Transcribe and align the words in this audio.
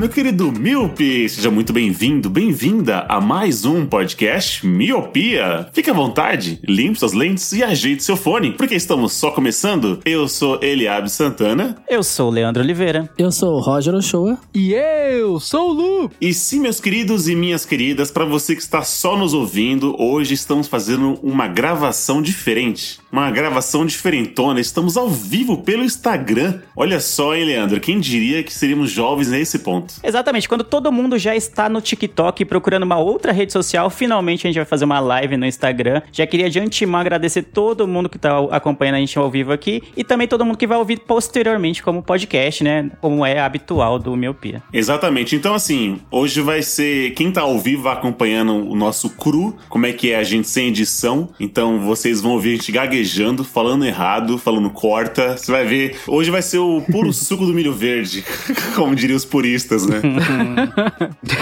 Meu 0.00 0.08
querido 0.08 0.50
Miope! 0.50 1.28
Seja 1.28 1.50
muito 1.50 1.74
bem-vindo, 1.74 2.30
bem-vinda 2.30 3.00
a 3.00 3.20
mais 3.20 3.66
um 3.66 3.84
podcast 3.84 4.66
Miopia. 4.66 5.68
Fique 5.74 5.90
à 5.90 5.92
vontade, 5.92 6.58
limpe 6.66 6.98
suas 6.98 7.12
lentes 7.12 7.52
e 7.52 7.62
ajeite 7.62 8.02
seu 8.02 8.16
fone, 8.16 8.52
porque 8.52 8.74
estamos 8.74 9.12
só 9.12 9.30
começando. 9.30 10.00
Eu 10.06 10.26
sou 10.26 10.58
Eliabe 10.62 11.10
Santana 11.10 11.76
Eu 11.86 12.02
sou 12.02 12.28
o 12.28 12.30
Leandro 12.30 12.62
Oliveira. 12.62 13.10
Eu 13.18 13.30
sou 13.30 13.56
o 13.56 13.60
Roger 13.60 13.94
Ochoa. 13.94 14.38
E 14.54 14.72
eu 14.72 15.38
sou 15.38 15.68
o 15.68 15.72
Lu. 15.74 16.10
E 16.18 16.32
sim, 16.32 16.60
meus 16.60 16.80
queridos 16.80 17.28
e 17.28 17.36
minhas 17.36 17.66
queridas, 17.66 18.10
para 18.10 18.24
você 18.24 18.56
que 18.56 18.62
está 18.62 18.80
só 18.80 19.18
nos 19.18 19.34
ouvindo, 19.34 19.94
hoje 20.02 20.32
estamos 20.32 20.66
fazendo 20.66 21.20
uma 21.22 21.46
gravação 21.46 22.22
diferente. 22.22 22.98
Uma 23.12 23.28
gravação 23.30 23.84
diferentona. 23.84 24.60
Estamos 24.60 24.96
ao 24.96 25.08
vivo 25.08 25.58
pelo 25.58 25.82
Instagram. 25.82 26.60
Olha 26.76 27.00
só, 27.00 27.34
hein, 27.34 27.44
Leandro? 27.44 27.80
Quem 27.80 27.98
diria 27.98 28.40
que 28.44 28.52
seríamos 28.52 28.90
jovens 28.92 29.28
nesse 29.28 29.58
ponto? 29.58 29.94
Exatamente, 30.04 30.48
quando 30.48 30.62
todo 30.62 30.92
mundo 30.92 31.18
já 31.18 31.34
está 31.34 31.68
no 31.68 31.80
TikTok 31.80 32.44
procurando 32.44 32.84
uma 32.84 32.98
outra 32.98 33.32
rede 33.32 33.52
social, 33.52 33.90
finalmente 33.90 34.46
a 34.46 34.48
gente 34.48 34.56
vai 34.56 34.64
fazer 34.64 34.84
uma 34.84 35.00
live 35.00 35.36
no 35.36 35.44
Instagram. 35.44 36.02
Já 36.12 36.24
queria 36.24 36.48
de 36.48 36.60
antemão 36.60 37.00
agradecer 37.00 37.42
todo 37.42 37.88
mundo 37.88 38.08
que 38.08 38.16
está 38.16 38.38
acompanhando 38.52 38.94
a 38.94 38.98
gente 38.98 39.18
ao 39.18 39.28
vivo 39.28 39.52
aqui 39.52 39.82
e 39.96 40.04
também 40.04 40.28
todo 40.28 40.44
mundo 40.44 40.56
que 40.56 40.66
vai 40.66 40.78
ouvir 40.78 41.00
posteriormente 41.00 41.82
como 41.82 42.04
podcast, 42.04 42.62
né? 42.62 42.92
Como 43.00 43.26
é 43.26 43.40
habitual 43.40 43.98
do 43.98 44.16
Miopia. 44.16 44.62
Exatamente. 44.72 45.34
Então, 45.34 45.54
assim, 45.54 45.98
hoje 46.12 46.40
vai 46.40 46.62
ser. 46.62 47.10
Quem 47.14 47.32
tá 47.32 47.40
ao 47.40 47.58
vivo 47.58 47.88
acompanhando 47.88 48.54
o 48.54 48.76
nosso 48.76 49.10
cru, 49.10 49.56
como 49.68 49.84
é 49.84 49.92
que 49.92 50.12
é 50.12 50.16
a 50.16 50.22
gente 50.22 50.48
sem 50.48 50.68
edição. 50.68 51.30
Então, 51.40 51.80
vocês 51.80 52.20
vão 52.20 52.32
ouvir 52.32 52.50
a 52.50 52.56
gente 52.56 52.70
gaguejando, 52.70 52.99
falando 53.44 53.84
errado, 53.84 54.38
falando 54.38 54.70
corta. 54.70 55.36
Você 55.36 55.50
vai 55.50 55.64
ver. 55.64 55.96
Hoje 56.06 56.30
vai 56.30 56.42
ser 56.42 56.58
o 56.58 56.82
puro 56.90 57.12
suco 57.14 57.46
do 57.46 57.52
milho 57.52 57.72
verde, 57.72 58.24
como 58.74 58.94
diriam 58.94 59.16
os 59.16 59.24
puristas, 59.24 59.86
né? 59.86 60.00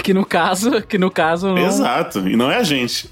Que 0.03 0.13
no 0.13 0.25
caso, 0.25 0.81
que 0.81 0.97
no 0.97 1.11
caso 1.11 1.47
não. 1.47 1.57
Exato, 1.57 2.27
e 2.27 2.35
não 2.35 2.49
é 2.51 2.57
a 2.57 2.63
gente. 2.63 3.09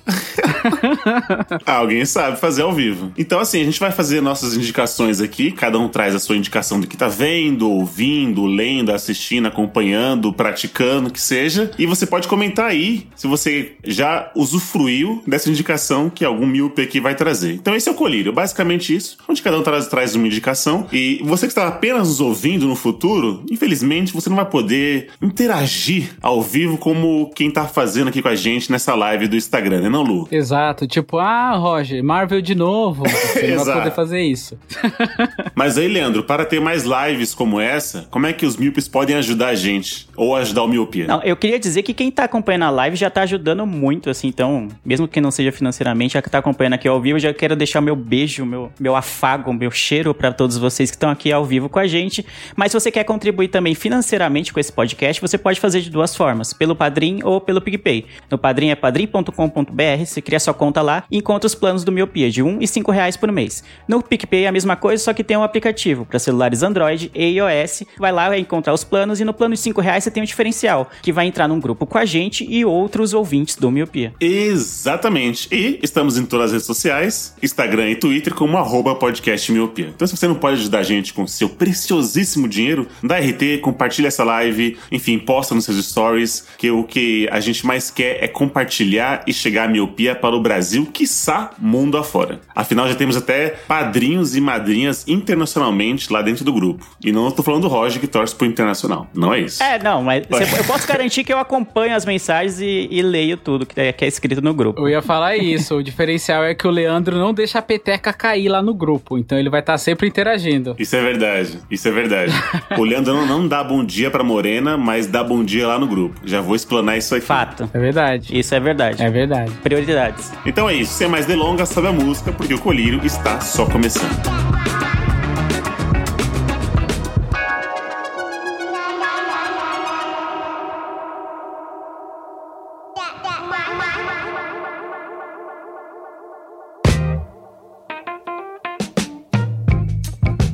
Alguém 1.66 2.06
sabe 2.06 2.40
fazer 2.40 2.62
ao 2.62 2.74
vivo. 2.74 3.12
Então, 3.18 3.40
assim, 3.40 3.62
a 3.62 3.66
gente 3.66 3.80
vai 3.80 3.92
fazer 3.92 4.22
nossas 4.22 4.56
indicações 4.56 5.22
aqui. 5.22 5.52
Cada 5.52 5.78
um 5.80 5.88
traz 5.88 6.16
a 6.16 6.20
sua 6.20 6.36
indicação 6.36 6.80
do 6.80 6.88
que 6.88 6.98
tá 6.98 7.08
vendo, 7.08 7.70
ouvindo, 7.70 8.46
lendo, 8.46 8.92
assistindo, 8.92 9.48
acompanhando, 9.48 10.34
praticando, 10.34 11.12
que 11.12 11.22
seja. 11.22 11.72
E 11.78 11.86
você 11.86 12.06
pode 12.06 12.28
comentar 12.28 12.68
aí 12.68 13.08
se 13.16 13.28
você 13.28 13.74
já 13.84 14.32
usufruiu 14.36 15.24
dessa 15.28 15.50
indicação 15.50 16.10
que 16.10 16.26
algum 16.26 16.46
míope 16.46 16.82
aqui 16.82 17.00
vai 17.00 17.16
trazer. 17.16 17.54
Então, 17.54 17.76
esse 17.76 17.88
é 17.90 17.92
o 17.92 17.96
colírio. 17.96 18.34
Basicamente 18.34 18.96
isso, 18.96 19.18
onde 19.28 19.42
cada 19.42 19.58
um 19.58 19.64
traz, 19.64 19.88
traz 19.88 20.16
uma 20.16 20.28
indicação. 20.28 20.88
E 20.92 21.22
você 21.24 21.46
que 21.48 21.52
está 21.52 21.68
apenas 21.68 22.08
nos 22.08 22.20
ouvindo 22.20 22.68
no 22.68 22.76
futuro, 22.76 23.44
infelizmente, 23.50 24.14
você 24.14 24.30
não 24.30 24.36
vai 24.36 24.46
poder 24.46 25.10
interagir 25.22 26.16
ao 26.22 26.42
vivo 26.42 26.78
como 26.78 27.32
quem 27.36 27.52
tá 27.52 27.66
fazendo 27.66 28.08
aqui 28.10 28.22
com 28.22 28.28
a 28.28 28.36
gente 28.36 28.72
nessa 28.72 28.96
live 28.96 29.28
do 29.28 29.36
Instagram, 29.36 29.82
né, 29.82 29.90
não, 29.90 30.04
Lu? 30.04 30.28
Exato, 30.32 30.88
tipo, 31.02 31.18
ah, 31.18 31.56
Roger, 31.56 32.04
Marvel 32.04 32.42
de 32.42 32.56
novo. 32.56 33.04
Você 33.34 33.56
não 33.56 33.66
vai 33.66 33.78
poder 33.78 33.92
fazer 33.92 34.22
isso. 34.22 34.58
Mas 35.56 35.78
aí, 35.78 35.88
Leandro, 35.88 36.24
para 36.24 36.46
ter 36.46 36.60
mais 36.60 36.84
lives 36.84 37.34
como 37.34 37.60
essa, 37.60 38.08
como 38.10 38.26
é 38.26 38.34
que 38.34 38.46
os 38.46 38.58
míopes 38.58 38.88
podem 38.88 39.16
ajudar 39.16 39.48
a 39.48 39.56
gente? 39.56 40.08
Ou 40.16 40.36
ajudar 40.36 40.64
o 40.64 40.68
miopia? 40.68 41.08
Não, 41.08 41.22
eu 41.24 41.36
queria 41.36 41.60
dizer 41.60 41.84
que 41.84 41.94
quem 41.94 42.10
tá 42.10 42.24
acompanhando 42.24 42.64
a 42.64 42.70
live 42.70 42.96
já 42.96 43.10
tá 43.10 43.22
ajudando 43.22 43.66
muito, 43.66 44.10
assim, 44.10 44.28
então, 44.28 44.68
mesmo 44.84 45.08
que 45.08 45.22
não 45.22 45.32
seja 45.32 45.52
financeiramente, 45.52 46.14
já 46.14 46.22
que 46.22 46.30
tá 46.30 46.40
acompanhando 46.40 46.74
aqui 46.74 46.88
ao 46.88 47.00
vivo, 47.00 47.20
já 47.20 47.34
quero 47.34 47.56
deixar 47.56 47.82
meu 47.82 47.96
beijo, 47.96 48.46
meu, 48.46 48.72
meu 48.80 48.96
afago, 48.96 49.54
meu 49.54 49.70
cheiro 49.72 50.14
pra 50.14 50.32
todos 50.32 50.58
vocês 50.58 50.90
que 50.90 50.96
estão 50.96 51.10
aqui 51.10 51.32
ao 51.32 51.46
vivo 51.46 51.70
com 51.70 51.80
a 51.80 51.88
gente. 51.88 52.26
Mas 52.56 52.72
se 52.72 52.80
você 52.80 52.92
quer 52.92 53.04
contribuir 53.04 53.50
também 53.50 53.76
financeiramente 53.76 54.52
com 54.52 54.60
esse 54.60 54.72
podcast, 54.72 55.22
você 55.22 55.38
pode 55.38 55.60
fazer 55.60 55.82
de 55.82 55.90
duas 55.90 56.16
formas, 56.16 56.54
pelo 56.54 56.76
Padrim 56.76 57.20
ou 57.24 57.40
pelo 57.40 57.62
PicPay. 57.62 58.06
No 58.30 58.38
Padrim 58.38 58.70
é 58.70 58.76
padrim.com.br, 58.76 60.06
você 60.06 60.22
cria 60.22 60.40
sua 60.40 60.54
conta 60.54 60.77
lá 60.82 61.04
e 61.10 61.18
encontra 61.18 61.48
os 61.48 61.56
planos 61.56 61.84
do 61.84 61.92
Miopia, 61.92 62.30
de 62.30 62.42
1 62.42 62.62
e 62.62 62.68
5 62.68 62.92
reais 62.92 63.18
por 63.18 63.32
mês. 63.32 63.64
No 63.88 64.02
PicPay 64.02 64.44
é 64.44 64.48
a 64.48 64.52
mesma 64.52 64.76
coisa, 64.76 65.04
só 65.04 65.14
que 65.14 65.24
tem 65.24 65.38
um 65.38 65.44
aplicativo 65.44 66.06
para 66.06 66.20
celulares 66.20 66.64
Android 66.64 67.12
e 67.14 67.38
iOS. 67.38 67.84
Vai 67.98 68.12
lá, 68.12 68.38
encontrar 68.38 68.74
os 68.74 68.84
planos 68.84 69.20
e 69.20 69.26
no 69.26 69.34
plano 69.34 69.56
de 69.56 69.62
5 69.62 69.82
reais 69.82 70.04
você 70.04 70.12
tem 70.12 70.24
um 70.24 70.26
diferencial, 70.26 70.90
que 71.02 71.12
vai 71.12 71.26
entrar 71.26 71.48
num 71.48 71.60
grupo 71.60 71.86
com 71.86 71.98
a 71.98 72.06
gente 72.06 72.46
e 72.50 72.64
outros 72.66 73.14
ouvintes 73.14 73.56
do 73.56 73.72
Miopia. 73.72 74.14
Exatamente. 74.20 75.48
E 75.52 75.80
estamos 75.82 76.18
em 76.18 76.26
todas 76.26 76.48
as 76.48 76.52
redes 76.54 76.68
sociais, 76.68 77.36
Instagram 77.42 77.90
e 77.92 77.96
Twitter, 77.96 78.34
como 78.34 78.58
arroba 78.58 78.96
podcast 78.96 79.52
miopia. 79.52 79.92
Então, 79.94 80.08
se 80.08 80.16
você 80.16 80.28
não 80.28 80.36
pode 80.36 80.60
ajudar 80.60 80.80
a 80.80 80.84
gente 80.84 81.14
com 81.14 81.26
seu 81.28 81.50
preciosíssimo 81.50 82.48
dinheiro, 82.48 82.88
dá 83.04 83.18
RT, 83.18 83.60
compartilha 83.62 84.08
essa 84.08 84.24
live, 84.24 84.78
enfim, 84.92 85.18
posta 85.18 85.56
nos 85.56 85.66
seus 85.66 85.84
stories, 85.86 86.46
que 86.58 86.70
o 86.70 86.84
que 86.84 87.28
a 87.32 87.40
gente 87.40 87.66
mais 87.66 87.90
quer 87.90 88.24
é 88.24 88.28
compartilhar 88.28 89.24
e 89.28 89.34
chegar 89.34 89.66
a 89.66 89.68
miopia 89.68 90.16
para 90.16 90.36
o 90.36 90.42
Brasil, 90.42 90.67
quiçá 90.92 91.52
mundo 91.58 91.98
afora. 91.98 92.40
Afinal, 92.56 92.88
já 92.88 92.96
temos 92.96 93.16
até 93.16 93.50
padrinhos 93.68 94.36
e 94.36 94.42
madrinhas 94.42 95.06
internacionalmente 95.08 96.12
lá 96.12 96.22
dentro 96.22 96.44
do 96.44 96.52
grupo. 96.54 96.86
E 97.04 97.12
não 97.12 97.28
estou 97.28 97.44
falando 97.44 97.62
do 97.64 97.68
Roger 97.68 98.00
que 98.00 98.08
torce 98.08 98.36
pro 98.36 98.46
internacional. 98.48 99.08
Não 99.14 99.34
é 99.34 99.40
isso. 99.42 99.62
É, 99.62 99.78
não, 99.82 100.04
mas 100.04 100.26
você- 100.28 100.44
eu 100.60 100.64
posso 100.66 100.88
garantir 100.88 101.24
que 101.24 101.32
eu 101.32 101.38
acompanho 101.40 101.96
as 101.96 102.06
mensagens 102.06 102.60
e, 102.60 102.88
e 102.92 103.02
leio 103.02 103.38
tudo 103.38 103.66
que 103.66 103.80
é, 103.80 103.92
que 103.94 104.04
é 104.06 104.08
escrito 104.08 104.42
no 104.42 104.54
grupo. 104.54 104.82
Eu 104.82 104.90
ia 104.90 105.02
falar 105.02 105.38
isso. 105.38 105.76
O 105.76 105.84
diferencial 105.84 106.44
é 106.44 106.54
que 106.56 106.68
o 106.68 106.72
Leandro 106.72 107.18
não 107.18 107.34
deixa 107.34 107.60
a 107.60 107.62
peteca 107.62 108.12
cair 108.14 108.50
lá 108.50 108.62
no 108.62 108.74
grupo. 108.74 109.18
Então 109.18 109.38
ele 109.38 109.50
vai 109.50 109.60
estar 109.60 109.78
sempre 109.78 110.08
interagindo. 110.08 110.76
Isso 110.80 110.96
é 110.96 111.02
verdade, 111.02 111.60
isso 111.70 111.88
é 111.88 111.92
verdade. 111.92 112.34
o 112.78 112.84
Leandro 112.84 113.14
não, 113.14 113.26
não 113.26 113.48
dá 113.48 113.64
bom 113.64 113.84
dia 113.84 114.10
pra 114.10 114.24
Morena, 114.24 114.78
mas 114.78 115.08
dá 115.08 115.24
bom 115.24 115.44
dia 115.44 115.68
lá 115.68 115.78
no 115.80 115.88
grupo. 115.88 116.20
Já 116.26 116.42
vou 116.42 116.56
explanar 116.56 116.98
isso 116.98 117.14
aqui. 117.16 117.26
Fato. 117.26 117.70
É 117.74 117.80
verdade. 117.80 118.38
Isso 118.38 118.56
é 118.56 118.60
verdade. 118.60 119.04
É 119.04 119.10
verdade. 119.10 119.52
Prioridades. 119.64 120.32
Então 120.46 120.57
é 120.66 120.74
isso, 120.74 120.94
sem 120.94 121.08
mais 121.08 121.26
delongas, 121.26 121.70
sobe 121.70 121.88
a 121.88 121.92
música, 121.92 122.32
porque 122.32 122.54
o 122.54 122.60
colírio 122.60 123.06
está 123.06 123.40
só 123.42 123.66
começando. 123.66 124.97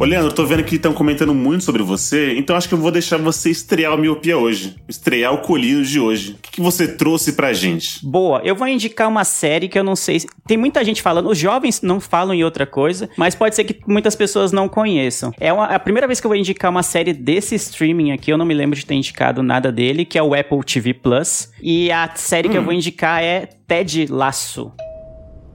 Ô, 0.03 0.05
Leandro, 0.05 0.33
tô 0.33 0.45
vendo 0.45 0.65
que 0.65 0.75
estão 0.75 0.91
comentando 0.93 1.33
muito 1.33 1.63
sobre 1.63 1.81
você, 1.81 2.33
então 2.37 2.57
acho 2.57 2.67
que 2.67 2.73
eu 2.73 2.77
vou 2.77 2.91
deixar 2.91 3.15
você 3.17 3.49
estrear 3.49 3.93
o 3.95 3.97
Miopia 3.97 4.37
hoje. 4.37 4.75
Estrear 4.85 5.33
o 5.33 5.37
colírio 5.37 5.81
de 5.85 5.97
hoje. 5.97 6.33
O 6.33 6.37
que, 6.41 6.51
que 6.51 6.61
você 6.61 6.89
trouxe 6.97 7.31
pra 7.31 7.53
gente? 7.53 8.05
Boa, 8.05 8.41
eu 8.43 8.53
vou 8.53 8.67
indicar 8.67 9.07
uma 9.07 9.23
série 9.23 9.69
que 9.69 9.79
eu 9.79 9.83
não 9.83 9.95
sei. 9.95 10.19
se- 10.19 10.27
Tem 10.45 10.57
muita 10.57 10.83
gente 10.83 11.01
falando, 11.01 11.29
os 11.29 11.37
jovens 11.37 11.81
não 11.81 12.01
falam 12.01 12.33
em 12.33 12.43
outra 12.43 12.65
coisa, 12.65 13.09
mas 13.15 13.33
pode 13.33 13.55
ser 13.55 13.63
que 13.63 13.79
muitas 13.87 14.13
pessoas 14.13 14.51
não 14.51 14.67
conheçam. 14.67 15.31
É 15.39 15.53
uma- 15.53 15.67
a 15.67 15.79
primeira 15.79 16.05
vez 16.05 16.19
que 16.19 16.27
eu 16.27 16.29
vou 16.29 16.35
indicar 16.37 16.69
uma 16.69 16.83
série 16.83 17.13
desse 17.13 17.55
streaming 17.55 18.11
aqui, 18.11 18.29
eu 18.29 18.37
não 18.37 18.45
me 18.45 18.53
lembro 18.53 18.77
de 18.77 18.85
ter 18.85 18.95
indicado 18.95 19.41
nada 19.41 19.71
dele, 19.71 20.03
que 20.03 20.17
é 20.17 20.21
o 20.23 20.33
Apple 20.35 20.59
TV 20.65 20.93
Plus. 20.93 21.49
E 21.61 21.89
a 21.93 22.13
série 22.13 22.49
que 22.49 22.57
eu 22.57 22.63
vou 22.63 22.73
indicar 22.73 23.23
é 23.23 23.45
Ted 23.65 24.07
Lasso. 24.09 24.69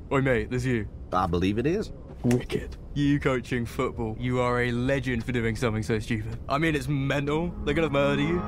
Oi, 0.09 0.23
mate, 0.23 0.47
there's 0.47 0.65
you. 0.65 0.87
I 1.13 1.29
believe 1.31 1.61
it 1.61 1.69
is. 1.69 1.93
Wicked. 2.25 2.71
You 2.99 3.21
coaching 3.21 3.65
football. 3.65 4.17
You 4.19 4.41
are 4.41 4.63
a 4.63 4.73
legend 4.73 5.23
for 5.25 5.31
doing 5.31 5.55
something 5.55 5.85
so 5.85 6.01
stupid. 6.01 6.37
I 6.49 6.59
mean, 6.59 6.75
it's 6.75 6.89
mental. 6.89 7.55
They're 7.65 7.73
gonna 7.73 7.89
murder 7.89 8.23
you. 8.23 8.43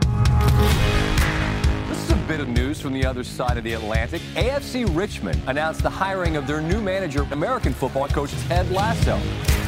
This 1.89 2.03
is 2.03 2.11
a 2.11 2.17
bit 2.27 2.41
of 2.41 2.49
news 2.49 2.81
from 2.81 2.93
the 2.93 3.07
other 3.07 3.23
side 3.23 3.59
of 3.59 3.63
the 3.63 3.75
Atlantic. 3.75 4.21
AFC 4.35 4.87
Richmond 4.87 5.41
announced 5.47 5.85
the 5.85 5.91
hiring 5.91 6.35
of 6.35 6.49
their 6.49 6.61
new 6.61 6.83
manager, 6.83 7.29
American 7.31 7.73
football 7.73 8.09
coach 8.09 8.33
Ted 8.49 8.69
Lasso. 8.73 9.21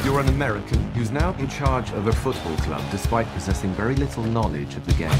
You're 0.05 0.19
an 0.19 0.27
American. 0.29 0.83
who's 0.95 1.11
now 1.11 1.35
in 1.39 1.47
charge 1.47 1.91
of 1.93 2.07
a 2.07 2.13
football 2.13 2.55
club 2.63 2.81
despite 2.91 3.27
possessing 3.33 3.71
very 3.73 3.95
little 3.95 4.23
knowledge 4.23 4.77
of 4.77 4.85
the 4.85 4.93
game. 4.93 5.11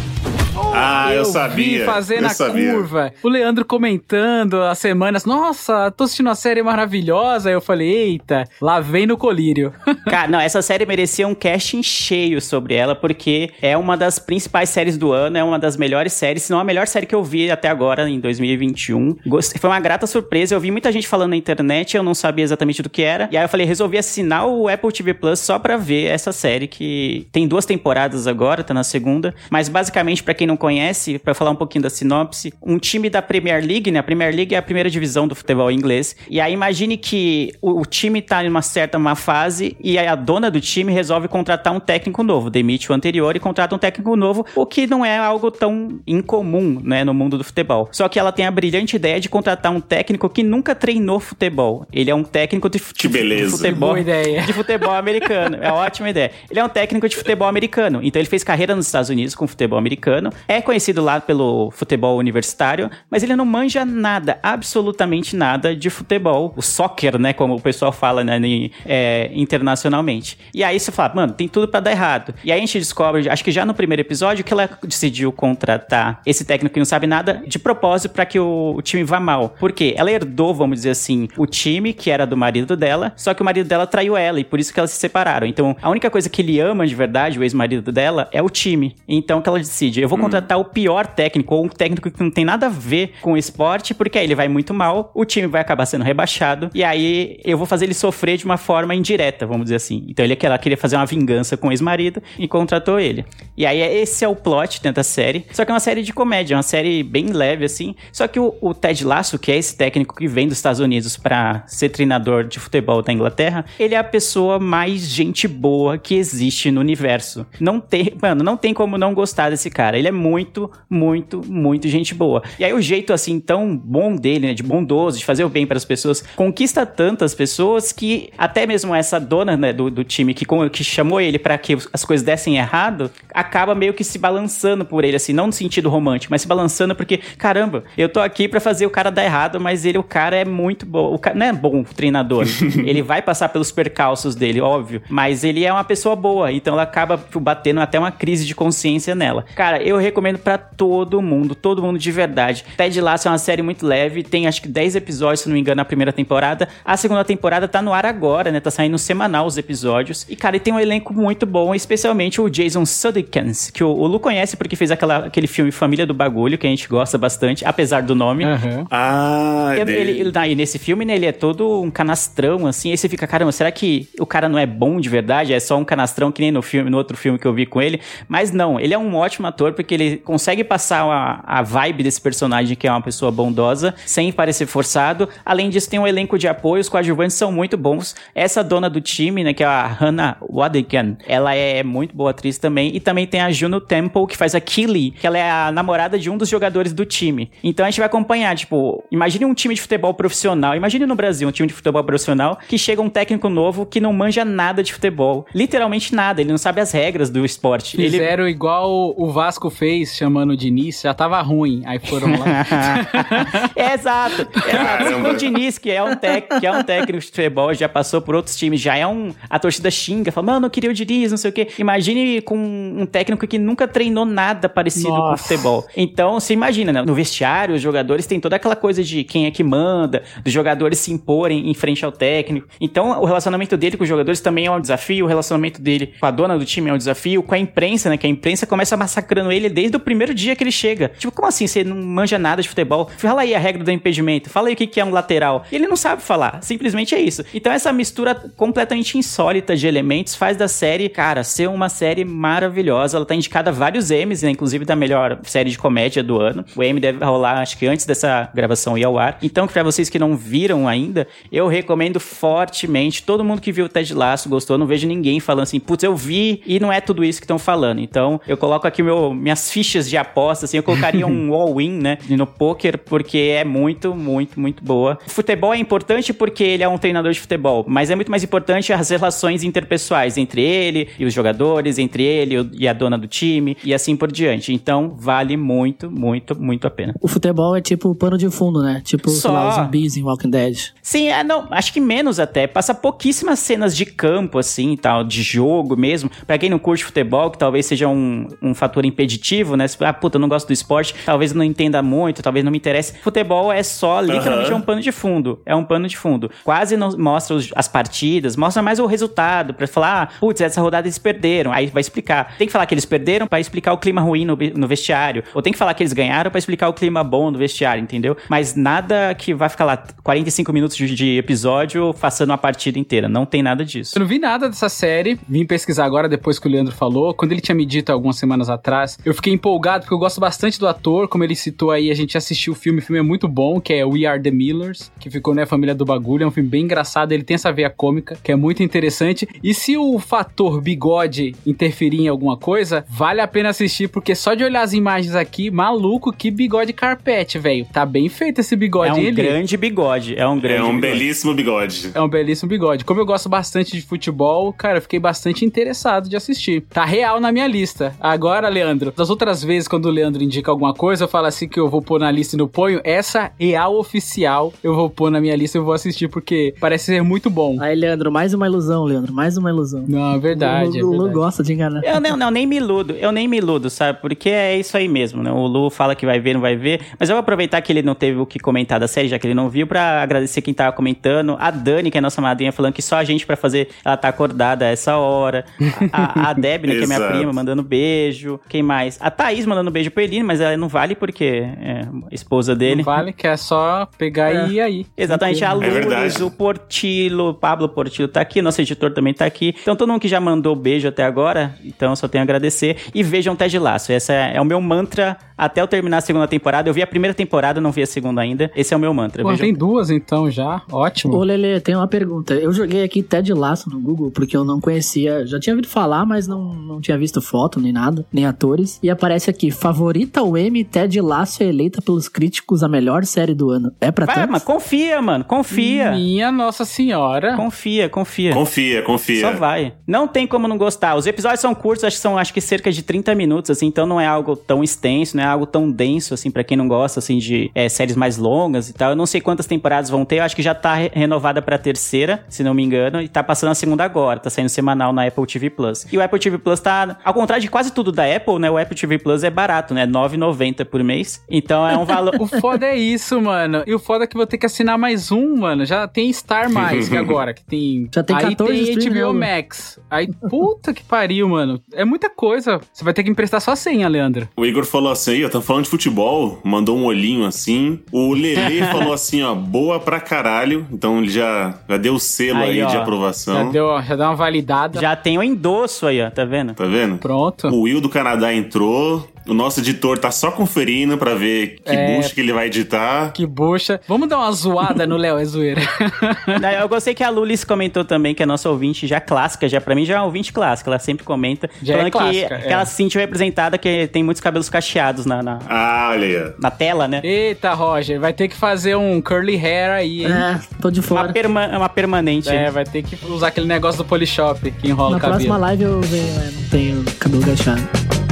Ah, 0.55 1.11
eu, 1.13 1.25
vi 1.25 1.31
sabia. 1.31 1.85
fazendo 1.85 2.23
eu 2.23 2.27
a 2.27 2.29
sabia. 2.29 2.73
curva. 2.73 3.13
O 3.23 3.29
Leandro 3.29 3.65
comentando 3.65 4.61
as 4.61 4.77
semanas. 4.77 5.25
Nossa, 5.25 5.89
tô 5.91 6.03
assistindo 6.03 6.27
uma 6.27 6.35
série 6.35 6.61
maravilhosa. 6.61 7.49
Aí 7.49 7.55
eu 7.55 7.61
falei, 7.61 7.89
eita, 7.89 8.45
lá 8.61 8.79
vem 8.79 9.07
no 9.07 9.17
colírio. 9.17 9.73
Cara, 10.05 10.27
não, 10.27 10.39
essa 10.39 10.61
série 10.61 10.85
merecia 10.85 11.27
um 11.27 11.33
casting 11.33 11.81
cheio 11.81 12.39
sobre 12.39 12.75
ela, 12.75 12.95
porque 12.95 13.49
é 13.61 13.75
uma 13.75 13.97
das 13.97 14.19
principais 14.19 14.69
séries 14.69 14.95
do 14.97 15.11
ano, 15.11 15.37
é 15.37 15.43
uma 15.43 15.57
das 15.57 15.75
melhores 15.75 16.13
séries, 16.13 16.43
se 16.43 16.51
não 16.51 16.59
a 16.59 16.63
melhor 16.63 16.87
série 16.87 17.05
que 17.05 17.15
eu 17.15 17.23
vi 17.23 17.49
até 17.49 17.67
agora, 17.67 18.07
em 18.07 18.19
2021. 18.19 19.17
Gostei, 19.25 19.59
foi 19.59 19.69
uma 19.69 19.79
grata 19.79 20.05
surpresa, 20.05 20.53
eu 20.53 20.59
vi 20.59 20.69
muita 20.69 20.91
gente 20.91 21.07
falando 21.07 21.31
na 21.31 21.35
internet, 21.35 21.97
eu 21.97 22.03
não 22.03 22.13
sabia 22.13 22.43
exatamente 22.43 22.83
do 22.83 22.89
que 22.89 23.01
era, 23.01 23.27
e 23.31 23.37
aí 23.37 23.43
eu 23.43 23.49
falei, 23.49 23.65
resolvi 23.65 23.97
assinar 23.97 24.45
o 24.45 24.69
Apple 24.73 24.91
TV 24.91 25.13
Plus 25.13 25.39
só 25.39 25.57
pra 25.59 25.77
ver 25.77 26.05
essa 26.05 26.31
série, 26.31 26.67
que 26.67 27.27
tem 27.31 27.47
duas 27.47 27.65
temporadas 27.65 28.27
agora, 28.27 28.63
tá 28.63 28.73
na 28.73 28.83
segunda, 28.83 29.33
mas 29.49 29.69
basicamente, 29.69 30.23
pra 30.23 30.33
quem 30.33 30.47
não 30.47 30.57
conhece, 30.57 31.19
pra 31.19 31.33
falar 31.33 31.51
um 31.51 31.55
pouquinho 31.55 31.83
da 31.83 31.89
sinopse, 31.89 32.53
um 32.61 32.77
time 32.77 33.09
da 33.09 33.21
Premier 33.21 33.63
League, 33.65 33.91
né, 33.91 33.99
a 33.99 34.03
Premier 34.03 34.33
League 34.35 34.53
é 34.55 34.57
a 34.57 34.61
primeira 34.61 34.89
divisão 34.89 35.27
do 35.27 35.35
futebol 35.35 35.71
inglês, 35.71 36.15
e 36.29 36.39
aí 36.39 36.53
imagine 36.53 36.97
que 36.97 37.53
o, 37.61 37.79
o 37.81 37.85
time 37.85 38.21
tá 38.21 38.43
em 38.43 38.47
uma 38.49 38.61
certa 38.61 38.97
má 38.99 39.15
fase, 39.15 39.75
e 39.81 39.97
aí 39.97 40.07
a 40.07 40.15
dona 40.15 40.49
do 40.51 40.59
time 40.61 40.91
resolve 40.91 41.27
contratar 41.27 41.73
um 41.73 41.79
técnico 41.79 42.23
novo, 42.23 42.49
demite 42.49 42.91
o 42.91 42.95
anterior 42.95 43.35
e 43.35 43.39
contrata 43.39 43.75
um 43.75 43.79
técnico 43.79 44.15
novo, 44.15 44.45
o 44.55 44.65
que 44.65 44.87
não 44.87 45.05
é 45.05 45.17
algo 45.17 45.49
tão 45.51 45.99
incomum, 46.07 46.79
né, 46.83 47.03
no 47.03 47.13
mundo 47.13 47.37
do 47.37 47.43
futebol. 47.43 47.89
Só 47.91 48.07
que 48.07 48.17
ela 48.19 48.31
tem 48.31 48.45
a 48.45 48.51
brilhante 48.51 48.95
ideia 48.95 49.19
de 49.19 49.29
contratar 49.29 49.71
um 49.71 49.79
técnico 49.81 50.29
que 50.29 50.43
nunca 50.43 50.73
treinou 50.75 51.19
futebol. 51.19 51.85
Ele 51.91 52.09
é 52.09 52.15
um 52.15 52.23
técnico 52.23 52.69
de, 52.69 52.79
fu- 52.79 52.93
Que 52.93 53.07
beleza. 53.07 53.51
de 53.51 53.57
futebol, 53.57 53.89
Boa 53.89 53.99
ideia. 53.99 54.41
de 54.41 54.53
futebol 54.53 54.62
americano. 54.97 55.57
É 55.61 55.71
ótima 55.71 56.09
ideia. 56.09 56.31
Ele 56.49 56.59
é 56.59 56.63
um 56.63 56.69
técnico 56.69 57.07
de 57.07 57.15
futebol 57.15 57.47
americano. 57.47 57.99
Então 58.03 58.19
ele 58.19 58.29
fez 58.29 58.43
carreira 58.43 58.75
nos 58.75 58.85
Estados 58.85 59.09
Unidos 59.09 59.35
com 59.35 59.47
futebol 59.47 59.77
americano. 59.77 60.31
É 60.47 60.61
conhecido 60.61 61.01
lá 61.01 61.19
pelo 61.19 61.71
futebol 61.71 62.17
universitário, 62.17 62.89
mas 63.09 63.23
ele 63.23 63.35
não 63.35 63.45
manja 63.45 63.85
nada, 63.85 64.39
absolutamente 64.41 65.35
nada 65.35 65.75
de 65.75 65.89
futebol. 65.89 66.53
O 66.55 66.61
soccer, 66.61 67.19
né, 67.19 67.33
como 67.33 67.55
o 67.55 67.61
pessoal 67.61 67.91
fala 67.91 68.23
né, 68.23 68.39
é, 68.85 69.29
internacionalmente. 69.33 70.37
E 70.53 70.63
aí 70.63 70.79
você 70.79 70.91
fala, 70.91 71.13
mano, 71.15 71.33
tem 71.33 71.47
tudo 71.47 71.67
pra 71.67 71.79
dar 71.79 71.91
errado. 71.91 72.33
E 72.43 72.51
aí 72.51 72.57
a 72.57 72.61
gente 72.61 72.77
descobre, 72.79 73.29
acho 73.29 73.43
que 73.43 73.51
já 73.51 73.65
no 73.65 73.73
primeiro 73.73 74.01
episódio, 74.01 74.43
que 74.43 74.53
ela 74.53 74.69
decidiu 74.83 75.31
contratar 75.31 76.21
esse 76.25 76.45
técnico 76.45 76.73
que 76.73 76.79
não 76.79 76.85
sabe 76.85 77.07
nada 77.07 77.43
de 77.45 77.59
propósito 77.59 78.13
pra 78.13 78.25
que 78.25 78.39
o, 78.39 78.75
o 78.75 78.81
time 78.81 79.03
vá 79.03 79.19
mal. 79.19 79.49
Por 79.59 79.71
quê? 79.71 79.93
Ela 79.97 80.11
herdou, 80.11 80.53
vamos 80.53 80.77
dizer 80.77 80.91
assim, 80.91 81.27
o 81.37 81.45
time 81.45 81.93
que 81.93 82.09
era 82.09 82.25
do 82.25 82.37
marido 82.37 82.75
dela, 82.75 83.13
só 83.15 83.33
que 83.33 83.41
o 83.41 83.45
marido 83.45 83.67
dela 83.67 83.87
traiu 83.87 84.15
ela 84.17 84.39
e 84.39 84.43
por 84.53 84.59
isso 84.59 84.71
que 84.71 84.79
elas 84.79 84.91
se 84.91 84.97
separaram. 84.97 85.47
Então, 85.47 85.75
a 85.81 85.89
única 85.89 86.11
coisa 86.11 86.29
que 86.29 86.39
ele 86.39 86.59
ama 86.59 86.85
de 86.85 86.93
verdade, 86.93 87.39
o 87.39 87.43
ex-marido 87.43 87.91
dela, 87.91 88.29
é 88.31 88.39
o 88.39 88.51
time. 88.51 88.95
Então, 89.07 89.41
que 89.41 89.49
ela 89.49 89.57
decide, 89.57 89.99
eu 89.99 90.07
vou 90.07 90.15
contratar 90.15 90.59
o 90.59 90.65
pior 90.65 91.07
técnico 91.07 91.55
ou 91.55 91.65
um 91.65 91.67
técnico 91.67 92.11
que 92.11 92.21
não 92.21 92.29
tem 92.29 92.45
nada 92.45 92.67
a 92.67 92.69
ver 92.69 93.13
com 93.19 93.33
o 93.33 93.37
esporte, 93.37 93.95
porque 93.95 94.15
aí 94.15 94.27
ele 94.27 94.35
vai 94.35 94.47
muito 94.47 94.71
mal, 94.71 95.11
o 95.15 95.25
time 95.25 95.47
vai 95.47 95.59
acabar 95.59 95.87
sendo 95.87 96.03
rebaixado 96.03 96.69
e 96.71 96.83
aí 96.83 97.39
eu 97.43 97.57
vou 97.57 97.65
fazer 97.65 97.85
ele 97.85 97.95
sofrer 97.95 98.37
de 98.37 98.45
uma 98.45 98.55
forma 98.55 98.93
indireta, 98.93 99.47
vamos 99.47 99.63
dizer 99.63 99.77
assim. 99.77 100.05
Então, 100.07 100.23
ele 100.23 100.37
ela 100.39 100.59
queria 100.59 100.77
fazer 100.77 100.97
uma 100.97 101.05
vingança 101.07 101.57
com 101.57 101.69
o 101.69 101.71
ex-marido 101.71 102.21
e 102.37 102.47
contratou 102.47 102.99
ele. 102.99 103.25
E 103.57 103.65
aí 103.65 103.81
esse 103.81 104.23
é 104.23 104.27
o 104.27 104.35
plot 104.35 104.83
dentro 104.83 104.97
da 104.97 105.03
série. 105.03 105.47
Só 105.51 105.65
que 105.65 105.71
é 105.71 105.73
uma 105.73 105.79
série 105.79 106.03
de 106.03 106.13
comédia, 106.13 106.53
é 106.53 106.57
uma 106.57 106.61
série 106.61 107.01
bem 107.01 107.31
leve 107.31 107.65
assim. 107.65 107.95
Só 108.11 108.27
que 108.27 108.39
o, 108.39 108.53
o 108.61 108.71
Ted 108.75 109.03
Lasso, 109.03 109.39
que 109.39 109.51
é 109.51 109.57
esse 109.57 109.75
técnico 109.75 110.15
que 110.15 110.27
vem 110.27 110.47
dos 110.47 110.57
Estados 110.57 110.79
Unidos 110.79 111.17
pra 111.17 111.63
ser 111.65 111.89
treinador 111.89 112.43
de 112.43 112.59
futebol 112.59 113.01
da 113.01 113.11
Inglaterra, 113.11 113.65
ele 113.79 113.95
é 113.95 113.97
a 113.97 114.03
pessoa 114.03 114.42
mais 114.59 115.01
gente 115.01 115.47
boa 115.47 115.97
que 115.97 116.15
existe 116.15 116.71
no 116.71 116.81
universo. 116.81 117.45
Não 117.59 117.79
tem, 117.79 118.13
mano, 118.21 118.43
não 118.43 118.57
tem 118.57 118.73
como 118.73 118.97
não 118.97 119.13
gostar 119.13 119.49
desse 119.49 119.69
cara. 119.69 119.97
Ele 119.97 120.07
é 120.07 120.11
muito, 120.11 120.69
muito, 120.89 121.41
muito 121.47 121.87
gente 121.87 122.13
boa. 122.13 122.43
E 122.59 122.63
aí 122.63 122.73
o 122.73 122.81
jeito 122.81 123.13
assim 123.13 123.39
tão 123.39 123.75
bom 123.75 124.15
dele, 124.15 124.47
né, 124.47 124.53
de 124.53 124.63
bondoso, 124.63 125.17
de 125.17 125.25
fazer 125.25 125.43
o 125.43 125.49
bem 125.49 125.65
para 125.65 125.77
as 125.77 125.85
pessoas, 125.85 126.23
conquista 126.35 126.85
tantas 126.85 127.33
pessoas 127.33 127.91
que 127.91 128.29
até 128.37 128.65
mesmo 128.65 128.93
essa 128.93 129.19
dona 129.19 129.55
né, 129.57 129.73
do, 129.73 129.89
do 129.89 130.03
time 130.03 130.33
que, 130.33 130.45
que 130.71 130.83
chamou 130.83 131.19
ele 131.19 131.39
para 131.39 131.57
que 131.57 131.77
as 131.91 132.03
coisas 132.03 132.25
dessem 132.25 132.57
errado, 132.57 133.11
acaba 133.33 133.75
meio 133.75 133.93
que 133.93 134.03
se 134.03 134.17
balançando 134.17 134.85
por 134.85 135.03
ele, 135.03 135.15
assim, 135.15 135.33
não 135.33 135.47
no 135.47 135.53
sentido 135.53 135.89
romântico, 135.89 136.31
mas 136.31 136.41
se 136.41 136.47
balançando 136.47 136.95
porque, 136.95 137.17
caramba, 137.37 137.83
eu 137.97 138.09
tô 138.09 138.19
aqui 138.19 138.47
para 138.47 138.59
fazer 138.59 138.85
o 138.85 138.89
cara 138.89 139.09
dar 139.09 139.23
errado, 139.23 139.59
mas 139.59 139.85
ele, 139.85 139.97
o 139.97 140.03
cara 140.03 140.35
é 140.35 140.45
muito 140.45 140.85
bom. 140.85 141.13
O 141.13 141.19
cara 141.19 141.35
não 141.35 141.45
é 141.45 141.53
bom 141.53 141.83
treinador. 141.83 142.45
ele 142.85 143.01
vai 143.01 143.21
passar 143.21 143.49
pelos 143.49 143.71
percalços 143.71 144.32
dele, 144.35 144.61
óbvio, 144.61 145.01
mas 145.09 145.43
ele 145.43 145.65
é 145.65 145.71
uma 145.71 145.83
pessoa 145.83 146.15
boa, 146.15 146.51
então 146.51 146.73
ela 146.73 146.83
acaba 146.83 147.19
batendo 147.35 147.79
até 147.79 147.97
uma 147.99 148.11
crise 148.11 148.45
de 148.45 148.55
consciência 148.55 149.15
nela. 149.15 149.45
Cara, 149.55 149.81
eu 149.81 149.97
recomendo 149.97 150.37
para 150.37 150.57
todo 150.57 151.21
mundo, 151.21 151.55
todo 151.55 151.81
mundo 151.81 151.97
de 151.99 152.11
verdade. 152.11 152.65
Ted 152.77 152.99
Lasso 153.01 153.27
é 153.27 153.31
uma 153.31 153.37
série 153.37 153.61
muito 153.61 153.85
leve, 153.85 154.23
tem 154.23 154.47
acho 154.47 154.61
que 154.61 154.67
10 154.67 154.95
episódios, 154.95 155.41
se 155.41 155.47
não 155.47 155.53
me 155.53 155.59
engano, 155.61 155.77
na 155.77 155.85
primeira 155.85 156.11
temporada. 156.13 156.67
A 156.85 156.95
segunda 156.97 157.23
temporada 157.23 157.67
tá 157.67 157.81
no 157.81 157.93
ar 157.93 158.05
agora, 158.05 158.51
né? 158.51 158.59
Tá 158.59 158.71
saindo 158.71 158.97
semanal 158.97 159.45
os 159.45 159.57
episódios. 159.57 160.25
E, 160.29 160.35
cara, 160.35 160.55
ele 160.55 160.63
tem 160.63 160.73
um 160.73 160.79
elenco 160.79 161.13
muito 161.13 161.45
bom, 161.45 161.73
especialmente 161.75 162.39
o 162.41 162.49
Jason 162.49 162.85
Sudeikis, 162.85 163.69
que 163.71 163.83
o, 163.83 163.89
o 163.89 164.07
Lu 164.07 164.19
conhece 164.19 164.55
porque 164.57 164.75
fez 164.75 164.91
aquela, 164.91 165.17
aquele 165.25 165.47
filme 165.47 165.71
Família 165.71 166.05
do 166.05 166.13
Bagulho, 166.13 166.57
que 166.57 166.65
a 166.67 166.69
gente 166.69 166.87
gosta 166.87 167.17
bastante, 167.17 167.65
apesar 167.65 168.01
do 168.03 168.15
nome. 168.15 168.43
Aham. 168.43 168.85
Ah, 168.89 169.73
Ele, 169.77 169.91
ele, 169.91 170.19
ele- 170.21 170.31
daí, 170.31 170.55
nesse 170.55 170.77
filme, 170.79 171.05
né, 171.05 171.15
ele 171.15 171.25
é 171.25 171.31
todo 171.31 171.81
um 171.81 171.91
canastrão, 171.91 172.65
assim, 172.67 172.91
aí 172.91 172.97
você 172.97 173.09
fica, 173.09 173.25
caramba, 173.27 173.51
será 173.51 173.71
que 173.71 174.07
o 174.23 174.27
cara 174.27 174.49
não 174.49 174.57
é 174.57 174.65
bom 174.65 174.99
de 174.99 175.09
verdade? 175.09 175.53
É 175.53 175.59
só 175.59 175.77
um 175.77 175.85
canastrão 175.85 176.31
que 176.31 176.41
nem 176.41 176.51
no 176.51 176.61
filme, 176.61 176.89
no 176.89 176.97
outro 176.97 177.15
filme 177.15 177.37
que 177.37 177.45
eu 177.45 177.53
vi 177.53 177.65
com 177.65 177.81
ele. 177.81 178.01
Mas 178.27 178.51
não, 178.51 178.79
ele 178.79 178.93
é 178.93 178.97
um 178.97 179.15
ótimo 179.15 179.47
ator, 179.47 179.73
porque 179.73 179.93
ele 179.93 180.17
consegue 180.17 180.63
passar 180.63 181.03
a, 181.03 181.59
a 181.59 181.61
vibe 181.61 182.03
desse 182.03 182.19
personagem, 182.19 182.75
que 182.75 182.87
é 182.87 182.91
uma 182.91 183.01
pessoa 183.01 183.31
bondosa, 183.31 183.93
sem 184.05 184.31
parecer 184.31 184.65
forçado. 184.65 185.29
Além 185.45 185.69
disso, 185.69 185.89
tem 185.89 185.99
um 185.99 186.07
elenco 186.07 186.37
de 186.37 186.47
apoio, 186.47 186.81
os 186.81 186.89
coadjuvantes 186.89 187.35
são 187.35 187.51
muito 187.51 187.77
bons. 187.77 188.15
Essa 188.33 188.63
dona 188.63 188.89
do 188.89 189.01
time, 189.01 189.43
né, 189.43 189.53
que 189.53 189.63
é 189.63 189.67
a 189.67 189.85
Hannah 189.85 190.37
Wadegan, 190.41 191.17
ela 191.27 191.53
é 191.53 191.83
muito 191.83 192.15
boa 192.15 192.31
atriz 192.31 192.57
também. 192.57 192.95
E 192.95 192.99
também 192.99 193.27
tem 193.27 193.41
a 193.41 193.51
Juno 193.51 193.79
Temple, 193.79 194.27
que 194.27 194.37
faz 194.37 194.55
a 194.55 194.61
Killy, 194.61 195.11
que 195.11 195.27
ela 195.27 195.37
é 195.37 195.49
a 195.49 195.71
namorada 195.71 196.17
de 196.17 196.29
um 196.29 196.37
dos 196.37 196.49
jogadores 196.49 196.93
do 196.93 197.05
time. 197.05 197.51
Então 197.63 197.85
a 197.85 197.89
gente 197.89 197.99
vai 197.99 198.07
acompanhar, 198.07 198.55
tipo, 198.55 199.03
imagine 199.11 199.45
um 199.45 199.53
time 199.53 199.75
de 199.75 199.81
futebol 199.81 200.13
profissional, 200.13 200.75
imagine 200.75 201.05
no 201.05 201.15
Brasil 201.15 201.47
um 201.47 201.51
time 201.51 201.67
de 201.67 201.73
futebol 201.73 202.03
profissional 202.03 202.57
que 202.67 202.77
chega 202.77 203.01
um 203.01 203.09
técnico 203.09 203.49
novo 203.49 203.85
que 203.85 203.99
não 204.03 204.13
manja 204.13 204.43
nada 204.43 204.83
de 204.83 204.93
futebol. 204.93 205.45
Literalmente 205.55 206.13
nada, 206.13 206.41
ele 206.41 206.51
não 206.51 206.57
sabe 206.57 206.81
as 206.81 206.91
regras 206.91 207.29
do 207.29 207.43
esporte. 207.45 207.99
Ele 207.99 208.11
Fizeram 208.11 208.47
igual 208.47 209.15
o 209.17 209.31
Vasco 209.31 209.69
fez, 209.69 210.15
chamando 210.15 210.51
o 210.51 210.57
Diniz, 210.57 211.01
já 211.01 211.13
tava 211.13 211.41
ruim. 211.41 211.81
Aí 211.85 211.99
foram 211.99 212.31
lá. 212.31 212.45
é, 213.75 213.93
exato. 213.93 214.41
exato. 214.41 214.51
Caramba. 214.51 215.29
O 215.29 215.35
Diniz, 215.35 215.77
que 215.77 215.89
é, 215.89 216.03
um 216.03 216.15
tec, 216.15 216.59
que 216.59 216.67
é 216.67 216.71
um 216.71 216.83
técnico 216.83 217.19
de 217.19 217.25
futebol, 217.25 217.73
já 217.73 217.87
passou 217.87 218.21
por 218.21 218.35
outros 218.35 218.55
times, 218.55 218.81
já 218.81 218.95
é 218.95 219.07
um. 219.07 219.33
A 219.49 219.57
torcida 219.57 219.89
xinga, 219.89 220.31
fala, 220.31 220.47
mano, 220.47 220.67
eu 220.67 220.69
queria 220.69 220.89
o 220.89 220.93
Diniz, 220.93 221.31
não 221.31 221.37
sei 221.37 221.49
o 221.49 221.53
quê. 221.53 221.69
Imagine 221.79 222.41
com 222.41 222.57
um 222.57 223.05
técnico 223.05 223.47
que 223.47 223.57
nunca 223.57 223.87
treinou 223.87 224.25
nada 224.25 224.67
parecido 224.67 225.09
com 225.09 225.17
Nossa. 225.17 225.43
futebol. 225.43 225.85
Então, 225.95 226.39
você 226.39 226.53
imagina, 226.53 226.91
né? 226.91 227.01
No 227.01 227.13
vestiário, 227.13 227.75
os 227.75 227.81
jogadores 227.81 228.25
têm 228.25 228.39
toda 228.39 228.55
aquela 228.57 228.75
coisa 228.75 229.03
de 229.03 229.23
quem 229.23 229.45
é 229.45 229.51
que 229.51 229.63
manda, 229.63 230.23
dos 230.43 230.51
jogadores 230.51 230.99
se 230.99 231.11
imporem 231.11 231.69
em 231.69 231.73
frente 231.73 232.03
ao 232.03 232.11
técnico. 232.11 232.67
Então, 232.79 233.21
o 233.21 233.25
relacionamento 233.25 233.77
dele 233.77 233.92
com 233.97 234.03
os 234.03 234.09
jogadores 234.09 234.39
também 234.39 234.65
é 234.65 234.71
um 234.71 234.79
desafio, 234.79 235.25
o 235.25 235.27
relacionamento 235.27 235.81
dele 235.81 236.13
com 236.19 236.25
a 236.25 236.31
dona 236.31 236.57
do 236.57 236.65
time 236.65 236.89
é 236.89 236.93
um 236.93 236.97
desafio, 236.97 237.43
com 237.43 237.55
a 237.55 237.59
imprensa, 237.59 238.09
né? 238.09 238.17
Que 238.17 238.27
a 238.27 238.29
imprensa 238.29 238.65
começa 238.65 238.95
massacrando 238.97 239.51
ele 239.51 239.69
desde 239.69 239.97
o 239.97 239.99
primeiro 239.99 240.33
dia 240.33 240.55
que 240.55 240.63
ele 240.63 240.71
chega. 240.71 241.11
Tipo, 241.17 241.33
como 241.33 241.47
assim? 241.47 241.67
Você 241.67 241.83
não 241.83 241.95
manja 241.95 242.37
nada 242.37 242.61
de 242.61 242.69
futebol? 242.69 243.09
Fala 243.17 243.41
aí 243.41 243.55
a 243.55 243.59
regra 243.59 243.83
do 243.83 243.91
impedimento, 243.91 244.49
fala 244.49 244.67
aí 244.67 244.73
o 244.73 244.77
que 244.77 244.99
é 244.99 245.05
um 245.05 245.11
lateral. 245.11 245.65
E 245.71 245.75
ele 245.75 245.87
não 245.87 245.95
sabe 245.95 246.21
falar, 246.21 246.61
simplesmente 246.61 247.15
é 247.15 247.21
isso. 247.21 247.43
Então, 247.53 247.71
essa 247.71 247.91
mistura 247.91 248.35
completamente 248.55 249.17
insólita 249.17 249.75
de 249.75 249.87
elementos 249.87 250.35
faz 250.35 250.57
da 250.57 250.67
série, 250.67 251.09
cara, 251.09 251.43
ser 251.43 251.69
uma 251.69 251.89
série 251.89 252.25
maravilhosa. 252.25 253.17
Ela 253.17 253.25
tá 253.25 253.35
indicada 253.35 253.69
a 253.69 253.73
vários 253.73 254.11
Emmys, 254.11 254.43
né? 254.43 254.49
Inclusive 254.49 254.85
da 254.85 254.95
melhor 254.95 255.39
série 255.43 255.69
de 255.69 255.77
comédia 255.77 256.23
do 256.23 256.39
ano. 256.39 256.65
O 256.75 256.83
Emmy 256.83 256.99
deve 256.99 257.23
rolar, 257.23 257.59
acho 257.59 257.77
que 257.77 257.85
antes 257.85 258.05
dessa 258.05 258.49
gravação 258.53 258.97
ir 258.97 259.03
ao 259.03 259.17
ar. 259.17 259.37
Então, 259.41 259.67
pra 259.67 259.83
vocês 259.83 260.09
que 260.09 260.19
não 260.19 260.35
viram 260.35 260.87
ainda, 260.87 261.27
eu 261.51 261.67
recomendo 261.67 262.19
fortemente. 262.19 263.23
Todo 263.23 263.43
mundo 263.43 263.61
que 263.61 263.71
viu 263.71 263.82
o 263.83 263.89
Ted 263.89 264.13
Lasso 264.13 264.49
gostou. 264.49 264.77
Não 264.77 264.85
vejo 264.85 265.07
ninguém 265.07 265.39
falando 265.39 265.63
assim, 265.63 265.79
putz, 265.79 266.03
eu 266.03 266.15
vi 266.15 266.61
e 266.65 266.79
não 266.79 266.91
é 266.91 267.01
tudo 267.01 267.23
isso 267.23 267.39
que 267.39 267.45
estão 267.45 267.59
falando. 267.59 267.99
Então, 267.99 268.39
eu 268.47 268.57
coloco 268.57 268.87
aqui 268.87 269.03
meu, 269.03 269.33
minhas 269.33 269.71
fichas 269.71 270.09
de 270.09 270.17
aposta, 270.17 270.65
assim, 270.65 270.77
eu 270.77 270.83
colocaria 270.83 271.25
um 271.25 271.53
all-in, 271.53 271.91
né? 271.91 272.17
No 272.29 272.47
poker, 272.47 272.97
porque 272.97 273.37
é 273.37 273.63
muito, 273.63 274.15
muito, 274.15 274.59
muito 274.59 274.83
boa. 274.83 275.17
Futebol 275.27 275.73
é 275.73 275.77
importante 275.77 276.33
porque 276.33 276.63
ele 276.63 276.83
é 276.83 276.87
um 276.87 276.97
treinador 276.97 277.31
de 277.31 277.39
futebol, 277.39 277.85
mas 277.87 278.09
é 278.09 278.15
muito 278.15 278.29
mais 278.31 278.43
importante 278.43 278.93
as 278.93 279.09
relações 279.09 279.63
interpessoais 279.63 280.37
entre 280.37 280.61
ele 280.61 281.09
e 281.17 281.25
os 281.25 281.33
jogadores, 281.33 281.97
entre 281.97 282.23
ele 282.23 282.69
e 282.73 282.87
a 282.87 282.93
dona 282.93 283.17
do 283.17 283.27
time 283.27 283.77
e 283.83 283.93
assim 283.93 284.15
por 284.15 284.31
diante. 284.31 284.73
Então, 284.73 285.13
vale 285.17 285.57
muito, 285.57 286.09
muito, 286.09 286.59
muito 286.59 286.87
a 286.87 286.89
pena. 286.89 287.13
O 287.21 287.27
futebol 287.27 287.75
é 287.75 287.81
tipo 287.81 288.13
pano 288.15 288.37
de 288.37 288.49
fundo, 288.49 288.81
né? 288.81 289.01
Tipo, 289.03 289.29
sei 289.29 289.51
lá, 289.51 289.63
Só. 289.63 289.69
os 289.69 289.85
zumbis 289.85 290.17
em 290.17 290.23
Walking 290.23 290.49
Dead. 290.49 290.77
Sim, 291.01 291.27
é, 291.29 291.43
não, 291.43 291.67
acho 291.71 291.91
que 291.91 291.99
menos 291.99 292.39
até. 292.39 292.67
Passa 292.67 292.93
pouquíssimas 292.93 293.59
cenas 293.59 293.72
de 293.77 294.05
campo, 294.05 294.57
assim, 294.57 294.95
tal, 294.95 295.23
de 295.23 295.41
jogo 295.43 295.95
mesmo. 295.97 296.29
Pra 296.47 296.57
quem 296.57 296.69
não 296.69 296.79
curte 296.79 297.03
futebol, 297.03 297.51
que 297.51 297.57
talvez 297.57 297.85
seja 297.85 298.07
um, 298.07 298.47
um 298.61 298.73
fator 298.73 299.05
impeditivo, 299.05 299.75
né? 299.75 299.85
Ah, 299.99 300.13
puta, 300.13 300.37
eu 300.37 300.41
não 300.41 300.47
gosto 300.47 300.67
do 300.67 300.73
esporte, 300.73 301.15
talvez 301.25 301.51
eu 301.51 301.57
não 301.57 301.63
entenda 301.63 302.01
muito, 302.01 302.41
talvez 302.41 302.63
não 302.63 302.71
me 302.71 302.77
interesse. 302.77 303.13
Futebol 303.21 303.71
é 303.71 303.81
só, 303.83 304.19
literalmente, 304.21 304.67
Aham. 304.67 304.73
é 304.73 304.75
um 304.77 304.81
pano 304.81 305.01
de 305.01 305.11
fundo. 305.11 305.59
É 305.65 305.75
um 305.75 305.83
pano 305.83 306.07
de 306.07 306.17
fundo. 306.17 306.49
Quase 306.63 306.95
não 306.97 307.17
mostra 307.17 307.55
os- 307.55 307.71
as 307.75 307.87
partidas, 307.87 308.55
mostra 308.55 308.81
mais 308.81 308.99
o 308.99 309.05
resultado, 309.05 309.73
pra 309.73 309.87
falar, 309.87 310.23
ah, 310.23 310.39
putz, 310.39 310.61
essa 310.61 310.81
rodada 310.81 311.07
eles 311.07 311.17
perderam. 311.17 311.71
Aí 311.71 311.87
vai 311.87 312.01
explicar. 312.01 312.55
Tem 312.57 312.67
que 312.67 312.73
falar 312.73 312.85
que 312.85 312.93
eles 312.93 313.05
perderam 313.05 313.47
pra 313.47 313.59
explicar 313.59 313.93
o 313.93 313.97
clima 313.97 314.21
ruim 314.21 314.45
no, 314.45 314.57
no 314.75 314.87
vestiário. 314.87 315.43
Ou 315.53 315.61
tem 315.61 315.73
que 315.73 315.79
falar 315.79 315.93
que 315.93 316.03
eles 316.03 316.13
ganharam 316.13 316.51
pra 316.51 316.59
explicar 316.59 316.89
o 316.89 316.93
clima 316.93 317.23
bom 317.23 317.49
no 317.49 317.57
vestiário, 317.57 318.01
entendeu? 318.03 318.35
Mas 318.49 318.75
nada 318.75 319.33
que 319.35 319.53
vai 319.53 319.69
ficar 319.69 319.85
lá 319.85 320.03
45 320.23 320.71
minutos 320.73 320.95
de, 320.97 321.13
de 321.15 321.37
episódio 321.37 322.13
passando 322.19 322.51
a 322.53 322.57
partida 322.57 322.99
inteira. 322.99 323.29
Não 323.29 323.45
tem 323.45 323.62
nada 323.63 323.83
disso. 323.85 324.15
Eu 324.15 324.19
não 324.21 324.27
vi 324.27 324.37
nada 324.39 324.69
dessa 324.69 324.89
série, 324.89 325.39
vim 325.47 325.65
pesquisar 325.65 326.05
agora 326.05 326.27
depois 326.29 326.59
que 326.59 326.67
o 326.67 326.71
Leandro 326.71 326.93
falou. 326.93 327.33
Quando 327.33 327.51
ele 327.51 327.61
tinha 327.61 327.75
me 327.75 327.85
dito 327.85 328.11
algumas 328.11 328.35
semanas 328.37 328.69
atrás, 328.69 329.17
eu 329.25 329.33
fiquei 329.33 329.53
empolgado 329.53 330.03
porque 330.03 330.13
eu 330.13 330.19
gosto 330.19 330.39
bastante 330.39 330.79
do 330.79 330.87
ator. 330.87 331.27
Como 331.27 331.43
ele 331.43 331.55
citou 331.55 331.89
aí, 331.91 332.11
a 332.11 332.13
gente 332.13 332.37
assistiu 332.37 332.73
o 332.73 332.75
filme, 332.75 332.99
o 332.99 333.01
filme 333.01 333.19
é 333.19 333.23
muito 333.23 333.47
bom, 333.47 333.79
que 333.81 333.93
é 333.93 334.05
We 334.05 334.25
Are 334.25 334.41
the 334.41 334.51
Millers, 334.51 335.11
que 335.19 335.29
ficou 335.29 335.55
na 335.55 335.65
família 335.65 335.95
do 335.95 336.05
bagulho. 336.05 336.43
É 336.43 336.47
um 336.47 336.51
filme 336.51 336.69
bem 336.69 336.83
engraçado, 336.83 337.31
ele 337.31 337.43
tem 337.43 337.55
essa 337.55 337.71
veia 337.71 337.89
cômica, 337.89 338.37
que 338.43 338.51
é 338.51 338.55
muito 338.55 338.83
interessante. 338.83 339.47
E 339.63 339.73
se 339.73 339.97
o 339.97 340.19
fator 340.19 340.81
bigode 340.81 341.55
interferir 341.65 342.21
em 342.21 342.27
alguma 342.27 342.57
coisa, 342.57 343.05
vale 343.09 343.41
a 343.41 343.47
pena 343.47 343.69
assistir, 343.69 344.07
porque 344.09 344.35
só 344.35 344.53
de 344.53 344.63
olhar 344.63 344.81
as 344.81 344.93
imagens 344.93 345.35
aqui, 345.35 345.71
maluco, 345.71 346.31
que 346.33 346.51
bigode 346.51 346.93
carpete, 346.93 347.57
velho. 347.59 347.85
Tá 347.91 348.05
bem 348.05 348.27
feito 348.29 348.59
esse 348.59 348.75
bigode, 348.75 349.19
É 349.25 349.29
um 349.29 349.33
grande 349.33 349.77
bigode. 349.77 350.35
É 350.37 350.47
um 350.47 350.59
grande 350.59 350.79
É 350.79 350.83
um 350.83 350.95
bigode. 350.95 351.01
belíssimo 351.19 351.53
bigode. 351.53 352.11
É 352.13 352.21
um 352.21 352.27
belíssimo 352.27 352.69
bigode. 352.69 353.05
Como 353.05 353.19
eu 353.19 353.25
gosto 353.25 353.49
bastante 353.53 353.91
de 353.91 354.01
futebol, 354.01 354.73
cara, 354.73 354.97
eu 354.97 355.01
fiquei 355.03 355.19
bastante 355.19 355.63
interessado 355.63 356.27
de 356.27 356.35
assistir. 356.35 356.81
Tá 356.89 357.05
real 357.05 357.39
na 357.39 357.51
minha 357.51 357.67
lista. 357.67 358.15
Agora, 358.19 358.67
Leandro, 358.67 359.13
das 359.15 359.29
outras 359.29 359.63
vezes, 359.63 359.87
quando 359.87 360.07
o 360.07 360.09
Leandro 360.09 360.41
indica 360.41 360.71
alguma 360.71 360.91
coisa, 360.91 361.25
eu 361.25 361.27
falo 361.27 361.45
assim 361.45 361.67
que 361.67 361.79
eu 361.79 361.87
vou 361.87 362.01
pôr 362.01 362.19
na 362.19 362.31
lista 362.31 362.55
e 362.55 362.57
não 362.57 362.67
ponho. 362.67 362.99
Essa 363.03 363.51
real 363.59 363.95
oficial 363.95 364.73
eu 364.83 364.95
vou 364.95 365.07
pôr 365.07 365.29
na 365.29 365.39
minha 365.39 365.55
lista 365.55 365.77
e 365.77 365.79
eu 365.79 365.85
vou 365.85 365.93
assistir, 365.93 366.29
porque 366.29 366.73
parece 366.79 367.05
ser 367.05 367.21
muito 367.21 367.47
bom. 367.47 367.79
Aí, 367.79 367.93
Leandro, 367.93 368.31
mais 368.31 368.55
uma 368.55 368.65
ilusão, 368.65 369.03
Leandro, 369.03 369.31
mais 369.31 369.55
uma 369.55 369.69
ilusão. 369.69 370.03
Não, 370.07 370.33
é 370.33 370.39
verdade. 370.39 371.03
o 371.03 371.05
Lu, 371.05 371.13
é 371.13 371.17
o 371.19 371.21
Lu 371.27 371.31
gosta 371.31 371.61
de 371.61 371.73
enganar. 371.73 372.03
Eu 372.03 372.19
não, 372.19 372.35
não, 372.35 372.49
nem 372.49 372.65
me 372.65 372.77
iludo, 372.77 373.13
eu 373.13 373.31
nem 373.31 373.47
me 373.47 373.57
iludo, 373.57 373.87
sabe? 373.87 374.19
Porque 374.19 374.49
é 374.49 374.79
isso 374.79 374.97
aí 374.97 375.07
mesmo, 375.07 375.43
né? 375.43 375.51
O 375.51 375.67
Lu 375.67 375.91
fala 375.91 376.15
que 376.15 376.25
vai 376.25 376.39
ver, 376.39 376.55
não 376.55 376.61
vai 376.61 376.75
ver. 376.75 377.01
Mas 377.19 377.29
eu 377.29 377.35
vou 377.35 377.41
aproveitar 377.41 377.79
que 377.81 377.93
ele 377.93 378.01
não 378.01 378.15
teve 378.15 378.39
o 378.39 378.47
que 378.47 378.57
comentar 378.57 378.99
da 378.99 379.07
série, 379.07 379.27
já 379.27 379.37
que 379.37 379.45
ele 379.45 379.53
não 379.53 379.69
viu, 379.69 379.85
pra 379.85 380.23
agradecer 380.23 380.63
quem 380.63 380.73
tava 380.73 380.91
comentando. 380.91 381.55
A 381.59 381.69
Dani, 381.69 382.09
que 382.09 382.17
é 382.17 382.19
a 382.19 382.21
nossa 382.23 382.41
madrinha, 382.41 382.71
falando 382.71 382.93
que 382.93 383.01
só 383.03 383.17
a 383.17 383.23
gente 383.23 383.42
pra 383.45 383.55
fazer, 383.55 383.89
ela 384.03 384.17
tá 384.17 384.27
acordada 384.29 384.85
a 384.85 384.89
essa 384.89 385.17
hora. 385.17 385.65
A, 386.11 386.49
a 386.49 386.53
Deb, 386.63 386.85
né, 386.85 386.95
que 386.95 387.03
é 387.03 387.07
minha 387.07 387.27
prima, 387.29 387.53
mandando 387.53 387.83
beijo. 387.83 388.59
Quem 388.69 388.81
mais? 388.83 389.17
A 389.21 389.29
Thaís 389.31 389.65
mandando 389.65 389.91
beijo 389.91 390.11
pro 390.11 390.23
Eline, 390.23 390.43
mas 390.43 390.59
ela 390.61 390.75
não 390.77 390.87
vale 390.87 391.15
porque 391.15 391.45
é 391.79 392.01
esposa 392.31 392.75
dele. 392.75 392.97
Não 392.97 393.03
vale 393.03 393.33
que 393.33 393.47
é 393.47 393.55
só 393.57 394.07
pegar 394.17 394.53
É. 394.53 394.67
e 394.67 394.73
ir 394.73 394.81
aí. 394.81 395.05
Exatamente, 395.17 395.63
a 395.63 395.69
É 395.69 395.73
Lourdes, 395.73 395.93
verdade. 395.93 396.43
o 396.43 396.51
Portilo, 396.51 397.49
o 397.49 397.53
Pablo 397.53 397.89
Portilo 397.89 398.27
tá 398.27 398.41
aqui, 398.41 398.61
nosso 398.61 398.81
editor 398.81 399.11
também 399.13 399.33
tá 399.33 399.45
aqui. 399.45 399.75
Então, 399.81 399.95
todo 399.95 400.09
mundo 400.09 400.21
que 400.21 400.27
já 400.27 400.39
mandou 400.39 400.75
beijo 400.75 401.07
até 401.07 401.23
agora, 401.23 401.75
então 401.83 402.11
eu 402.11 402.15
só 402.15 402.27
tenho 402.27 402.41
a 402.41 402.43
agradecer. 402.43 402.97
E 403.13 403.23
vejam 403.23 403.55
Ted 403.55 403.77
Laço, 403.79 404.11
essa 404.11 404.33
é, 404.33 404.55
é 404.55 404.61
o 404.61 404.65
meu 404.65 404.79
mantra 404.81 405.37
até 405.57 405.81
eu 405.81 405.87
terminar 405.87 406.17
a 406.17 406.21
segunda 406.21 406.47
temporada. 406.47 406.89
Eu 406.89 406.93
vi 406.93 407.01
a 407.01 407.07
primeira 407.07 407.33
temporada, 407.33 407.79
não 407.79 407.91
vi 407.91 408.01
a 408.01 408.05
segunda 408.07 408.41
ainda. 408.41 408.71
Esse 408.75 408.93
é 408.93 408.97
o 408.97 408.99
meu 408.99 409.13
mantra. 409.13 409.43
Pô, 409.43 409.49
Vejam 409.49 409.65
tem 409.65 409.73
duas 409.73 410.09
então 410.09 410.49
já. 410.49 410.81
Ótimo. 410.91 411.35
Ô, 411.35 411.43
Lele, 411.43 411.79
tem 411.79 411.95
uma 411.95 412.07
pergunta. 412.07 412.53
Eu 412.53 412.71
joguei 412.73 413.03
aqui 413.03 413.21
Ted 413.33 413.51
Laço 413.53 413.89
no 413.89 413.99
Google 413.99 414.29
porque 414.29 414.55
eu 414.55 414.63
não 414.63 414.79
conhecia. 414.79 415.43
Já 415.47 415.59
tinha 415.59 415.73
ouvido 415.73 415.87
falar, 415.87 416.23
mas 416.25 416.47
não, 416.47 416.73
não 416.75 417.01
tinha 417.01 417.17
visto 417.17 417.41
foto 417.41 417.79
nem 417.79 417.91
nada, 417.91 418.23
nem 418.31 418.45
atores. 418.45 418.99
E 419.01 419.09
aparece 419.09 419.49
aqui: 419.49 419.71
favorita 419.71 420.43
o 420.43 420.55
M, 420.55 420.83
Ted 420.83 421.19
Laço 421.19 421.63
é 421.63 421.65
eleita 421.67 422.01
pelos 422.01 422.29
críticos 422.29 422.83
a 422.83 422.87
melhor 422.87 423.25
série 423.25 423.55
do 423.55 423.69
ano. 423.71 423.91
É 423.99 424.11
pra 424.11 424.27
tanto? 424.27 424.51
mas 424.51 424.63
confia, 424.63 425.19
mano, 425.21 425.43
confia. 425.43 426.11
Minha 426.11 426.51
Nossa 426.51 426.85
Senhora. 426.85 427.55
Confia, 427.55 428.07
confia. 428.07 428.53
Confia, 428.53 429.01
confia. 429.01 429.41
Só 429.41 429.51
vai. 429.53 429.93
Não 430.05 430.27
tem 430.27 430.45
como 430.45 430.67
não 430.67 430.77
gostar. 430.77 431.15
Os 431.15 431.25
episódios 431.25 431.59
são 431.59 431.73
curtos, 431.73 432.03
acho 432.03 432.17
que 432.17 432.21
são 432.21 432.37
acho 432.37 432.53
que 432.53 432.61
cerca 432.61 432.91
de 432.91 433.01
30 433.01 433.33
minutos, 433.33 433.71
assim, 433.71 433.87
então 433.87 434.05
não 434.05 434.21
é 434.21 434.27
algo 434.27 434.55
tão 434.55 434.83
extenso, 434.83 435.35
não 435.37 435.43
é 435.43 435.47
algo 435.47 435.65
tão 435.65 435.89
denso, 435.89 436.33
assim, 436.33 436.51
pra 436.51 436.63
quem 436.63 436.77
não 436.77 436.87
gosta, 436.87 437.19
assim, 437.19 437.37
de 437.39 437.71
é, 437.73 437.89
séries 437.89 438.15
mais 438.15 438.37
longas 438.37 438.89
e 438.89 438.93
tal. 438.93 439.09
Eu 439.11 439.15
não 439.15 439.25
sei 439.25 439.41
quantas 439.41 439.65
temporadas 439.65 440.09
vão 440.09 440.23
ter, 440.23 440.37
eu 440.39 440.43
acho 440.43 440.55
que 440.55 440.61
já 440.61 440.75
tá 440.75 440.93
re- 440.95 441.11
renovada 441.13 441.61
pra 441.61 441.77
terceira, 441.77 442.43
se 442.49 442.63
não 442.63 442.73
me 442.73 442.83
engano, 442.83 443.12
e 443.21 443.27
tá 443.27 443.43
passando 443.43 443.71
a 443.71 443.75
segunda 443.75 444.03
agora, 444.03 444.39
tá 444.39 444.49
saindo 444.49 444.69
semanal 444.69 445.13
na 445.13 445.25
Apple 445.27 445.45
TV 445.45 445.69
Plus. 445.69 446.05
E 446.11 446.17
o 446.17 446.21
Apple 446.21 446.39
TV 446.39 446.57
Plus 446.57 446.79
tá, 446.79 447.17
ao 447.23 447.33
contrário 447.33 447.61
de 447.61 447.69
quase 447.69 447.91
tudo 447.91 448.11
da 448.11 448.23
Apple, 448.23 448.59
né, 448.59 448.69
o 448.69 448.77
Apple 448.77 448.95
TV 448.95 449.17
Plus 449.17 449.43
é 449.43 449.49
barato, 449.49 449.93
né, 449.93 450.05
9,90 450.05 450.85
por 450.85 451.03
mês. 451.03 451.43
Então 451.49 451.87
é 451.87 451.97
um 451.97 452.05
valor... 452.05 452.33
O 452.43 452.47
foda 452.47 452.85
é 452.85 452.95
isso, 452.95 453.39
mano. 453.41 453.83
E 453.85 453.93
o 453.93 453.99
foda 453.99 454.25
é 454.25 454.27
que 454.27 454.35
vou 454.35 454.45
ter 454.45 454.57
que 454.57 454.65
assinar 454.65 454.97
mais 454.97 455.31
um, 455.31 455.57
mano. 455.57 455.85
Já 455.85 456.07
tem 456.07 456.31
Star 456.33 456.69
Mais 456.69 457.07
que 457.07 457.15
agora, 457.17 457.53
que 457.53 457.63
tem. 457.63 458.09
Já 458.13 458.23
tem 458.23 458.35
Aí 458.35 458.55
14 458.55 458.73
tem 458.73 458.97
streaming, 458.97 459.21
HBO? 459.21 459.33
Max. 459.33 459.99
Aí, 460.09 460.27
puta 460.49 460.93
que 460.93 461.03
pariu, 461.03 461.47
mano. 461.47 461.81
É 461.93 462.03
muita 462.03 462.29
coisa. 462.29 462.81
Você 462.91 463.03
vai 463.03 463.13
ter 463.13 463.23
que 463.23 463.29
emprestar 463.29 463.61
só 463.61 463.71
a 463.71 463.75
senha, 463.75 464.07
Leandro. 464.07 464.49
O 464.57 464.65
Igor 464.65 464.83
falou 464.85 465.11
assim, 465.11 465.31
aí, 465.31 465.45
ó, 465.45 465.49
tá 465.49 465.61
falando 465.61 465.85
de 465.85 465.89
futebol, 465.89 466.59
mandou 466.63 466.97
um 466.97 467.05
olhinho 467.05 467.45
assim. 467.45 467.99
O 468.11 468.33
Lele 468.33 468.81
falou 468.91 469.13
assim, 469.13 469.41
ó, 469.41 469.55
boa 469.55 469.99
pra 469.99 470.19
caralho. 470.19 470.85
Então 470.91 471.19
ele 471.19 471.29
já, 471.29 471.79
já 471.87 471.97
deu 471.97 472.15
o 472.15 472.19
selo 472.19 472.59
aí, 472.59 472.81
Aí, 472.81 472.87
de. 472.87 473.02
Aprovação. 473.03 473.53
Já 473.55 473.63
deu, 473.71 474.01
já 474.01 474.15
deu 474.15 474.25
uma 474.25 474.35
validada. 474.35 474.99
Já 474.99 475.15
tem 475.15 475.37
o 475.37 475.43
endosso 475.43 476.07
aí, 476.07 476.21
ó, 476.21 476.29
tá 476.29 476.43
vendo? 476.45 476.73
Tá 476.73 476.85
vendo? 476.85 477.17
Pronto. 477.17 477.67
O 477.67 477.81
Will 477.81 478.01
do 478.01 478.09
Canadá 478.09 478.53
entrou. 478.53 479.27
O 479.47 479.53
nosso 479.53 479.79
editor 479.81 480.17
tá 480.17 480.31
só 480.31 480.51
conferindo 480.51 481.17
pra 481.17 481.35
ver 481.35 481.79
que 481.85 481.91
É. 481.91 482.15
bucha 482.15 482.29
que 482.33 482.39
ele 482.41 482.53
vai 482.53 482.67
editar. 482.67 483.31
Que 483.33 483.45
bucha. 483.45 483.99
Vamos 484.07 484.29
dar 484.29 484.37
uma 484.37 484.51
zoada 484.51 485.05
no 485.05 485.17
Léo, 485.17 485.37
é 485.37 485.45
zoeira. 485.45 485.81
Não, 486.61 486.69
Eu 486.69 486.87
gostei 486.87 487.13
que 487.13 487.23
a 487.23 487.29
Lulis 487.29 487.63
comentou 487.63 488.05
também, 488.05 488.33
que 488.33 488.41
é 488.41 488.45
nossa 488.45 488.69
ouvinte 488.69 489.05
já 489.05 489.19
clássica, 489.19 489.67
já 489.67 489.81
pra 489.81 489.95
mim 489.95 490.05
já 490.05 490.15
é 490.15 490.17
uma 490.17 490.25
ouvinte 490.25 490.53
clássica, 490.53 490.89
ela 490.89 490.99
sempre 490.99 491.25
comenta. 491.25 491.69
Já 491.81 491.93
é 491.93 491.97
falando 491.97 492.11
clássica, 492.11 492.47
que, 492.47 492.53
é. 492.53 492.57
que 492.67 492.73
ela 492.73 492.85
se 492.85 492.95
sentiu 492.95 493.19
representada, 493.19 493.77
que 493.77 494.07
tem 494.07 494.23
muitos 494.23 494.39
cabelos 494.41 494.69
cacheados 494.69 495.25
na, 495.25 495.43
na, 495.43 495.59
Ah, 495.67 496.09
olha 496.11 496.55
na 496.59 496.71
tela, 496.71 497.07
né? 497.07 497.19
Eita, 497.23 497.73
Roger, 497.73 498.19
vai 498.19 498.31
ter 498.33 498.47
que 498.47 498.55
fazer 498.55 498.95
um 498.95 499.21
curly 499.21 499.55
hair 499.57 499.91
aí, 499.91 500.25
hein? 500.25 500.31
É, 500.31 500.59
tô 500.81 500.89
de 500.89 500.99
Uma, 501.01 501.07
fora. 501.07 501.33
perma, 501.33 501.67
uma 501.77 501.89
permanente. 501.89 502.49
É, 502.49 502.71
vai 502.71 502.85
ter 502.85 503.03
que 503.03 503.17
usar 503.29 503.47
aquele 503.47 503.67
negócio 503.67 503.97
do 503.97 504.05
Polishop 504.05 504.71
que 504.71 504.87
enrola 504.87 505.11
Na 505.11 505.17
o 505.17 505.19
cabelo. 505.19 505.35
próxima 505.35 505.57
live 505.57 505.83
eu 505.83 506.01
venho, 506.01 506.39
é, 506.41 506.51
não 506.51 506.69
tenho 506.69 507.03
cabelo 507.19 507.43
gachado. 507.45 508.22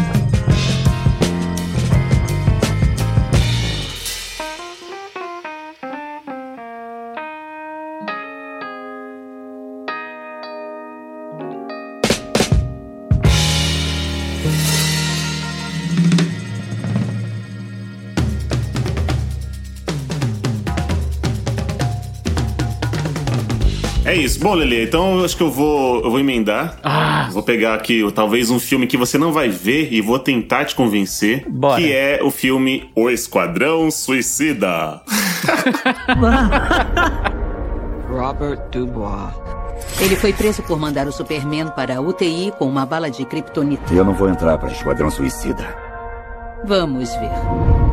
Isso. 24.32 24.40
Bom, 24.40 24.54
Lele, 24.54 24.84
então 24.84 25.20
eu 25.20 25.26
acho 25.26 25.36
que 25.36 25.44
eu 25.44 25.52
vou, 25.52 26.02
eu 26.04 26.10
vou 26.10 26.20
emendar. 26.20 26.78
Ah. 26.84 27.28
Vou 27.32 27.44
pegar 27.44 27.74
aqui 27.74 28.10
talvez 28.14 28.50
um 28.50 28.60
filme 28.60 28.88
que 28.88 28.96
você 28.96 29.18
não 29.18 29.34
vai 29.34 29.50
ver 29.50 29.92
e 29.92 30.00
vou 30.00 30.18
tentar 30.18 30.66
te 30.66 30.74
convencer. 30.74 31.46
Bora. 31.50 31.82
Que 31.82 31.92
é 31.92 32.22
o 32.24 32.32
filme 32.32 32.90
O 32.96 33.10
Esquadrão 33.10 33.92
Suicida. 33.92 35.02
Robert 38.10 38.70
Dubois. 38.72 39.34
Ele 40.00 40.16
foi 40.16 40.32
preso 40.32 40.64
por 40.64 40.80
mandar 40.80 41.08
o 41.08 41.12
Superman 41.12 41.68
para 41.76 41.98
a 41.98 42.02
UTI 42.02 42.54
com 42.58 42.66
uma 42.66 42.86
bala 42.86 43.12
de 43.12 43.26
kryptonita. 43.26 43.94
Eu 43.94 44.06
não 44.06 44.14
vou 44.14 44.30
entrar 44.30 44.58
para 44.58 44.72
Esquadrão 44.72 45.12
Suicida. 45.12 45.76
Vamos 46.66 47.14
ver. 47.16 47.91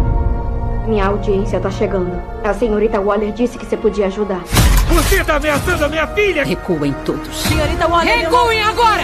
Minha 0.88 1.08
audiência 1.08 1.60
tá 1.60 1.70
chegando. 1.70 2.18
A 2.42 2.54
senhorita 2.54 2.98
Waller 2.98 3.30
disse 3.30 3.58
que 3.58 3.66
você 3.66 3.76
podia 3.76 4.06
ajudar. 4.06 4.42
Você 4.88 5.22
tá 5.22 5.36
ameaçando 5.36 5.84
a 5.84 5.88
minha 5.88 6.06
filha! 6.06 6.44
Recuem 6.44 6.94
todos. 7.04 7.42
Senhorita 7.42 7.86
Waller, 7.86 8.20
Recuem 8.20 8.62
agora! 8.62 9.02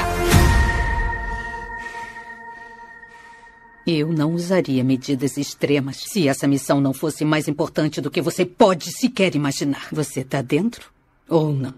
Eu 3.86 4.08
não 4.08 4.32
usaria 4.32 4.82
medidas 4.82 5.36
extremas 5.36 5.98
se 5.98 6.26
essa 6.26 6.48
missão 6.48 6.80
não 6.80 6.94
fosse 6.94 7.22
mais 7.22 7.48
importante 7.48 8.00
do 8.00 8.10
que 8.10 8.22
você 8.22 8.46
pode 8.46 8.90
sequer 8.90 9.36
imaginar. 9.36 9.88
Você 9.92 10.24
tá 10.24 10.40
dentro 10.40 10.88
ou 11.28 11.52
não? 11.52 11.74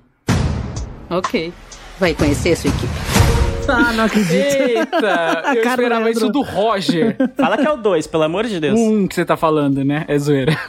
Ok. 1.11 1.53
Vai 1.99 2.15
conhecer 2.15 2.57
sua 2.57 2.71
equipe. 2.71 3.36
Ah, 3.87 3.93
não 3.93 4.05
acredito. 4.05 4.33
Eita, 4.35 5.43
A 5.45 5.55
eu 5.57 5.63
cara 5.63 5.83
esperava 5.83 6.05
Leandro. 6.05 6.11
isso 6.11 6.29
do 6.31 6.43
Roger. 6.43 7.17
Fala 7.37 7.57
que 7.59 7.67
é 7.67 7.71
o 7.73 7.77
2, 7.77 8.07
pelo 8.07 8.23
amor 8.23 8.47
de 8.47 8.61
Deus. 8.61 8.79
Um 8.79 9.07
que 9.07 9.15
você 9.15 9.25
tá 9.25 9.37
falando, 9.37 9.85
né? 9.85 10.05
É 10.09 10.19
zoeira. 10.19 10.57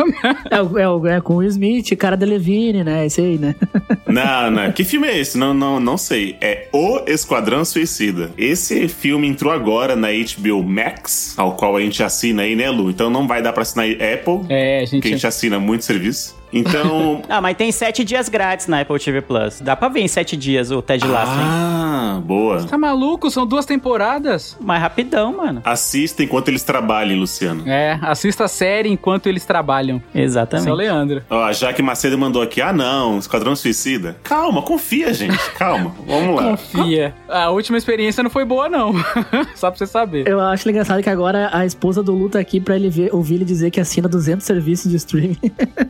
É, 0.49 0.61
o- 0.61 1.07
é, 1.07 1.17
é 1.17 1.21
com 1.21 1.33
o 1.33 1.37
Will 1.37 1.49
Smith, 1.49 1.95
cara 1.97 2.15
da 2.17 2.25
Levine, 2.25 2.83
né? 2.83 3.05
Esse 3.05 3.21
aí, 3.21 3.37
né? 3.37 3.55
Não, 4.07 4.49
não. 4.49 4.71
Que 4.71 4.83
filme 4.85 5.05
é 5.07 5.17
esse? 5.19 5.37
Não, 5.37 5.53
não, 5.53 5.79
não 5.81 5.97
sei. 5.97 6.37
É 6.39 6.67
O 6.71 7.01
Esquadrão 7.05 7.65
Suicida. 7.65 8.31
Esse 8.37 8.87
filme 8.87 9.27
entrou 9.27 9.51
agora 9.51 9.95
na 9.97 10.07
HBO 10.07 10.63
Max, 10.63 11.33
ao 11.37 11.55
qual 11.57 11.75
a 11.75 11.81
gente 11.81 12.01
assina 12.01 12.43
aí, 12.43 12.55
né, 12.55 12.69
Lu? 12.69 12.89
Então 12.89 13.09
não 13.09 13.27
vai 13.27 13.41
dar 13.41 13.51
pra 13.51 13.63
assinar 13.63 13.85
Apple, 13.85 14.45
É, 14.49 14.79
a 14.81 14.85
gente. 14.85 15.01
que 15.01 15.07
a 15.09 15.11
gente 15.11 15.27
assina 15.27 15.59
muito 15.59 15.83
serviço. 15.83 16.35
Então. 16.51 17.21
Ah, 17.29 17.41
mas 17.41 17.57
tem 17.57 17.71
sete 17.71 18.03
dias 18.03 18.29
grátis 18.29 18.67
na 18.67 18.81
Apple 18.81 18.97
TV 18.99 19.21
Plus. 19.21 19.59
Dá 19.61 19.75
pra 19.75 19.89
ver 19.89 19.99
em 19.99 20.07
sete 20.07 20.35
dias 20.37 20.71
o 20.71 20.81
Ted 20.81 21.05
Lasso, 21.05 21.31
hein? 21.33 21.37
ah, 21.41 22.21
boa. 22.23 22.63
Tá 22.63 22.77
maluco? 22.77 23.29
São 23.29 23.45
duas 23.45 23.65
temporadas. 23.65 24.57
Mais 24.59 24.81
rapidão, 24.81 25.35
mano. 25.35 25.61
Assista 25.65 26.23
enquanto 26.23 26.47
eles 26.47 26.63
trabalhem, 26.63 27.17
Luciano. 27.19 27.63
É, 27.67 27.99
assista 28.01 28.45
a 28.45 28.47
série 28.47 28.89
enquanto 28.89 29.27
eles 29.27 29.45
trabalham. 29.45 29.97
Esse 30.13 30.17
é 30.17 30.19
o 30.21 30.23
Exatamente. 30.23 30.71
Leandro. 30.71 31.23
Ó, 31.29 31.43
a 31.43 31.51
Jaque 31.51 31.81
Macedo 31.81 32.17
mandou 32.17 32.41
aqui: 32.41 32.61
ah, 32.61 32.71
não, 32.73 33.17
Esquadrão 33.19 33.55
Suicida. 33.55 34.15
Calma, 34.23 34.61
confia, 34.61 35.13
gente. 35.13 35.37
Calma. 35.51 35.93
Vamos 36.07 36.35
lá. 36.35 36.43
Confia. 36.51 37.13
A 37.27 37.49
última 37.49 37.77
experiência 37.77 38.23
não 38.23 38.29
foi 38.29 38.45
boa, 38.45 38.69
não. 38.69 38.93
Só 39.55 39.69
pra 39.69 39.77
você 39.77 39.87
saber. 39.87 40.27
Eu 40.27 40.39
acho 40.39 40.67
engraçado 40.69 41.01
que 41.03 41.09
agora 41.09 41.49
a 41.51 41.65
esposa 41.65 42.01
do 42.01 42.13
Lu 42.13 42.29
tá 42.29 42.39
aqui 42.39 42.59
pra 42.59 42.75
ele 42.75 42.89
ver, 42.89 43.13
ouvir 43.13 43.35
ele 43.35 43.45
dizer 43.45 43.69
que 43.71 43.79
assina 43.79 44.07
200 44.07 44.45
serviços 44.45 44.89
de 44.89 44.97
streaming. 44.97 45.37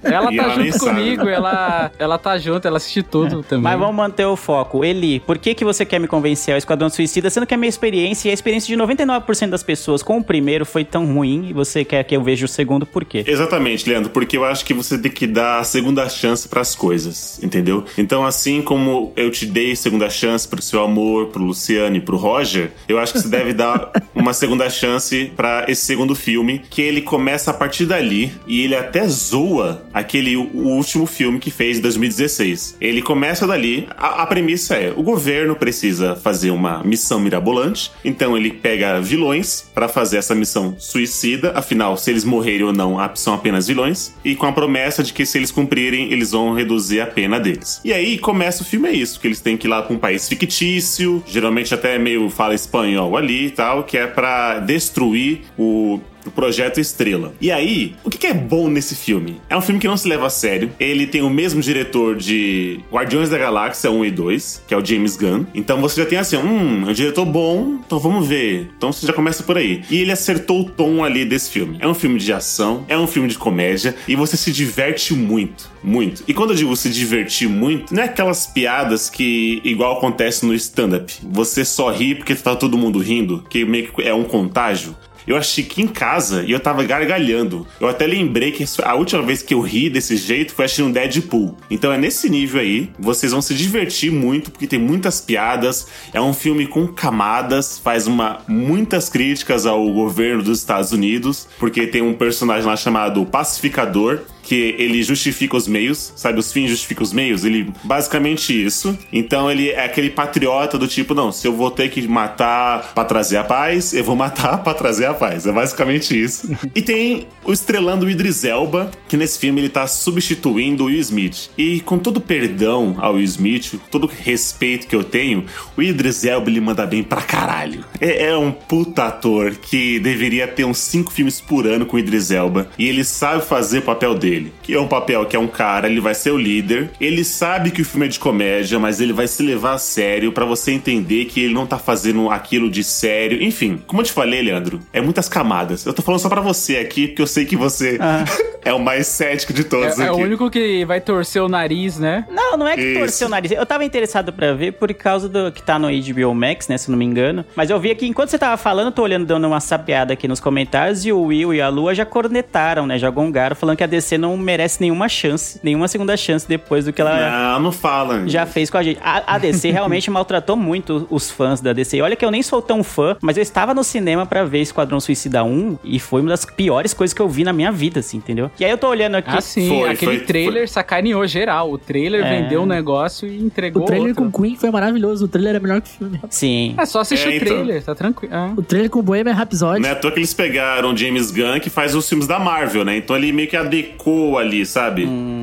Ela 0.04 0.34
E 0.34 0.38
tá 0.38 0.47
ela 0.48 0.58
nem 0.58 0.72
junto 0.72 0.84
sabe. 0.84 1.00
comigo, 1.00 1.30
ela, 1.30 1.92
ela 1.98 2.18
tá 2.18 2.38
junto, 2.38 2.68
ela 2.68 2.78
assiste 2.78 3.04
tudo 3.04 3.44
também. 3.44 3.64
Mas 3.64 3.80
vamos 3.80 3.96
manter 3.96 4.26
o 4.26 4.36
foco. 4.36 4.84
Eli, 4.84 5.20
por 5.20 5.38
que, 5.38 5.54
que 5.54 5.66
você 5.66 5.86
quer 5.86 6.00
me 6.00 6.08
convencer 6.08 6.54
ao 6.54 6.58
Esquadrão 6.58 6.90
Suicida, 6.90 7.30
sendo 7.30 7.46
que 7.46 7.54
a 7.54 7.58
minha 7.58 7.70
experiência 7.70 8.30
e 8.30 8.32
a 8.32 8.34
experiência 8.34 8.76
de 8.76 8.82
99% 8.82 9.50
das 9.50 9.64
pessoas 9.64 10.02
com 10.02 10.18
o 10.18 10.24
primeiro 10.24 10.66
foi 10.66 10.84
tão 10.84 11.06
ruim 11.06 11.50
e 11.50 11.54
você 11.54 11.84
quer 11.84 12.04
que 12.04 12.16
eu 12.16 12.24
veja 12.24 12.46
o 12.46 12.48
segundo 12.48 12.86
por 12.86 13.04
quê? 13.06 13.24
Exatamente, 13.28 13.90
Leandro, 13.90 14.10
porque 14.10 14.38
eu 14.38 14.46
acho 14.46 14.66
que 14.66 14.74
você 14.74 14.98
tem 14.98 15.12
que 15.12 15.28
dar 15.28 15.60
a 15.60 15.64
segunda 15.64 16.08
chance 16.10 16.48
pras 16.48 16.76
coisas, 16.76 17.42
entendeu? 17.44 17.84
Então, 17.98 18.26
assim 18.26 18.62
como 18.62 19.12
eu 19.16 19.30
te 19.32 19.46
dei 19.46 19.76
segunda 19.76 20.10
chance 20.10 20.48
pro 20.48 20.62
seu 20.62 20.84
amor, 20.84 21.28
pro 21.28 21.44
Luciano 21.44 21.96
e 21.96 22.02
pro 22.02 22.18
Roger, 22.18 22.72
eu 22.88 22.98
acho 23.00 23.14
que 23.14 23.20
você 23.20 23.28
deve 23.28 23.54
dar 23.54 23.92
uma 24.16 24.34
segunda 24.34 24.70
chance 24.70 25.32
pra 25.36 25.66
esse 25.68 25.86
segundo 25.86 26.16
filme, 26.16 26.62
que 26.70 26.82
ele 26.82 27.02
começa 27.02 27.52
a 27.52 27.54
partir 27.54 27.86
dali 27.86 28.32
e 28.46 28.64
ele 28.64 28.76
até 28.76 29.08
zoa 29.08 29.84
aquele 29.94 30.37
o 30.38 30.70
último 30.70 31.06
filme 31.06 31.40
que 31.40 31.52
fez 31.52 31.78
em 31.78 31.82
2016. 31.82 32.78
Ele 32.80 33.02
começa 33.02 33.48
dali, 33.48 33.88
a, 33.98 34.24
a 34.24 34.28
premissa 34.28 34.76
é: 34.76 34.94
o 34.96 35.04
governo 35.04 35.56
precisa 35.56 36.16
fazer 36.16 36.52
uma 36.52 36.84
missão 36.84 37.20
mirabolante, 37.20 37.92
então 38.04 38.38
ele 38.38 38.52
pega 38.52 39.02
vilões 39.02 39.70
pra 39.74 39.88
fazer 39.88 40.18
essa 40.18 40.36
missão 40.36 40.76
suicida, 40.78 41.52
afinal, 41.56 41.98
se 41.98 42.10
eles 42.10 42.24
morrerem 42.24 42.64
ou 42.64 42.74
não, 42.74 42.98
são 43.16 43.34
apenas 43.34 43.68
vilões, 43.68 44.14
e 44.24 44.36
com 44.36 44.46
a 44.46 44.52
promessa 44.52 45.04
de 45.04 45.14
que 45.14 45.26
se 45.26 45.38
eles 45.38 45.52
cumprirem, 45.52 46.12
eles 46.12 46.32
vão 46.32 46.54
reduzir 46.54 47.02
a 47.02 47.08
pena 47.08 47.40
deles. 47.40 47.82
E 47.84 47.94
aí 47.94 48.18
começa 48.18 48.64
o 48.64 48.66
filme 48.66 48.90
é 48.90 48.94
isso, 48.94 49.20
que 49.20 49.28
eles 49.28 49.42
têm 49.42 49.58
que 49.58 49.68
ir 49.68 49.70
lá 49.70 49.82
pra 49.82 49.96
um 49.96 50.00
país 50.00 50.28
fictício, 50.28 51.24
geralmente 51.28 51.74
até 51.74 51.98
meio 51.98 52.30
fala 52.30 52.54
espanhol 52.54 53.16
ali 53.18 53.48
e 53.48 53.52
tal, 53.52 53.84
que 53.84 53.98
é 53.98 54.08
pra 54.08 54.60
destruir 54.60 55.42
o 55.58 56.00
o 56.28 56.32
Projeto 56.32 56.80
Estrela. 56.80 57.34
E 57.40 57.52
aí, 57.52 57.96
o 58.04 58.10
que 58.10 58.28
é 58.28 58.34
bom 58.34 58.70
nesse 58.70 58.96
filme? 58.96 59.42
É 59.50 59.56
um 59.56 59.62
filme 59.62 59.80
que 59.80 59.88
não 59.88 59.98
se 59.98 60.08
leva 60.08 60.28
a 60.28 60.30
sério. 60.30 60.72
Ele 60.80 61.08
tem 61.08 61.22
o 61.22 61.30
mesmo 61.30 61.62
diretor 61.62 62.16
de 62.16 62.80
Guardiões 62.92 63.30
da 63.30 63.38
Galáxia 63.38 63.92
1 63.92 64.06
e 64.06 64.12
2, 64.12 64.64
que 64.68 64.74
é 64.74 64.78
o 64.78 64.84
James 64.84 65.16
Gunn. 65.16 65.46
Então 65.54 65.80
você 65.82 66.02
já 66.02 66.08
tem 66.08 66.18
assim, 66.18 66.38
hum, 66.38 66.84
é 66.88 66.90
um 66.90 66.94
diretor 66.94 67.26
bom, 67.26 67.80
então 67.86 68.00
vamos 68.00 68.28
ver. 68.28 68.70
Então 68.78 68.92
você 68.92 69.06
já 69.06 69.14
começa 69.14 69.44
por 69.44 69.58
aí. 69.58 69.84
E 69.90 69.98
ele 69.98 70.12
acertou 70.12 70.62
o 70.62 70.70
tom 70.70 71.04
ali 71.04 71.26
desse 71.26 71.50
filme. 71.50 71.78
É 71.80 71.88
um 71.88 71.94
filme 71.94 72.20
de 72.20 72.32
ação, 72.34 72.86
é 72.88 72.98
um 72.98 73.08
filme 73.08 73.30
de 73.30 73.38
comédia, 73.38 73.96
e 74.08 74.16
você 74.16 74.38
se 74.38 74.52
diverte 74.52 75.14
muito. 75.14 75.70
Muito. 75.84 76.24
E 76.28 76.34
quando 76.34 76.52
eu 76.52 76.56
digo 76.56 76.76
se 76.76 76.90
divertir 76.90 77.48
muito, 77.48 77.94
não 77.94 78.04
é 78.04 78.06
aquelas 78.06 78.48
piadas 78.48 79.10
que, 79.10 79.62
igual 79.64 79.98
acontece 79.98 80.46
no 80.46 80.54
stand-up, 80.54 81.14
você 81.24 81.64
só 81.64 81.90
ri 81.90 82.16
porque 82.16 82.36
tá 82.36 82.56
todo 82.56 82.78
mundo 82.78 83.00
rindo, 83.00 83.44
que 83.50 83.64
meio 83.64 83.92
que 83.92 84.02
é 84.02 84.14
um 84.14 84.24
contágio. 84.24 84.96
Eu 85.28 85.36
achei 85.36 85.64
que 85.64 85.82
em 85.82 85.88
casa 85.88 86.44
e 86.44 86.52
eu 86.52 86.60
tava 86.60 86.84
gargalhando. 86.84 87.68
Eu 87.82 87.90
até 87.90 88.08
lembrei 88.08 88.52
que 88.54 88.64
a 88.82 88.96
última 88.96 89.22
vez 89.22 89.42
que 89.42 89.54
eu 89.54 89.60
ri 89.60 89.90
desse 89.90 90.16
jeito 90.16 90.54
foi 90.54 90.66
assistindo 90.66 90.94
Deadpool. 90.94 91.58
Então 91.70 91.92
é 91.92 91.98
nesse 91.98 92.30
nível 92.30 92.62
aí, 92.62 92.90
vocês 92.98 93.34
vão 93.34 93.42
se 93.42 93.54
divertir 93.54 94.10
muito 94.10 94.50
porque 94.50 94.66
tem 94.66 94.80
muitas 94.80 95.20
piadas. 95.20 95.88
É 96.14 96.22
um 96.22 96.34
filme 96.34 96.66
com 96.66 96.88
camadas, 96.88 97.78
faz 97.78 98.08
uma 98.08 98.40
muitas 98.48 99.10
críticas 99.10 99.66
ao 99.66 99.92
governo 99.92 100.42
dos 100.42 100.60
Estados 100.60 100.94
Unidos, 100.94 101.48
porque 101.60 101.86
tem 101.86 102.02
um 102.02 102.14
personagem 102.14 102.66
lá 102.66 102.78
chamado 102.78 103.26
Pacificador 103.26 104.22
que 104.48 104.76
ele 104.78 105.04
justifica 105.04 105.58
os 105.58 105.68
meios, 105.68 106.14
sabe? 106.16 106.40
Os 106.40 106.52
fins 106.52 106.70
justificam 106.70 107.04
os 107.04 107.12
meios. 107.12 107.44
Ele 107.44 107.72
basicamente 107.84 108.66
isso. 108.66 108.98
Então 109.12 109.52
ele 109.52 109.70
é 109.70 109.84
aquele 109.84 110.10
patriota 110.10 110.78
do 110.78 110.88
tipo, 110.88 111.14
não, 111.14 111.32
se 111.32 111.48
eu 111.48 111.54
vou 111.54 111.70
ter 111.70 111.90
que 111.90 112.08
matar 112.08 112.94
pra 112.94 113.04
trazer 113.04 113.38
a 113.38 113.44
paz, 113.44 113.94
eu 113.94 114.04
vou 114.04 114.16
matar 114.16 114.64
pra 114.64 114.74
trazer 114.74 115.06
a 115.06 115.14
paz. 115.14 115.46
É 115.46 115.52
basicamente 115.52 116.20
isso. 116.20 116.50
e 116.74 116.82
tem 116.82 117.28
o 117.44 117.52
estrelando 117.52 118.06
o 118.06 118.10
Idris 118.10 118.44
Elba, 118.44 118.90
que 119.08 119.18
nesse 119.18 119.38
filme 119.38 119.60
ele 119.60 119.70
tá 119.70 119.86
substituindo 119.86 120.84
o 120.84 120.88
Will 120.88 121.00
Smith. 121.00 121.50
E 121.58 121.82
com 121.82 121.98
todo 121.98 122.22
perdão 122.22 122.96
ao 123.00 123.16
Will 123.16 123.24
Smith, 123.24 123.76
todo 123.92 124.08
respeito 124.08 124.88
que 124.88 124.96
eu 124.96 125.04
tenho, 125.04 125.46
o 125.76 125.82
Idris 125.82 126.24
Elba 126.24 126.50
ele 126.50 126.62
manda 126.62 126.86
bem 126.86 127.04
pra 127.04 127.22
caralho. 127.22 127.84
É, 128.00 128.28
é 128.28 128.38
um 128.38 128.52
puta 128.52 129.06
ator 129.06 129.56
que 129.56 130.00
deveria 130.00 130.48
ter 130.48 130.64
uns 130.64 130.78
cinco 130.78 131.12
filmes 131.12 131.42
por 131.42 131.68
ano 131.68 131.86
com 131.86 131.98
o 131.98 132.00
Idris 132.00 132.32
Elba. 132.32 132.70
E 132.78 132.88
ele 132.88 133.04
sabe 133.04 133.46
fazer 133.46 133.80
o 133.80 133.82
papel 133.84 134.16
dele. 134.16 134.37
Que 134.62 134.74
é 134.74 134.80
um 134.80 134.88
papel 134.88 135.26
que 135.26 135.36
é 135.36 135.40
um 135.40 135.48
cara, 135.48 135.88
ele 135.90 136.00
vai 136.02 136.14
ser 136.16 136.32
o 136.32 136.38
líder. 136.38 136.90
Ele 137.00 137.24
sabe 137.24 137.72
que 137.72 137.82
o 137.82 137.86
filme 137.86 138.06
é 138.06 138.10
de 138.10 138.20
comédia, 138.20 138.80
mas 138.80 139.00
ele 139.00 139.14
vai 139.14 139.28
se 139.28 139.42
levar 139.44 139.74
a 139.74 139.78
sério 139.78 140.32
pra 140.32 140.46
você 140.46 140.72
entender 140.72 141.26
que 141.26 141.42
ele 141.42 141.54
não 141.54 141.66
tá 141.66 141.78
fazendo 141.78 142.30
aquilo 142.30 142.70
de 142.70 142.84
sério. 142.84 143.42
Enfim, 143.42 143.82
como 143.88 144.02
eu 144.02 144.06
te 144.06 144.12
falei, 144.12 144.42
Leandro, 144.42 144.80
é 144.94 145.02
muitas 145.02 145.28
camadas. 145.30 145.86
Eu 145.86 145.94
tô 145.94 146.02
falando 146.02 146.20
só 146.22 146.30
pra 146.30 146.42
você 146.42 146.78
aqui, 146.78 147.08
porque 147.08 147.22
eu 147.22 147.28
sei 147.28 147.46
que 147.46 147.56
você 147.56 147.98
é 148.64 148.74
o 148.74 148.80
mais 148.80 149.08
cético 149.08 149.54
de 149.54 149.64
todos 149.64 149.98
É, 150.00 150.04
é 150.04 150.10
aqui. 150.10 150.20
o 150.20 150.24
único 150.24 150.50
que 150.50 150.84
vai 150.86 151.00
torcer 151.02 151.42
o 151.42 151.48
nariz, 151.48 151.98
né? 151.98 152.26
Não, 152.30 152.58
não 152.58 152.68
é 152.68 152.76
que 152.76 152.82
Isso. 152.84 153.00
torceu 153.00 153.28
o 153.28 153.32
nariz. 153.32 153.52
Eu 153.52 153.66
tava 153.66 153.84
interessado 153.86 154.32
pra 154.34 154.54
ver 154.54 154.74
por 154.74 154.94
causa 154.94 155.30
do 155.30 155.52
que 155.52 155.62
tá 155.62 155.80
no 155.80 155.88
HBO 155.88 156.34
Max, 156.36 156.68
né? 156.68 156.78
Se 156.78 156.90
eu 156.90 156.92
não 156.92 157.00
me 157.00 157.06
engano. 157.06 157.46
Mas 157.56 157.70
eu 157.70 157.80
vi 157.80 157.92
aqui, 157.92 158.08
enquanto 158.08 158.30
você 158.30 158.38
tava 158.38 158.58
falando, 158.58 158.88
eu 158.88 158.92
tô 158.92 159.04
olhando, 159.04 159.26
dando 159.26 159.48
uma 159.48 159.60
sapeada 159.60 160.14
aqui 160.14 160.28
nos 160.28 160.40
comentários, 160.40 161.06
e 161.06 161.12
o 161.12 161.22
Will 161.24 161.54
e 161.54 161.62
a 161.62 161.70
Lua 161.70 161.94
já 161.96 162.06
cornetaram, 162.06 162.86
né? 162.86 162.98
Já 163.00 163.10
gongaram, 163.10 163.56
falando 163.56 163.78
que 163.78 163.84
a 163.84 163.88
DC 163.88 164.18
não 164.18 164.27
merece 164.36 164.82
nenhuma 164.82 165.08
chance, 165.08 165.60
nenhuma 165.64 165.88
segunda 165.88 166.18
chance 166.18 166.48
depois 166.48 166.86
do 166.86 166.92
que 166.92 167.00
ela. 167.00 167.54
Não, 167.54 167.60
não 167.62 167.72
fala. 167.72 168.28
Já 168.28 168.46
fez 168.46 168.70
com 168.70 168.78
a 168.78 168.84
gente. 168.84 169.00
A, 169.04 169.36
a 169.36 169.38
DC 169.38 169.70
realmente 169.72 170.10
maltratou 170.10 170.56
muito 170.58 171.08
os 171.10 171.30
fãs 171.30 171.62
da 171.62 171.72
DC. 171.72 172.02
Olha 172.02 172.16
que 172.16 172.26
eu 172.26 172.32
nem 172.32 172.42
sou 172.42 172.62
tão 172.62 172.84
fã, 172.84 173.16
mas 173.22 173.38
eu 173.38 173.44
estava 173.44 173.74
no 173.74 173.84
cinema 173.84 174.26
pra 174.26 174.44
ver 174.44 174.60
Esquadrão 174.62 175.00
Suicida 175.00 175.44
1 175.44 175.78
e 175.84 176.00
foi 176.00 176.22
uma 176.22 176.30
das 176.30 176.44
piores 176.46 176.94
coisas 176.94 177.14
que 177.14 177.22
eu 177.22 177.30
vi 177.30 177.44
na 177.44 177.54
minha 177.54 177.72
vida, 177.72 178.00
assim, 178.00 178.18
entendeu? 178.18 178.50
E 178.60 178.66
aí 178.66 178.72
eu 178.72 178.78
tô 178.78 178.88
olhando 178.90 179.16
aqui. 179.16 179.30
Ah, 179.32 179.42
sim. 179.42 179.68
Foi, 179.70 179.90
aquele 179.90 180.18
foi, 180.18 180.26
trailer 180.26 180.68
sacaneou 180.68 181.26
geral. 181.28 181.72
O 181.72 181.78
trailer 181.78 182.26
É. 182.26 182.42
vendeu 182.42 182.64
um 182.64 182.66
negócio 182.66 183.28
e 183.28 183.38
entregou 183.40 183.84
O 183.84 183.86
trailer 183.86 184.10
outro. 184.10 184.30
com 184.32 184.42
Queen 184.42 184.56
foi 184.56 184.72
maravilhoso. 184.72 185.26
O 185.26 185.28
trailer 185.28 185.56
é 185.56 185.60
melhor 185.60 185.82
que 185.82 185.90
o 185.90 185.92
filme. 185.94 186.20
Sim. 186.30 186.74
É 186.78 186.86
só 186.86 187.02
assistir 187.02 187.28
É, 187.28 187.32
o 187.32 187.36
então. 187.36 187.48
trailer, 187.48 187.84
tá 187.84 187.94
tranquilo. 187.94 188.34
Ah. 188.34 188.52
O 188.56 188.64
trailer 188.64 188.90
com 188.90 189.02
Bohemian 189.02 189.34
Rhapsody. 189.34 189.82
Não 189.82 189.90
é 189.90 189.92
à 189.92 189.96
toa 189.96 190.12
que 190.12 190.20
eles 190.20 190.34
pegaram 190.34 190.94
o 190.94 190.98
James 190.98 191.30
Gunn, 191.32 191.60
que 191.60 191.70
faz 191.70 191.94
os 191.94 192.08
filmes 192.08 192.26
da 192.28 192.40
Marvel, 192.40 192.84
né? 192.86 192.98
Então 192.98 193.16
ele 193.16 193.32
meio 193.32 193.48
que 193.48 193.58
adequou 193.58 194.17
ali, 194.38 194.66
sabe? 194.66 195.06
Hum, 195.06 195.37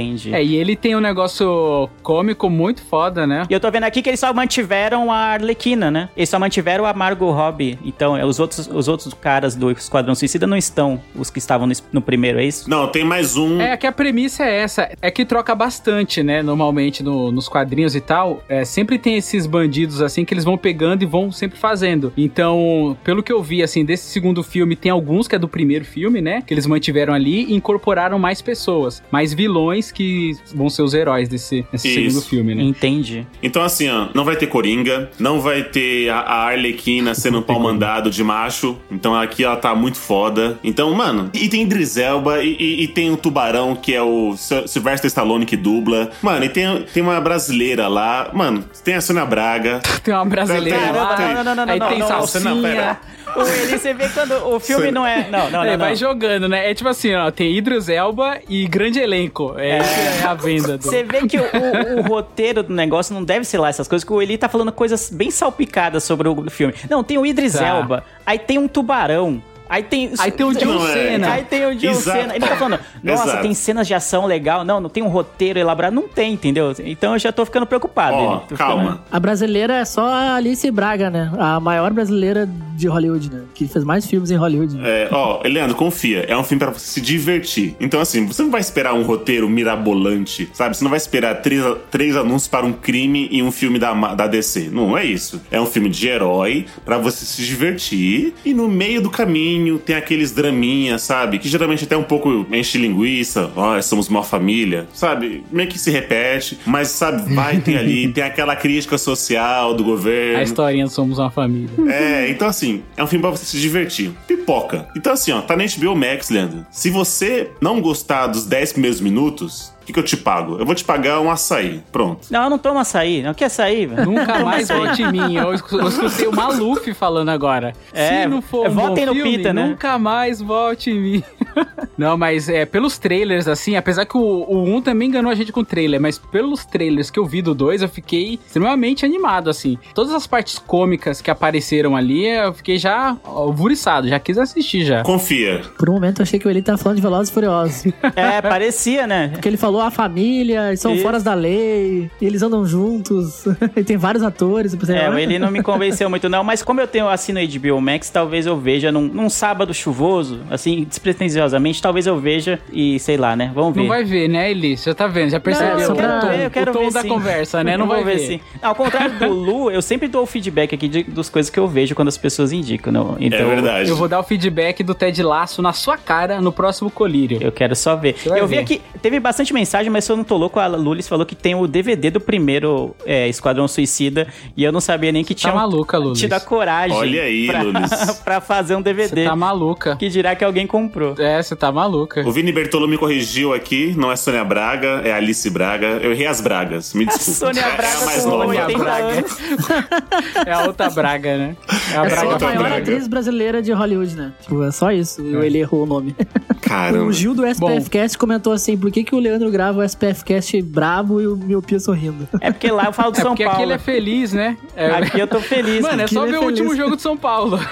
entendi. 0.00 0.34
É, 0.34 0.42
e 0.42 0.56
ele 0.56 0.76
tem 0.76 0.94
um 0.96 1.00
negócio 1.00 1.88
cômico 2.02 2.48
muito 2.50 2.82
foda, 2.82 3.26
né? 3.26 3.44
E 3.48 3.52
eu 3.52 3.60
tô 3.60 3.70
vendo 3.70 3.84
aqui 3.84 4.02
que 4.02 4.10
eles 4.10 4.20
só 4.20 4.32
mantiveram 4.32 5.10
a 5.10 5.16
Arlequina, 5.34 5.90
né? 5.90 6.08
Eles 6.16 6.28
só 6.28 6.38
mantiveram 6.38 6.84
a 6.86 6.92
Margot 6.92 7.30
Robbie. 7.30 7.78
Então, 7.84 8.16
é, 8.16 8.24
os 8.24 8.38
outros, 8.38 8.68
os 8.72 8.88
outros 8.88 9.14
caras 9.14 9.54
do 9.54 9.70
Esquadrão 9.70 10.14
Suicida 10.14 10.46
não 10.46 10.56
estão, 10.56 11.00
os 11.14 11.30
que 11.30 11.38
estavam 11.38 11.66
no, 11.66 11.72
no 11.92 12.00
primeiro, 12.02 12.38
é 12.38 12.44
isso? 12.44 12.68
Não, 12.68 12.86
tem 12.88 13.04
mais 13.04 13.36
um. 13.36 13.60
É 13.60 13.76
que 13.76 13.86
a 13.86 13.92
premissa 13.92 14.44
é 14.44 14.56
essa, 14.60 14.90
é 15.00 15.10
que 15.10 15.24
troca 15.24 15.54
bastante, 15.54 16.22
né? 16.22 16.42
Normalmente 16.42 17.02
no- 17.02 17.30
nos 17.32 17.48
quadrinhos 17.48 17.94
e 17.94 18.00
tal, 18.00 18.42
é, 18.48 18.64
sempre 18.64 18.98
tem 18.98 19.16
esses 19.16 19.46
bandidos 19.46 20.00
assim 20.02 20.24
que 20.24 20.32
eles 20.34 20.44
vão 20.44 20.56
pegando 20.56 21.02
e 21.02 21.06
vão 21.06 21.30
sempre 21.32 21.58
fazendo. 21.58 22.12
Então, 22.16 22.96
pelo 23.02 23.22
que 23.22 23.32
eu 23.32 23.42
vi 23.42 23.62
assim 23.62 23.84
desse 23.84 24.04
segundo 24.10 24.42
filme, 24.42 24.76
tem 24.76 24.90
alguns 24.90 25.26
que 25.28 25.34
é 25.34 25.38
do 25.38 25.48
primeiro 25.48 25.84
filme, 25.84 26.20
né? 26.20 26.42
Que 26.46 26.52
eles 26.54 26.66
mantiveram 26.66 27.14
ali 27.14 27.44
e 27.44 27.54
incorporaram 27.54 28.18
mais 28.18 28.40
pessoas, 28.42 29.02
mais 29.10 29.32
vilões 29.32 29.85
vilões 29.86 29.92
que 29.92 30.32
vão 30.54 30.68
ser 30.68 30.82
os 30.82 30.94
heróis 30.94 31.28
desse, 31.28 31.64
desse 31.70 31.92
segundo 31.92 32.22
filme, 32.22 32.54
né? 32.54 32.62
Entendi. 32.62 33.26
Então, 33.42 33.62
assim, 33.62 33.88
ó, 33.88 34.08
não 34.14 34.24
vai 34.24 34.36
ter 34.36 34.46
Coringa, 34.46 35.10
não 35.18 35.40
vai 35.40 35.62
ter 35.62 36.08
a, 36.10 36.18
a 36.20 36.46
Arlequina 36.48 37.14
sendo 37.14 37.38
um 37.38 37.42
pau 37.42 37.60
mandado 37.60 38.10
de 38.10 38.22
macho. 38.22 38.76
Então 38.90 39.14
aqui 39.14 39.44
ela 39.44 39.56
tá 39.56 39.74
muito 39.74 39.98
foda. 39.98 40.58
Então, 40.62 40.92
mano, 40.94 41.30
e 41.34 41.48
tem 41.48 41.62
Idris 41.62 41.96
Elba, 41.96 42.42
e, 42.42 42.56
e- 42.58 42.82
e 42.84 42.88
tem 42.88 43.10
o 43.10 43.16
Tubarão, 43.16 43.74
que 43.74 43.94
é 43.94 44.02
o 44.02 44.36
Sy- 44.36 44.66
Sylvester 44.68 45.08
Stallone 45.08 45.46
que 45.46 45.56
dubla. 45.56 46.10
Mano, 46.22 46.44
e 46.44 46.48
tem, 46.48 46.82
tem 46.92 47.02
uma 47.02 47.20
brasileira 47.20 47.88
lá. 47.88 48.30
Mano, 48.32 48.64
tem 48.84 48.94
a 48.94 49.00
Sônia 49.00 49.24
Braga. 49.24 49.80
Tem 50.06 50.14
uma 50.14 50.24
brasileira 50.24 50.78
Tem- 50.78 50.92
lá, 50.92 51.14
tem- 51.16 51.34
Não, 51.34 51.44
não, 51.44 51.54
não, 51.56 51.66
não, 51.66 51.72
aí 51.72 51.78
não, 51.80 51.88
tem 51.88 51.98
não, 51.98 52.06
salsinha. 52.06 52.44
não, 52.54 52.62
pera. 52.62 53.00
O 53.36 53.42
Eli, 53.46 53.78
você 53.78 53.92
vê 53.94 54.08
quando 54.08 54.32
o 54.48 54.58
filme 54.60 54.84
Você- 54.86 54.90
não 54.90 55.06
é. 55.06 55.28
Não, 55.30 55.50
não, 55.50 55.62
é, 55.64 55.72
não. 55.72 55.78
vai 55.78 55.90
não. 55.90 55.96
jogando, 55.96 56.48
né? 56.48 56.70
É 56.70 56.74
tipo 56.74 56.88
assim, 56.88 57.14
ó, 57.14 57.30
tem 57.30 57.56
Idris 57.56 57.88
Elba 57.88 58.38
e 58.48 58.66
grande 58.66 58.98
elenco. 58.98 59.54
É, 59.58 59.78
essa 59.78 60.24
é 60.24 60.28
a 60.28 60.34
venda 60.34 60.78
do... 60.78 60.84
Você 60.84 61.02
vê 61.02 61.26
que 61.26 61.36
o, 61.38 61.42
o- 61.42 61.98
o 62.00 62.02
roteiro 62.02 62.62
do 62.62 62.72
negócio 62.72 63.14
não 63.14 63.22
deve 63.24 63.44
ser 63.44 63.58
lá 63.58 63.68
essas 63.68 63.86
coisas, 63.88 64.04
que 64.04 64.12
o 64.12 64.20
Eli 64.22 64.38
tá 64.38 64.48
falando 64.48 64.72
coisas 64.72 65.10
bem 65.10 65.30
salpicadas 65.30 66.04
sobre 66.04 66.28
o 66.28 66.50
filme. 66.50 66.74
Não, 66.88 67.02
tem 67.04 67.18
o 67.18 67.26
Idris 67.26 67.54
Tá. 67.54 67.66
Elba, 67.66 68.04
aí 68.24 68.38
tem 68.38 68.58
um 68.58 68.68
tubarão. 68.68 69.42
Aí 69.68 69.82
tem, 69.82 70.12
Aí 70.20 70.30
tem 70.30 70.46
o 70.46 70.54
John 70.54 70.74
Não, 70.74 70.88
é. 70.88 70.92
Cena. 70.92 71.32
Aí 71.32 71.42
tem 71.42 71.66
o 71.66 71.74
John 71.74 71.90
Exato. 71.90 72.18
Cena. 72.20 72.36
Ele 72.36 72.46
tá 72.46 72.54
falando, 72.56 72.78
nossa, 73.02 73.24
Exato. 73.24 73.42
tem 73.42 73.52
cenas 73.52 73.84
de 73.88 73.94
ação 73.94 74.24
legal. 74.24 74.64
Não, 74.64 74.78
não 74.80 74.88
tem 74.88 75.02
um 75.02 75.08
roteiro 75.08 75.58
elaborado. 75.58 75.92
Não 75.92 76.06
tem, 76.06 76.34
entendeu? 76.34 76.72
Então 76.84 77.14
eu 77.14 77.18
já 77.18 77.32
tô 77.32 77.44
ficando 77.44 77.66
preocupado. 77.66 78.42
Tô 78.48 78.54
calma. 78.54 79.02
A 79.10 79.18
brasileira 79.18 79.74
é 79.74 79.84
só 79.84 80.06
a 80.06 80.36
Alice 80.36 80.70
Braga, 80.70 81.10
né? 81.10 81.32
A 81.36 81.58
maior 81.58 81.92
brasileira 81.92 82.48
de 82.76 82.86
Hollywood, 82.88 83.32
né? 83.32 83.42
Que 83.54 83.66
fez 83.66 83.84
mais 83.84 84.06
filmes 84.06 84.30
em 84.30 84.36
Hollywood. 84.36 84.76
né? 84.76 85.02
É, 85.04 85.08
ó, 85.10 85.40
Leandro, 85.44 85.74
confia. 85.76 86.24
É 86.28 86.36
um 86.36 86.44
filme 86.44 86.58
pra 86.58 86.70
você 86.72 86.86
se 86.86 87.00
divertir. 87.00 87.74
Então, 87.80 88.00
assim, 88.00 88.26
você 88.26 88.42
não 88.42 88.50
vai 88.50 88.60
esperar 88.60 88.94
um 88.94 89.02
roteiro 89.02 89.48
mirabolante, 89.48 90.48
sabe? 90.52 90.76
Você 90.76 90.84
não 90.84 90.90
vai 90.90 90.96
esperar 90.98 91.36
três, 91.42 91.62
três 91.90 92.16
anúncios 92.16 92.48
para 92.48 92.66
um 92.66 92.72
crime 92.72 93.28
e 93.30 93.42
um 93.42 93.50
filme 93.52 93.78
da, 93.78 93.92
da 94.14 94.26
DC. 94.26 94.68
Não 94.72 94.96
é 94.96 95.04
isso. 95.04 95.40
É 95.50 95.60
um 95.60 95.66
filme 95.66 95.88
de 95.88 96.08
herói 96.08 96.66
pra 96.84 96.98
você 96.98 97.24
se 97.24 97.42
divertir. 97.44 98.34
E 98.44 98.52
no 98.52 98.68
meio 98.68 99.00
do 99.00 99.10
caminho 99.10 99.78
tem 99.78 99.96
aqueles 99.96 100.32
draminhas, 100.32 101.02
sabe? 101.02 101.38
Que 101.38 101.48
geralmente 101.48 101.84
até 101.84 101.96
um 101.96 102.02
pouco 102.02 102.46
enche 102.52 102.78
linguiça. 102.78 103.50
Ó, 103.56 103.80
somos 103.80 104.08
uma 104.08 104.22
família, 104.22 104.86
sabe? 104.92 105.44
Meio 105.50 105.68
que 105.68 105.78
se 105.78 105.90
repete. 105.90 106.58
Mas, 106.66 106.88
sabe, 106.88 107.34
vai 107.34 107.58
ter 107.58 107.76
ali, 107.78 108.08
tem 108.12 108.24
aquela 108.24 108.56
crítica 108.56 108.98
social 108.98 109.74
do 109.74 109.84
governo. 109.84 110.38
A 110.38 110.42
historinha 110.42 110.86
Somos 110.86 111.18
uma 111.18 111.30
Família. 111.30 111.68
É, 111.88 112.30
então 112.30 112.48
assim, 112.48 112.65
é 112.96 113.02
um 113.02 113.06
filme 113.06 113.22
pra 113.22 113.30
você 113.30 113.44
se 113.44 113.58
divertir. 113.58 114.12
Pipoca. 114.26 114.88
Então 114.96 115.12
assim, 115.12 115.32
ó, 115.32 115.40
tá 115.40 115.56
na 115.56 115.64
HBO 115.64 115.94
Max, 115.94 116.30
Leandro. 116.30 116.66
Se 116.70 116.90
você 116.90 117.50
não 117.60 117.80
gostar 117.80 118.28
dos 118.28 118.46
10 118.46 118.72
primeiros 118.72 119.00
minutos, 119.00 119.72
que, 119.86 119.92
que 119.92 119.98
eu 119.98 120.02
te 120.02 120.16
pago? 120.16 120.58
Eu 120.58 120.66
vou 120.66 120.74
te 120.74 120.84
pagar 120.84 121.20
um 121.20 121.30
açaí. 121.30 121.82
Pronto. 121.92 122.26
Não, 122.30 122.44
eu 122.44 122.50
não 122.50 122.58
tomo 122.58 122.78
açaí. 122.78 123.22
Não 123.22 123.32
quer 123.34 123.46
açaí, 123.46 123.86
velho? 123.86 124.04
Nunca 124.10 124.38
mais 124.44 124.68
vote 124.68 125.02
em 125.02 125.12
mim. 125.12 125.36
Eu 125.36 125.52
escu- 125.54 125.76
eu 125.78 125.88
escutei 125.88 126.26
o 126.26 126.34
Maluf 126.34 126.92
falando 126.94 127.28
agora. 127.30 127.72
É, 127.92 128.22
Se 128.22 128.26
não 128.28 128.42
for 128.42 128.66
um 128.68 128.70
votem 128.70 129.06
bom 129.06 129.12
no 129.12 129.16
filme, 129.16 129.36
Pita, 129.38 129.52
né? 129.52 129.66
nunca 129.68 129.98
mais 129.98 130.40
vote 130.40 130.90
em 130.90 131.00
mim. 131.00 131.22
Não, 131.96 132.14
mas 132.18 132.50
é, 132.50 132.66
pelos 132.66 132.98
trailers, 132.98 133.48
assim, 133.48 133.74
apesar 133.74 134.04
que 134.04 134.18
o, 134.18 134.20
o 134.20 134.64
1 134.76 134.82
também 134.82 135.08
enganou 135.08 135.32
a 135.32 135.34
gente 135.34 135.50
com 135.50 135.60
o 135.60 135.64
trailer, 135.64 135.98
mas 135.98 136.18
pelos 136.18 136.62
trailers 136.66 137.08
que 137.10 137.18
eu 137.18 137.24
vi 137.24 137.40
do 137.40 137.54
2, 137.54 137.80
eu 137.80 137.88
fiquei 137.88 138.38
extremamente 138.46 139.06
animado, 139.06 139.48
assim. 139.48 139.78
Todas 139.94 140.12
as 140.12 140.26
partes 140.26 140.58
cômicas 140.58 141.22
que 141.22 141.30
apareceram 141.30 141.96
ali, 141.96 142.26
eu 142.26 142.52
fiquei 142.52 142.76
já 142.76 143.16
alvoriçado, 143.24 144.08
já 144.08 144.18
quis 144.20 144.36
assistir 144.36 144.84
já. 144.84 145.02
Confia. 145.04 145.62
Por 145.78 145.88
um 145.88 145.94
momento 145.94 146.18
eu 146.18 146.24
achei 146.24 146.38
que 146.38 146.46
o 146.46 146.50
Eli 146.50 146.60
tava 146.60 146.76
falando 146.76 146.96
de 146.96 147.02
Velozes 147.02 147.30
e 147.30 147.32
Furiosos. 147.32 147.86
É, 148.14 148.42
parecia, 148.42 149.06
né? 149.06 149.28
Porque 149.28 149.48
ele 149.48 149.56
falou 149.56 149.75
a 149.80 149.90
família, 149.90 150.68
eles 150.68 150.80
são 150.80 150.94
Isso. 150.94 151.02
fora 151.02 151.20
da 151.20 151.34
lei, 151.34 152.10
e 152.20 152.26
eles 152.26 152.42
andam 152.42 152.64
juntos, 152.66 153.44
e 153.76 153.82
tem 153.84 153.96
vários 153.96 154.22
atores. 154.22 154.72
eu 154.72 154.78
pensei, 154.78 154.96
É, 154.96 155.06
"Ah, 155.06 155.20
ele 155.20 155.38
não 155.38 155.50
me 155.50 155.62
convenceu 155.62 156.08
muito, 156.10 156.28
não. 156.28 156.42
Mas 156.44 156.62
como 156.62 156.80
eu 156.80 156.86
tenho 156.86 157.08
assino 157.08 157.40
HBO 157.40 157.80
Max, 157.80 158.10
talvez 158.10 158.46
eu 158.46 158.56
veja 158.58 158.90
num, 158.92 159.02
num 159.02 159.28
sábado 159.30 159.72
chuvoso, 159.74 160.40
assim, 160.50 160.84
despretensiosamente, 160.84 161.80
talvez 161.82 162.06
eu 162.06 162.18
veja 162.18 162.58
e 162.72 162.98
sei 162.98 163.16
lá, 163.16 163.34
né? 163.36 163.50
Vamos 163.54 163.74
ver. 163.74 163.80
Não 163.82 163.88
vai 163.88 164.04
ver, 164.04 164.28
né, 164.28 164.50
Eli? 164.50 164.76
Você 164.76 164.90
já 164.90 164.94
tá 164.94 165.06
vendo, 165.06 165.30
já 165.30 165.40
percebeu 165.40 165.80
só 165.80 165.92
o 165.92 165.96
pra- 165.96 166.20
tom, 166.20 166.28
ver, 166.28 166.44
eu 166.46 166.50
quero 166.50 166.70
o 166.70 166.74
tom 166.74 166.80
ver 166.80 166.92
da 166.92 167.02
sim. 167.02 167.08
conversa, 167.08 167.64
né? 167.64 167.76
Não 167.76 167.84
Eu 167.84 167.88
vai 167.88 168.04
vou 168.04 168.12
ver. 168.12 168.18
sim. 168.18 168.40
Ao 168.62 168.74
contrário 168.74 169.18
do 169.18 169.26
Lu, 169.32 169.70
eu 169.70 169.82
sempre 169.82 170.08
dou 170.08 170.22
o 170.22 170.26
feedback 170.26 170.74
aqui 170.74 170.88
de, 170.88 171.02
das 171.04 171.28
coisas 171.28 171.50
que 171.50 171.58
eu 171.58 171.66
vejo 171.66 171.94
quando 171.94 172.08
as 172.08 172.18
pessoas 172.18 172.52
indicam. 172.52 172.92
Não? 172.92 173.16
Então, 173.18 173.38
é 173.38 173.44
verdade. 173.44 173.90
Eu 173.90 173.96
vou 173.96 174.08
dar 174.08 174.20
o 174.20 174.22
feedback 174.22 174.82
do 174.82 174.94
Ted 174.94 175.22
Laço 175.22 175.60
na 175.62 175.72
sua 175.72 175.96
cara 175.96 176.40
no 176.40 176.52
próximo 176.52 176.90
colírio. 176.90 177.38
Eu 177.40 177.50
quero 177.52 177.74
só 177.74 177.96
ver. 177.96 178.16
Eu 178.24 178.46
vi 178.46 178.56
ver. 178.56 178.62
aqui, 178.62 178.80
teve 179.02 179.18
bastante 179.18 179.52
mensagem, 179.52 179.65
mas 179.90 180.04
se 180.04 180.12
eu 180.12 180.16
não 180.16 180.24
tô 180.24 180.36
louco, 180.36 180.58
a 180.60 180.66
Lulis 180.66 181.08
falou 181.08 181.24
que 181.26 181.34
tem 181.34 181.54
o 181.54 181.66
DVD 181.66 182.10
do 182.10 182.20
primeiro 182.20 182.94
é, 183.04 183.28
Esquadrão 183.28 183.66
Suicida 183.68 184.26
e 184.56 184.62
eu 184.64 184.72
não 184.72 184.80
sabia 184.80 185.10
nem 185.12 185.24
que 185.24 185.34
tinha 185.34 185.52
Tá 185.52 185.58
maluca, 185.58 185.98
Lulis. 185.98 186.18
tido 186.18 186.32
a 186.32 186.40
coragem 186.40 186.96
Olha 186.96 187.22
aí, 187.22 187.46
pra, 187.46 187.62
Lulis. 187.62 187.90
pra 188.24 188.40
fazer 188.40 188.74
um 188.74 188.78
Você 188.78 188.84
DVD. 188.94 189.24
tá 189.24 189.36
maluca. 189.36 189.96
Que 189.96 190.08
dirá 190.08 190.34
que 190.34 190.44
alguém 190.44 190.66
comprou. 190.66 191.14
É, 191.18 191.42
você 191.42 191.54
tá 191.56 191.70
maluca. 191.72 192.26
O 192.26 192.32
Vini 192.32 192.52
Bertolo 192.52 192.86
me 192.88 192.98
corrigiu 192.98 193.52
aqui, 193.54 193.94
não 193.96 194.10
é 194.10 194.16
Sônia 194.16 194.44
Braga, 194.44 195.02
é 195.04 195.12
Alice 195.12 195.48
Braga. 195.50 195.86
Eu 196.02 196.12
errei 196.12 196.26
as 196.26 196.40
Bragas, 196.40 196.92
me 196.94 197.04
desculpa. 197.06 197.32
Sônia 197.46 197.60
É- 197.62 197.76
Braga 197.76 197.94
é 197.98 198.02
a 198.02 198.04
mais 198.06 198.24
nova. 198.24 198.46
80 198.46 198.78
Braga. 198.78 199.24
É 200.46 200.52
a 200.52 200.66
outra 200.66 200.90
Braga, 200.90 201.36
né? 201.36 201.56
É 201.92 201.96
a 201.98 202.04
É 202.04 202.08
Braga 202.08 202.36
a 202.36 202.38
maior 202.38 202.58
Braga. 202.58 202.76
atriz 202.78 203.06
brasileira 203.08 203.62
de 203.62 203.72
Hollywood, 203.72 204.14
né? 204.16 204.32
Tipo, 204.42 204.62
é 204.62 204.70
só 204.70 204.90
isso. 204.92 205.22
E 205.22 205.34
ele 205.36 205.58
errou 205.58 205.82
o 205.82 205.86
nome. 205.86 206.14
Caramba. 206.60 207.04
O 207.06 207.12
Gil 207.12 207.34
do 207.34 207.46
SPF 207.46 207.88
Cast 207.90 208.18
comentou 208.18 208.52
assim: 208.52 208.76
por 208.76 208.90
que, 208.90 209.04
que 209.04 209.14
o 209.14 209.18
Leandro 209.18 209.50
grava 209.56 209.80
o 209.80 209.82
SPF 209.82 210.22
Cast 210.24 210.60
brabo 210.62 211.20
e 211.20 211.26
o 211.26 211.34
Miopia 211.36 211.80
sorrindo? 211.80 212.28
É 212.42 212.50
porque 212.52 212.70
lá 212.70 212.84
eu 212.84 212.92
falo 212.92 213.10
de 213.12 213.18
É 213.20 213.22
São 213.22 213.30
porque 213.30 213.44
Paulo. 213.44 213.56
aqui 213.58 213.66
ele 213.66 213.72
é 213.72 213.78
feliz, 213.78 214.32
né? 214.34 214.56
É- 214.76 214.90
Aqui 214.90 215.18
eu 215.18 215.26
tô 215.26 215.40
feliz. 215.40 215.80
Mano, 215.80 216.02
é 216.02 216.06
só 216.06 216.22
ele 216.24 216.32
ver 216.32 216.36
é 216.36 216.40
o 216.40 216.44
último 216.44 216.76
jogo 216.76 216.94
de 216.96 217.02
São 217.02 217.16
Paulo. 217.16 217.58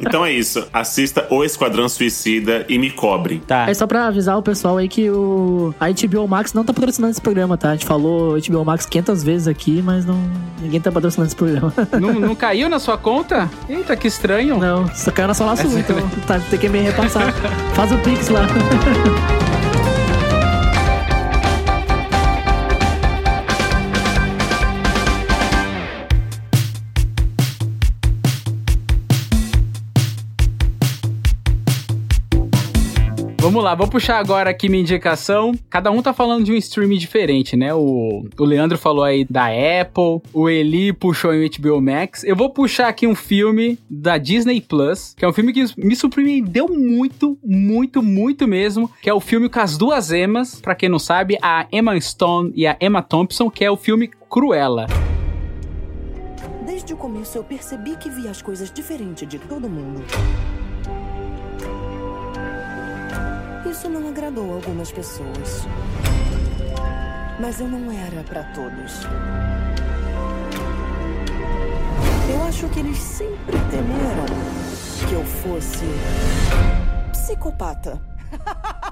Então 0.00 0.24
é 0.24 0.32
isso. 0.32 0.66
Assista 0.72 1.26
O 1.30 1.42
Esquadrão 1.44 1.88
Suicida 1.88 2.64
e 2.68 2.78
me 2.78 2.90
cobre. 2.90 3.42
Tá. 3.46 3.68
É 3.68 3.74
só 3.74 3.86
pra 3.86 4.06
avisar 4.06 4.38
o 4.38 4.42
pessoal 4.42 4.76
aí 4.76 4.88
que 4.88 5.10
o 5.10 5.74
a 5.80 5.86
HBO 5.90 6.26
Max 6.28 6.54
não 6.54 6.64
tá 6.64 6.72
patrocinando 6.72 7.10
esse 7.10 7.20
programa, 7.20 7.56
tá? 7.58 7.70
A 7.70 7.72
gente 7.72 7.84
falou 7.86 8.36
HBO 8.40 8.64
Max 8.64 8.86
500 8.86 9.22
vezes 9.24 9.48
aqui, 9.48 9.82
mas 9.82 10.04
não 10.06 10.18
ninguém 10.60 10.80
tá 10.80 10.90
patrocinando 10.92 11.26
esse 11.28 11.36
programa. 11.36 11.72
não, 12.00 12.14
não 12.14 12.34
caiu 12.34 12.68
na 12.68 12.78
sua 12.78 12.96
conta? 12.96 13.50
Eita, 13.68 13.96
que 13.96 14.06
estranho. 14.06 14.58
Não, 14.58 14.88
só 14.94 15.10
caiu 15.10 15.28
na 15.28 15.34
sua 15.34 15.46
laço, 15.46 15.66
então 15.78 15.96
tá, 16.26 16.38
tem 16.48 16.58
que 16.58 16.68
me 16.68 16.80
repassar. 16.80 17.32
Faz 17.74 17.90
o 17.92 17.98
Pix 17.98 18.28
lá. 18.28 18.46
Vamos 33.48 33.64
lá, 33.64 33.74
vou 33.74 33.88
puxar 33.88 34.18
agora 34.18 34.50
aqui 34.50 34.68
minha 34.68 34.82
indicação. 34.82 35.54
Cada 35.70 35.90
um 35.90 36.02
tá 36.02 36.12
falando 36.12 36.44
de 36.44 36.52
um 36.52 36.56
stream 36.56 36.90
diferente, 36.98 37.56
né? 37.56 37.72
O, 37.72 38.26
o 38.38 38.44
Leandro 38.44 38.76
falou 38.76 39.02
aí 39.02 39.24
da 39.24 39.46
Apple, 39.46 40.20
o 40.34 40.50
Eli 40.50 40.92
puxou 40.92 41.32
em 41.32 41.48
HBO 41.48 41.80
Max. 41.80 42.24
Eu 42.24 42.36
vou 42.36 42.50
puxar 42.50 42.88
aqui 42.88 43.06
um 43.06 43.14
filme 43.14 43.78
da 43.88 44.18
Disney 44.18 44.60
Plus, 44.60 45.14
que 45.16 45.24
é 45.24 45.28
um 45.28 45.32
filme 45.32 45.54
que 45.54 45.64
me 45.78 45.96
surpreendeu 45.96 46.68
muito, 46.68 47.38
muito, 47.42 48.02
muito 48.02 48.46
mesmo, 48.46 48.90
que 49.00 49.08
é 49.08 49.14
o 49.14 49.18
filme 49.18 49.48
com 49.48 49.60
as 49.60 49.78
duas 49.78 50.12
Emmas, 50.12 50.60
pra 50.60 50.74
quem 50.74 50.90
não 50.90 50.98
sabe, 50.98 51.38
a 51.40 51.66
Emma 51.72 51.98
Stone 51.98 52.52
e 52.54 52.66
a 52.66 52.76
Emma 52.78 53.00
Thompson, 53.00 53.48
que 53.48 53.64
é 53.64 53.70
o 53.70 53.78
filme 53.78 54.08
Cruella. 54.28 54.84
Desde 56.66 56.92
o 56.92 56.98
começo 56.98 57.38
eu 57.38 57.44
percebi 57.44 57.96
que 57.96 58.10
via 58.10 58.30
as 58.30 58.42
coisas 58.42 58.70
diferente 58.70 59.24
de 59.24 59.38
todo 59.38 59.70
mundo. 59.70 60.04
Isso 63.70 63.88
não 63.88 64.08
agradou 64.08 64.54
algumas 64.54 64.90
pessoas. 64.90 65.66
Mas 67.40 67.60
eu 67.60 67.68
não 67.68 67.92
era 67.92 68.22
pra 68.24 68.42
todos. 68.54 69.02
Eu 72.32 72.42
acho 72.44 72.68
que 72.68 72.80
eles 72.80 72.98
sempre 72.98 73.56
temeram 73.70 74.26
que 75.08 75.14
eu 75.14 75.24
fosse 75.24 75.84
psicopata. 77.12 78.00